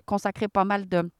consacrer 0.07 0.49
pas 0.49 0.65
mal 0.65 0.89
de 0.89 1.11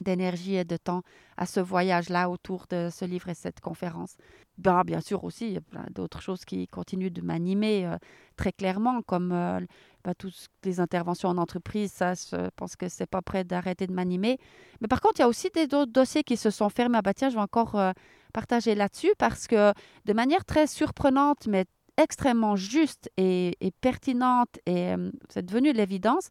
d'énergie 0.00 0.56
et 0.56 0.64
de 0.64 0.76
temps 0.76 1.02
à 1.36 1.46
ce 1.46 1.60
voyage-là 1.60 2.30
autour 2.30 2.66
de 2.70 2.88
ce 2.92 3.04
livre 3.04 3.28
et 3.28 3.34
cette 3.34 3.60
conférence. 3.60 4.16
Ben, 4.58 4.82
bien 4.84 5.00
sûr 5.00 5.24
aussi, 5.24 5.46
il 5.48 5.52
y 5.54 5.56
a 5.56 5.60
plein 5.60 5.86
d'autres 5.90 6.22
choses 6.22 6.44
qui 6.44 6.68
continuent 6.68 7.10
de 7.10 7.20
m'animer 7.20 7.86
euh, 7.86 7.96
très 8.36 8.52
clairement, 8.52 9.02
comme 9.02 9.32
euh, 9.32 9.60
ben, 10.04 10.14
toutes 10.16 10.48
les 10.64 10.78
interventions 10.78 11.28
en 11.28 11.38
entreprise. 11.38 11.92
Ça, 11.92 12.14
je 12.14 12.48
pense 12.56 12.76
que 12.76 12.88
c'est 12.88 13.06
pas 13.06 13.22
prêt 13.22 13.42
d'arrêter 13.42 13.86
de 13.86 13.92
m'animer. 13.92 14.38
Mais 14.80 14.88
par 14.88 15.00
contre, 15.00 15.16
il 15.18 15.22
y 15.22 15.24
a 15.24 15.28
aussi 15.28 15.48
des 15.52 15.64
autres 15.74 15.92
dossiers 15.92 16.22
qui 16.22 16.36
se 16.36 16.50
sont 16.50 16.68
fermés. 16.68 16.98
Ah, 16.98 17.02
ben, 17.02 17.12
tiens, 17.14 17.30
je 17.30 17.34
vais 17.34 17.40
encore 17.40 17.74
euh, 17.74 17.92
partager 18.32 18.74
là-dessus 18.74 19.12
parce 19.18 19.48
que 19.48 19.72
de 20.04 20.12
manière 20.12 20.44
très 20.44 20.68
surprenante, 20.68 21.46
mais 21.48 21.64
extrêmement 21.96 22.56
juste 22.56 23.10
et, 23.16 23.56
et 23.60 23.70
pertinente, 23.70 24.58
et 24.66 24.94
c'est 25.28 25.46
devenu 25.46 25.72
l'évidence, 25.72 26.28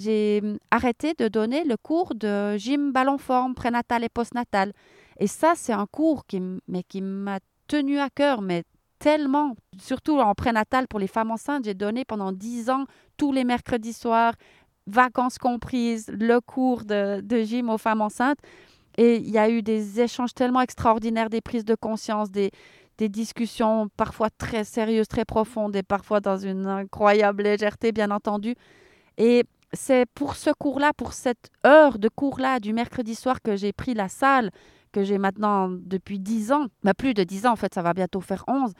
j'ai 0.00 0.40
hum, 0.42 0.58
arrêté 0.70 1.14
de 1.14 1.28
donner 1.28 1.64
le 1.64 1.76
cours 1.76 2.14
de 2.14 2.56
gym 2.56 2.92
ballon 2.92 3.18
forme 3.18 3.54
prénatal 3.54 4.02
et 4.04 4.08
postnatal. 4.08 4.72
Et 5.18 5.26
ça, 5.26 5.52
c'est 5.54 5.72
un 5.72 5.86
cours 5.86 6.26
qui, 6.26 6.40
mais 6.66 6.82
qui 6.82 7.02
m'a 7.02 7.38
tenu 7.68 7.98
à 7.98 8.08
cœur, 8.08 8.40
mais 8.40 8.64
tellement, 8.98 9.54
surtout 9.78 10.18
en 10.18 10.34
prénatal 10.34 10.88
pour 10.88 10.98
les 10.98 11.06
femmes 11.06 11.30
enceintes, 11.30 11.64
j'ai 11.64 11.74
donné 11.74 12.04
pendant 12.04 12.32
dix 12.32 12.70
ans, 12.70 12.84
tous 13.16 13.32
les 13.32 13.44
mercredis 13.44 13.92
soirs, 13.92 14.34
vacances 14.86 15.38
comprises, 15.38 16.10
le 16.12 16.40
cours 16.40 16.84
de, 16.84 17.20
de 17.20 17.42
gym 17.42 17.68
aux 17.70 17.78
femmes 17.78 18.00
enceintes. 18.00 18.38
Et 18.98 19.16
il 19.16 19.30
y 19.30 19.38
a 19.38 19.48
eu 19.48 19.62
des 19.62 20.00
échanges 20.00 20.34
tellement 20.34 20.60
extraordinaires, 20.60 21.30
des 21.30 21.40
prises 21.40 21.64
de 21.64 21.74
conscience, 21.74 22.30
des, 22.30 22.50
des 22.98 23.08
discussions 23.08 23.88
parfois 23.96 24.28
très 24.30 24.64
sérieuses, 24.64 25.08
très 25.08 25.24
profondes 25.24 25.76
et 25.76 25.82
parfois 25.82 26.20
dans 26.20 26.36
une 26.36 26.66
incroyable 26.66 27.44
légèreté, 27.44 27.92
bien 27.92 28.10
entendu. 28.10 28.54
Et 29.16 29.44
c'est 29.72 30.06
pour 30.14 30.36
ce 30.36 30.50
cours-là, 30.50 30.92
pour 30.96 31.12
cette 31.12 31.50
heure 31.66 31.98
de 31.98 32.08
cours-là 32.08 32.60
du 32.60 32.72
mercredi 32.72 33.14
soir 33.14 33.40
que 33.42 33.56
j'ai 33.56 33.72
pris 33.72 33.94
la 33.94 34.08
salle, 34.08 34.50
que 34.92 35.04
j'ai 35.04 35.18
maintenant 35.18 35.68
depuis 35.70 36.18
10 36.18 36.52
ans, 36.52 36.66
bah, 36.82 36.94
plus 36.94 37.14
de 37.14 37.22
10 37.22 37.46
ans 37.46 37.52
en 37.52 37.56
fait, 37.56 37.74
ça 37.74 37.82
va 37.82 37.92
bientôt 37.94 38.20
faire 38.20 38.44
11. 38.48 38.72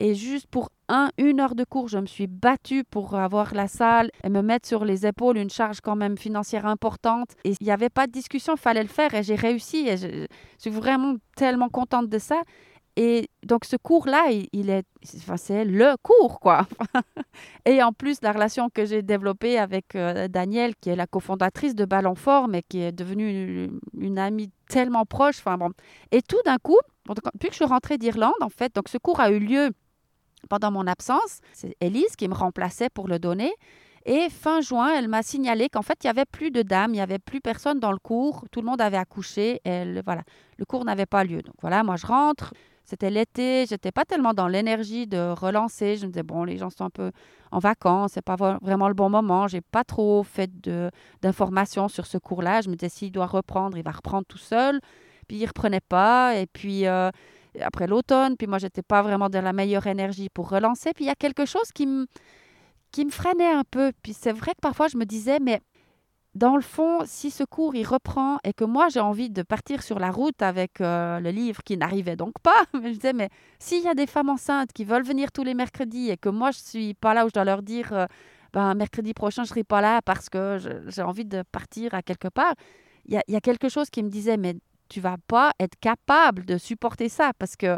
Et 0.00 0.14
juste 0.14 0.46
pour 0.46 0.70
un, 0.88 1.10
une 1.18 1.40
heure 1.40 1.56
de 1.56 1.64
cours, 1.64 1.88
je 1.88 1.98
me 1.98 2.06
suis 2.06 2.28
battue 2.28 2.84
pour 2.84 3.16
avoir 3.16 3.52
la 3.52 3.66
salle 3.66 4.10
et 4.22 4.28
me 4.28 4.42
mettre 4.42 4.68
sur 4.68 4.84
les 4.84 5.06
épaules 5.06 5.38
une 5.38 5.50
charge 5.50 5.80
quand 5.80 5.96
même 5.96 6.16
financière 6.16 6.66
importante. 6.66 7.30
Et 7.44 7.54
il 7.60 7.64
n'y 7.64 7.72
avait 7.72 7.88
pas 7.88 8.06
de 8.06 8.12
discussion, 8.12 8.54
il 8.54 8.60
fallait 8.60 8.82
le 8.82 8.88
faire 8.88 9.12
et 9.14 9.24
j'ai 9.24 9.34
réussi. 9.34 9.88
Et 9.88 9.96
je 9.96 10.26
suis 10.58 10.70
vraiment 10.70 11.16
tellement 11.34 11.68
contente 11.68 12.08
de 12.08 12.18
ça. 12.18 12.40
Et 13.00 13.30
donc, 13.44 13.64
ce 13.64 13.76
cours-là, 13.76 14.26
il, 14.52 14.70
est, 14.70 14.82
enfin, 15.18 15.36
c'est 15.36 15.64
le 15.64 15.94
cours, 16.02 16.40
quoi. 16.40 16.66
et 17.64 17.80
en 17.80 17.92
plus, 17.92 18.18
la 18.22 18.32
relation 18.32 18.70
que 18.70 18.84
j'ai 18.84 19.02
développée 19.02 19.56
avec 19.56 19.94
euh, 19.94 20.26
Danielle, 20.26 20.74
qui 20.74 20.90
est 20.90 20.96
la 20.96 21.06
cofondatrice 21.06 21.76
de 21.76 21.84
Ballon 21.84 22.16
Fort, 22.16 22.48
mais 22.48 22.64
qui 22.68 22.80
est 22.80 22.90
devenue 22.90 23.70
une, 23.96 24.18
amie 24.18 24.50
tellement 24.68 25.04
proche. 25.04 25.38
Enfin, 25.38 25.56
bon. 25.56 25.70
Et 26.10 26.22
tout 26.22 26.42
d'un 26.44 26.56
coup, 26.58 26.80
depuis 27.06 27.46
que 27.46 27.52
je 27.52 27.58
suis 27.58 27.64
rentrée 27.64 27.98
d'Irlande, 27.98 28.32
en 28.40 28.48
fait, 28.48 28.74
donc 28.74 28.88
ce 28.88 28.98
cours 28.98 29.20
a 29.20 29.30
eu 29.30 29.38
lieu 29.38 29.70
pendant 30.48 30.72
mon 30.72 30.88
absence. 30.88 31.38
C'est 31.52 31.76
Elise 31.80 32.16
qui 32.16 32.26
me 32.26 32.34
remplaçait 32.34 32.90
pour 32.90 33.06
le 33.06 33.20
donner. 33.20 33.52
Et 34.06 34.28
fin 34.28 34.60
juin, 34.60 34.92
elle 34.96 35.06
m'a 35.06 35.22
signalé 35.22 35.68
qu'en 35.68 35.82
fait, 35.82 36.02
il 36.02 36.06
n'y 36.06 36.10
avait 36.10 36.24
plus 36.24 36.50
de 36.50 36.62
dames, 36.62 36.94
il 36.94 36.96
n'y 36.96 37.00
avait 37.00 37.20
plus 37.20 37.40
personne 37.40 37.78
dans 37.78 37.92
le 37.92 37.98
cours. 37.98 38.44
Tout 38.50 38.60
le 38.60 38.66
monde 38.66 38.80
avait 38.80 38.96
accouché. 38.96 39.60
Elle, 39.62 40.02
voilà, 40.04 40.22
le 40.56 40.64
cours 40.64 40.84
n'avait 40.84 41.06
pas 41.06 41.22
lieu. 41.22 41.42
Donc 41.42 41.54
voilà, 41.60 41.84
moi, 41.84 41.94
je 41.94 42.06
rentre. 42.06 42.52
C'était 42.88 43.10
l'été, 43.10 43.66
j'étais 43.68 43.92
pas 43.92 44.06
tellement 44.06 44.32
dans 44.32 44.48
l'énergie 44.48 45.06
de 45.06 45.34
relancer. 45.38 45.96
Je 45.96 46.06
me 46.06 46.10
disais, 46.10 46.22
bon, 46.22 46.44
les 46.44 46.56
gens 46.56 46.70
sont 46.70 46.84
un 46.84 46.90
peu 46.90 47.12
en 47.50 47.58
vacances, 47.58 48.12
c'est 48.14 48.24
pas 48.24 48.36
vraiment 48.36 48.88
le 48.88 48.94
bon 48.94 49.10
moment. 49.10 49.46
J'ai 49.46 49.60
pas 49.60 49.84
trop 49.84 50.22
fait 50.22 50.50
d'informations 51.20 51.88
sur 51.88 52.06
ce 52.06 52.16
cours-là. 52.16 52.62
Je 52.62 52.70
me 52.70 52.76
disais, 52.76 52.88
s'il 52.88 53.12
doit 53.12 53.26
reprendre, 53.26 53.76
il 53.76 53.84
va 53.84 53.90
reprendre 53.90 54.24
tout 54.26 54.38
seul. 54.38 54.80
Puis 55.26 55.36
il 55.36 55.44
reprenait 55.44 55.82
pas. 55.86 56.34
Et 56.36 56.46
puis 56.46 56.86
euh, 56.86 57.10
après 57.60 57.86
l'automne, 57.86 58.38
puis 58.38 58.46
moi, 58.46 58.56
j'étais 58.56 58.80
pas 58.80 59.02
vraiment 59.02 59.28
dans 59.28 59.44
la 59.44 59.52
meilleure 59.52 59.86
énergie 59.86 60.30
pour 60.30 60.48
relancer. 60.48 60.94
Puis 60.94 61.04
il 61.04 61.08
y 61.08 61.10
a 61.10 61.14
quelque 61.14 61.44
chose 61.44 61.70
qui 61.74 61.86
me 61.86 62.06
qui 62.90 63.04
me 63.04 63.10
freinait 63.10 63.52
un 63.52 63.64
peu. 63.70 63.92
Puis 64.02 64.14
c'est 64.14 64.32
vrai 64.32 64.52
que 64.52 64.60
parfois 64.62 64.88
je 64.88 64.96
me 64.96 65.04
disais, 65.04 65.40
mais 65.40 65.60
dans 66.38 66.54
le 66.54 66.62
fond, 66.62 67.00
si 67.04 67.30
ce 67.30 67.42
cours 67.42 67.74
il 67.74 67.84
reprend 67.84 68.38
et 68.44 68.52
que 68.52 68.64
moi 68.64 68.88
j'ai 68.88 69.00
envie 69.00 69.28
de 69.28 69.42
partir 69.42 69.82
sur 69.82 69.98
la 69.98 70.12
route 70.12 70.40
avec 70.40 70.80
euh, 70.80 71.18
le 71.18 71.30
livre 71.30 71.62
qui 71.64 71.76
n'arrivait 71.76 72.14
donc 72.14 72.34
pas, 72.42 72.64
je 72.74 72.90
disais 72.90 73.12
mais 73.12 73.28
s'il 73.58 73.82
y 73.82 73.88
a 73.88 73.94
des 73.94 74.06
femmes 74.06 74.28
enceintes 74.28 74.72
qui 74.72 74.84
veulent 74.84 75.02
venir 75.02 75.32
tous 75.32 75.42
les 75.42 75.54
mercredis 75.54 76.10
et 76.10 76.16
que 76.16 76.28
moi 76.28 76.52
je 76.52 76.58
suis 76.58 76.94
pas 76.94 77.12
là 77.12 77.24
où 77.26 77.28
je 77.28 77.34
dois 77.34 77.44
leur 77.44 77.62
dire 77.62 77.92
euh, 77.92 78.06
ben 78.52 78.74
mercredi 78.74 79.14
prochain 79.14 79.42
je 79.42 79.48
serai 79.48 79.64
pas 79.64 79.80
là 79.80 80.00
parce 80.00 80.28
que 80.28 80.58
j'ai 80.86 81.02
envie 81.02 81.24
de 81.24 81.42
partir 81.42 81.92
à 81.92 82.02
quelque 82.02 82.28
part, 82.28 82.54
il 83.06 83.20
y, 83.26 83.36
a, 83.36 83.40
quelque 83.40 83.68
chose 83.68 83.90
qui 83.90 84.02
me 84.04 84.08
disait 84.08 84.36
mais 84.36 84.54
tu 84.88 85.00
vas 85.00 85.16
pas 85.26 85.50
être 85.58 85.76
capable 85.80 86.44
de 86.44 86.56
supporter 86.56 87.08
ça 87.08 87.32
parce 87.38 87.56
que 87.56 87.76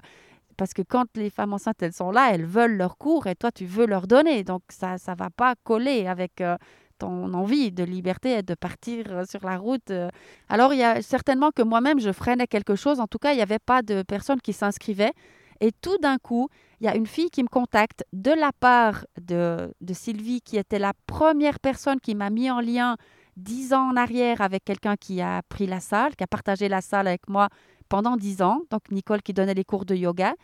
parce 0.59 0.75
que 0.75 0.83
quand 0.83 1.07
les 1.16 1.31
femmes 1.31 1.55
enceintes 1.55 1.83
elles 1.83 1.94
sont 1.94 2.11
là, 2.11 2.35
elles 2.35 2.44
veulent 2.44 2.77
leur 2.77 2.99
cours 2.99 3.27
et 3.27 3.35
toi 3.35 3.51
tu 3.51 3.64
veux 3.64 3.87
leur 3.87 4.07
donner. 4.07 4.44
Donc 4.44 4.62
ça 4.68 4.99
ça 4.99 5.14
va 5.14 5.31
pas 5.31 5.55
coller 5.64 6.07
avec 6.07 6.42
euh, 6.42 6.59
ton 7.01 7.35
envie 7.35 7.73
de 7.73 7.85
liberté 7.85 8.39
et 8.39 8.43
de 8.43 8.55
partir 8.55 9.05
euh, 9.11 9.25
sur 9.25 9.45
la 9.45 9.57
route. 9.57 9.91
Euh. 9.91 10.09
Alors, 10.49 10.73
il 10.73 10.79
y 10.79 10.85
a 10.85 11.03
certainement 11.03 11.51
que 11.51 11.63
moi-même, 11.63 12.01
je 12.01 12.13
freinais 12.13 12.47
quelque 12.47 12.77
chose. 12.77 13.01
En 13.01 13.07
tout 13.07 13.19
cas, 13.19 13.33
il 13.33 13.37
n'y 13.37 13.43
avait 13.43 13.59
pas 13.59 13.83
de 13.83 14.03
personnes 14.03 14.41
qui 14.41 14.53
s'inscrivaient. 14.53 15.13
Et 15.61 15.73
tout 15.73 15.99
d'un 15.99 16.19
coup, 16.19 16.49
il 16.81 16.87
y 16.87 16.89
a 16.89 16.97
une 16.97 17.07
fille 17.07 17.31
qui 17.31 17.43
me 17.43 17.49
contacte 17.49 18.05
de 18.13 18.31
la 18.31 18.53
part 18.53 19.05
de, 19.21 19.75
de 19.81 19.95
Sylvie, 19.95 20.41
qui 20.41 20.57
était 20.57 20.79
la 20.79 20.93
première 21.07 21.59
personne 21.61 22.01
qui 22.01 22.15
m'a 22.15 22.31
mis 22.31 22.51
en 22.51 22.61
lien 22.61 22.97
dix 23.37 23.73
ans 23.73 23.91
en 23.91 23.97
arrière 23.97 24.41
avec 24.41 24.65
quelqu'un 24.65 24.97
qui 24.97 25.21
a 25.21 25.43
pris 25.49 25.67
la 25.67 25.81
salle, 25.81 26.17
qui 26.17 26.25
a 26.25 26.27
partagé 26.27 26.69
la 26.69 26.81
salle 26.81 27.07
avec 27.07 27.29
moi 27.29 27.49
pendant 27.89 28.17
dix 28.17 28.41
ans. 28.41 28.63
Donc 28.71 28.91
Nicole 28.91 29.23
qui 29.23 29.35
donnait 29.35 29.55
les 29.55 29.65
cours 29.65 29.85
de 29.85 29.95
yoga. 29.95 30.35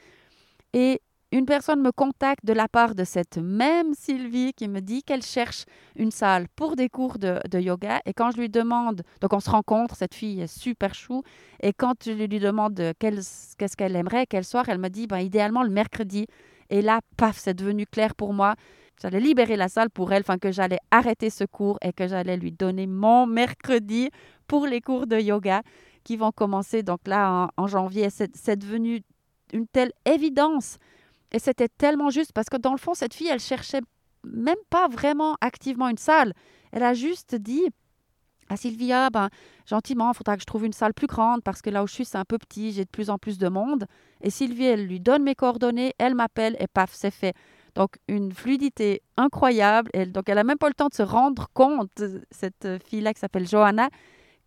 Et 0.73 1.01
une 1.33 1.45
personne 1.45 1.83
me 1.83 1.91
contacte 1.91 2.45
de 2.45 2.53
la 2.53 2.69
part 2.69 2.95
de 2.95 3.03
cette 3.03 3.39
même 3.39 3.95
Sylvie 3.95 4.53
qui 4.53 4.69
me 4.69 4.81
dit 4.81 5.03
qu'elle 5.03 5.23
cherche 5.23 5.65
une 5.97 6.13
salle 6.13 6.47
pour 6.55 6.77
des 6.77 6.89
cours 6.89 7.19
de, 7.19 7.41
yoga. 7.59 8.01
Et 8.07 8.13
quand 8.13 8.31
je 8.31 8.39
lui 8.39 8.49
demande, 8.49 9.03
donc 9.21 9.33
on 9.33 9.41
se 9.41 9.51
rencontre, 9.51 9.97
cette 9.97 10.15
fille 10.15 10.41
est 10.41 10.47
super 10.47 10.95
chou. 10.95 11.23
Et 11.61 11.73
quand 11.73 12.05
je 12.05 12.13
lui 12.13 12.29
demande 12.39 12.81
qu'est-ce 13.01 13.77
qu'elle 13.77 13.97
aimerait, 13.97 14.27
quel 14.27 14.45
soir, 14.45 14.69
elle 14.69 14.79
me 14.79 14.89
dit 14.89 15.09
ben, 15.09 15.19
idéalement 15.19 15.65
le 15.65 15.71
mercredi. 15.71 16.27
Et 16.71 16.81
là, 16.81 17.01
paf, 17.17 17.39
c'est 17.39 17.55
devenu 17.55 17.87
clair 17.87 18.15
pour 18.15 18.33
moi. 18.33 18.55
J'allais 19.03 19.21
libérer 19.21 19.57
la 19.57 19.69
salle 19.69 19.91
pour 19.91 20.13
elle, 20.13 20.23
enfin 20.23 20.39
que 20.39 20.53
j'allais 20.53 20.79
arrêter 20.91 21.29
ce 21.29 21.45
cours 21.45 21.79
et 21.83 21.93
que 21.93 22.07
j'allais 22.07 22.37
lui 22.37 22.53
donner 22.53 22.87
mon 22.87 23.27
mercredi 23.27 24.11
pour 24.47 24.67
les 24.67 24.81
cours 24.81 25.07
de 25.07 25.19
yoga 25.19 25.63
qui 26.05 26.17
vont 26.17 26.31
commencer 26.31 26.85
donc 26.85 27.01
là 27.07 27.51
en 27.57 27.67
janvier. 27.67 28.09
C'est 28.11 28.57
devenu 28.57 29.03
une 29.53 29.67
telle 29.67 29.93
évidence 30.05 30.79
et 31.37 31.39
c'était 31.39 31.69
tellement 31.69 32.09
juste 32.09 32.33
parce 32.33 32.49
que 32.49 32.57
dans 32.57 32.73
le 32.73 32.79
fond, 32.79 32.95
cette 32.95 33.13
fille, 33.13 33.29
elle 33.29 33.41
cherchait 33.41 33.83
même 34.25 34.57
pas 34.71 34.89
vraiment 34.89 35.37
activement 35.43 35.87
une 35.91 35.99
salle. 35.99 36.33
Elle 36.73 36.83
a 36.83 36.95
juste 36.95 37.35
dit 37.35 37.67
à 38.49 38.57
Sylvia, 38.57 39.11
ben, 39.11 39.29
gentiment, 39.67 40.13
il 40.13 40.17
faudra 40.17 40.37
que 40.37 40.41
je 40.41 40.47
trouve 40.47 40.65
une 40.65 40.73
salle 40.73 40.95
plus 40.95 41.07
grande 41.07 41.43
parce 41.43 41.61
que 41.61 41.69
là 41.69 41.83
où 41.83 41.87
je 41.87 41.93
suis, 41.93 42.05
c'est 42.07 42.17
un 42.17 42.25
peu 42.25 42.39
petit, 42.39 42.73
j'ai 42.73 42.87
de 42.87 42.91
plus 42.91 43.11
en 43.11 43.19
plus 43.19 43.37
de 43.37 43.49
monde. 43.51 43.85
Et 44.23 44.31
Sylvie, 44.31 44.65
elle 44.65 44.87
lui 44.87 44.99
donne 44.99 45.25
mes 45.25 45.35
coordonnées, 45.35 45.93
elle 45.99 46.15
m'appelle 46.15 46.57
et 46.59 46.69
paf, 46.69 46.95
c'est 46.95 47.11
fait. 47.11 47.35
Donc, 47.75 47.99
une 48.09 48.33
fluidité 48.33 49.03
incroyable. 49.19 49.91
Et 49.93 50.07
donc, 50.07 50.31
elle 50.31 50.37
n'a 50.37 50.45
même 50.45 50.57
pas 50.57 50.69
le 50.69 50.75
temps 50.75 50.89
de 50.89 50.95
se 50.95 51.03
rendre 51.03 51.49
compte, 51.53 52.03
cette 52.31 52.67
fille-là 52.87 53.13
qui 53.13 53.21
s'appelle 53.21 53.47
Johanna, 53.47 53.91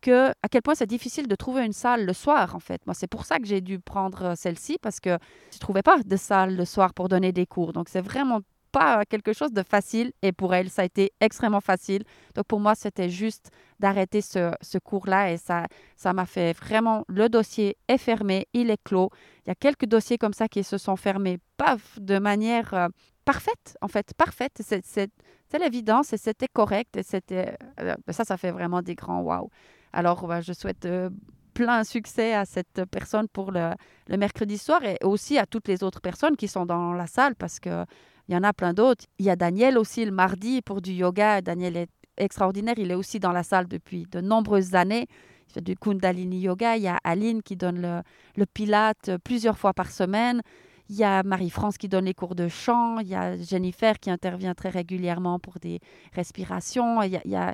à 0.08 0.50
quel 0.50 0.62
point 0.62 0.76
c'est 0.76 0.88
difficile 0.88 1.28
de 1.28 1.36
trouver 1.36 1.66
une 1.66 1.74
salle 1.74 2.06
le 2.06 2.14
soir, 2.14 2.56
en 2.56 2.60
fait. 2.60 2.86
Moi, 2.86 2.94
c'est 2.94 3.08
pour 3.08 3.26
ça 3.26 3.38
que 3.40 3.46
j'ai 3.46 3.62
dû 3.62 3.80
prendre 3.80 4.24
euh, 4.24 4.34
celle-ci, 4.36 4.78
parce 4.82 5.00
que 5.00 5.18
je 5.54 5.60
trouvais 5.60 5.82
pas 5.82 6.02
de 6.04 6.16
salle 6.16 6.56
le 6.56 6.66
soir 6.66 6.94
pour 6.94 7.10
donner 7.10 7.32
des 7.32 7.46
cours. 7.46 7.74
Donc, 7.74 7.90
c'est 7.90 8.02
vraiment 8.02 8.42
pas 8.72 9.04
quelque 9.06 9.34
chose 9.34 9.52
de 9.52 9.64
facile. 9.64 10.12
Et 10.22 10.32
pour 10.32 10.54
elle, 10.54 10.70
ça 10.70 10.84
a 10.84 10.86
été 10.86 11.12
extrêmement 11.20 11.62
facile. 11.62 12.04
Donc, 12.36 12.46
pour 12.46 12.60
moi, 12.60 12.76
c'était 12.76 13.10
juste 13.10 13.50
d'arrêter 13.80 14.22
ce, 14.22 14.78
cours-là. 14.78 15.32
Et 15.32 15.38
ça 15.38 15.66
ça 15.98 16.14
m'a 16.14 16.26
fait 16.26 16.54
vraiment... 16.54 17.04
Le 17.08 17.30
dossier 17.30 17.78
est 17.88 17.98
fermé, 17.98 18.48
il 18.54 18.70
est 18.70 18.82
clos. 18.84 19.10
Il 19.46 19.50
y 19.50 19.52
a 19.52 19.56
quelques 19.56 19.86
dossiers 19.86 20.18
comme 20.18 20.34
ça 20.34 20.48
qui 20.48 20.64
se 20.64 20.78
sont 20.78 20.96
fermés, 20.96 21.40
paf, 21.58 22.00
de 22.00 22.20
manière... 22.20 22.74
Euh, 22.74 22.88
parfaite, 23.30 23.78
en 23.82 23.88
fait, 23.88 24.12
parfaite. 24.18 24.60
C'est 24.64 25.60
l'évidence 25.60 26.14
et 26.14 26.18
c'était 26.18 26.48
correct. 26.52 27.00
C'était, 27.04 27.56
euh, 27.80 27.96
ça, 28.10 28.24
ça 28.24 28.38
fait 28.38 28.52
vraiment 28.52 28.82
des 28.82 28.96
grands 28.96 29.22
wow. 29.22 29.52
Alors, 29.94 30.28
bah, 30.28 30.42
je 30.42 30.54
souhaite 30.54 30.86
euh, 30.86 31.10
plein 31.54 31.84
succès 31.84 32.34
à 32.34 32.46
cette 32.46 32.86
personne 32.92 33.28
pour 33.28 33.52
le, 33.52 33.72
mercredi 34.18 34.58
soir 34.58 34.84
et 34.84 34.98
aussi 35.04 35.38
à 35.38 35.46
toutes 35.46 35.68
les 35.68 35.84
autres 35.84 36.02
personnes 36.02 36.36
qui 36.36 36.48
sont 36.48 36.66
dans 36.66 36.94
la 36.94 37.08
salle 37.08 37.36
parce 37.36 37.60
qu'il 37.60 37.86
y 38.30 38.36
en 38.36 38.44
a 38.44 38.54
plein 38.54 38.74
d'autres. 38.74 39.06
Il 39.18 39.26
y 39.26 39.30
a 39.30 39.36
Daniel 39.36 39.78
aussi 39.78 40.06
le 40.06 40.12
mardi 40.12 40.62
pour 40.62 40.82
du 40.82 40.92
yoga. 40.92 41.42
Daniel 41.42 41.78
est 41.78 41.90
extraordinaire. 42.18 42.76
Il 42.78 42.92
est 42.92 42.96
aussi 42.96 43.20
dans 43.20 43.32
la 43.32 43.44
salle 43.44 43.68
depuis 43.68 44.06
de 44.12 44.22
nombreuses 44.22 44.76
années. 44.76 45.08
Il 45.50 45.54
fait 45.54 45.62
du 45.62 45.76
Kundalini 45.76 46.42
Yoga. 46.42 46.78
Il 46.78 46.84
y 46.84 46.88
a 46.88 46.98
Aline 47.04 47.42
qui 47.42 47.56
donne 47.56 47.82
le, 47.82 48.02
le 48.36 48.46
Pilate 48.46 49.12
plusieurs 49.24 49.58
fois 49.58 49.74
par 49.74 49.90
semaine. 49.90 50.42
Il 50.90 50.96
y 50.96 51.04
a 51.04 51.24
Marie-France 51.24 51.78
qui 51.78 51.88
donne 51.88 52.06
les 52.06 52.14
cours 52.14 52.36
de 52.36 52.48
chant. 52.48 53.00
Il 53.00 53.08
y 53.08 53.16
a 53.16 53.38
Jennifer 53.38 54.00
qui 54.00 54.10
intervient 54.10 54.56
très 54.56 54.70
régulièrement 54.70 55.40
pour 55.40 55.60
des 55.60 55.80
respirations. 56.14 57.04
Il 57.04 57.20
y 57.26 57.36
a 57.36 57.54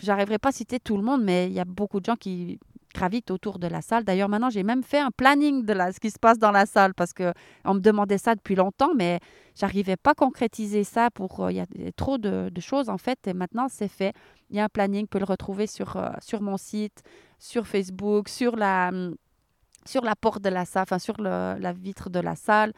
j'arriverai 0.00 0.38
pas 0.38 0.50
à 0.50 0.52
citer 0.52 0.80
tout 0.80 0.96
le 0.96 1.02
monde, 1.02 1.22
mais 1.22 1.46
il 1.46 1.52
y 1.52 1.60
a 1.60 1.64
beaucoup 1.64 2.00
de 2.00 2.04
gens 2.04 2.16
qui 2.16 2.58
gravitent 2.94 3.30
autour 3.30 3.58
de 3.58 3.66
la 3.66 3.82
salle. 3.82 4.04
D'ailleurs, 4.04 4.28
maintenant, 4.28 4.50
j'ai 4.50 4.62
même 4.62 4.82
fait 4.82 4.98
un 4.98 5.10
planning 5.10 5.64
de 5.64 5.72
la, 5.72 5.92
ce 5.92 6.00
qui 6.00 6.10
se 6.10 6.18
passe 6.18 6.38
dans 6.38 6.50
la 6.50 6.66
salle 6.66 6.94
parce 6.94 7.12
que 7.12 7.32
on 7.64 7.74
me 7.74 7.80
demandait 7.80 8.18
ça 8.18 8.34
depuis 8.34 8.54
longtemps, 8.54 8.92
mais 8.94 9.18
j'arrivais 9.54 9.96
pas 9.96 10.10
à 10.12 10.14
concrétiser 10.14 10.84
ça 10.84 11.10
pour. 11.10 11.40
Euh, 11.40 11.52
il 11.52 11.56
y 11.56 11.60
a 11.60 11.66
trop 11.96 12.18
de, 12.18 12.50
choses 12.60 12.88
en 12.88 12.98
fait, 12.98 13.26
et 13.26 13.34
maintenant 13.34 13.66
c'est 13.68 13.88
fait. 13.88 14.12
Il 14.50 14.56
y 14.56 14.60
a 14.60 14.64
un 14.64 14.68
planning, 14.68 15.06
peut 15.06 15.18
le 15.18 15.24
retrouver 15.24 15.66
sur, 15.66 15.96
euh, 15.96 16.10
sur 16.20 16.42
mon 16.42 16.56
site, 16.56 17.02
sur 17.38 17.66
Facebook, 17.66 18.28
sur 18.28 18.56
la, 18.56 18.88
hum, 18.88 19.16
sur 19.84 20.04
la 20.04 20.14
porte 20.14 20.42
de 20.42 20.50
la 20.50 20.64
salle, 20.64 20.84
enfin 20.84 20.98
sur 20.98 21.20
la 21.20 21.72
vitre 21.72 22.10
de 22.10 22.20
la 22.20 22.36
salle. 22.36 22.72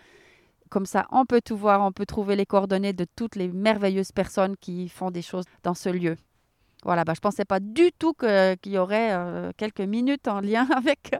Comme 0.70 0.86
ça, 0.86 1.06
on 1.12 1.26
peut 1.26 1.42
tout 1.44 1.56
voir, 1.56 1.82
on 1.82 1.92
peut 1.92 2.06
trouver 2.06 2.34
les 2.34 2.46
coordonnées 2.46 2.94
de 2.94 3.06
toutes 3.16 3.36
les 3.36 3.48
merveilleuses 3.48 4.12
personnes 4.12 4.56
qui 4.56 4.88
font 4.88 5.10
des 5.10 5.22
choses 5.22 5.44
dans 5.62 5.74
ce 5.74 5.90
lieu. 5.90 6.16
Voilà, 6.84 7.04
bah, 7.04 7.14
je 7.14 7.18
ne 7.18 7.22
pensais 7.22 7.44
pas 7.44 7.60
du 7.60 7.90
tout 7.98 8.12
qu'il 8.12 8.72
y 8.72 8.78
aurait 8.78 9.12
euh, 9.12 9.50
quelques 9.56 9.80
minutes 9.80 10.28
en 10.28 10.40
lien 10.40 10.68
avec 10.76 11.14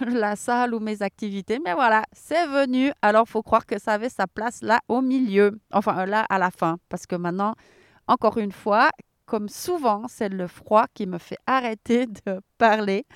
la 0.00 0.36
salle 0.36 0.74
ou 0.74 0.80
mes 0.80 1.02
activités. 1.02 1.58
Mais 1.64 1.74
voilà, 1.74 2.04
c'est 2.12 2.46
venu. 2.46 2.92
Alors, 3.02 3.26
faut 3.28 3.42
croire 3.42 3.66
que 3.66 3.78
ça 3.78 3.94
avait 3.94 4.08
sa 4.08 4.26
place 4.26 4.62
là 4.62 4.80
au 4.88 5.00
milieu. 5.00 5.58
Enfin, 5.72 6.06
là 6.06 6.26
à 6.28 6.38
la 6.38 6.50
fin. 6.50 6.78
Parce 6.88 7.06
que 7.06 7.16
maintenant, 7.16 7.54
encore 8.06 8.38
une 8.38 8.52
fois, 8.52 8.90
comme 9.26 9.48
souvent, 9.48 10.04
c'est 10.08 10.28
le 10.28 10.46
froid 10.46 10.86
qui 10.94 11.06
me 11.06 11.18
fait 11.18 11.38
arrêter 11.46 12.06
de 12.26 12.40
parler. 12.58 13.06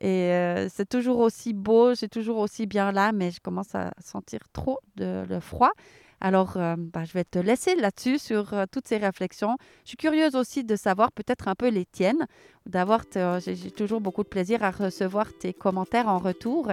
Et 0.00 0.32
euh, 0.32 0.68
c'est 0.70 0.88
toujours 0.88 1.18
aussi 1.18 1.52
beau, 1.52 1.94
c'est 1.94 2.08
toujours 2.08 2.38
aussi 2.38 2.66
bien 2.66 2.90
là, 2.90 3.12
mais 3.12 3.30
je 3.30 3.40
commence 3.40 3.74
à 3.74 3.92
sentir 4.02 4.40
trop 4.52 4.78
de 4.96 5.24
le 5.28 5.40
froid. 5.40 5.72
Alors, 6.20 6.56
euh, 6.56 6.74
bah, 6.78 7.04
je 7.04 7.12
vais 7.12 7.24
te 7.24 7.38
laisser 7.38 7.74
là-dessus 7.76 8.18
sur 8.18 8.52
euh, 8.52 8.64
toutes 8.70 8.86
ces 8.86 8.98
réflexions. 8.98 9.56
Je 9.84 9.90
suis 9.90 9.96
curieuse 9.96 10.34
aussi 10.34 10.64
de 10.64 10.76
savoir 10.76 11.12
peut-être 11.12 11.48
un 11.48 11.54
peu 11.54 11.68
les 11.68 11.86
tiennes, 11.86 12.26
d'avoir. 12.66 13.04
J'ai 13.40 13.70
toujours 13.70 14.00
beaucoup 14.00 14.22
de 14.22 14.28
plaisir 14.28 14.62
à 14.62 14.70
recevoir 14.70 15.26
tes 15.40 15.54
commentaires 15.54 16.08
en 16.08 16.18
retour. 16.18 16.68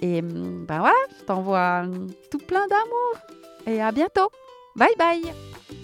Et 0.00 0.22
ben 0.22 0.78
voilà, 0.78 0.94
je 1.18 1.24
t'envoie 1.24 1.84
tout 2.30 2.38
plein 2.38 2.66
d'amour. 2.66 3.18
Et 3.66 3.80
à 3.80 3.92
bientôt. 3.92 4.30
Bye 4.76 4.88
bye. 4.98 5.77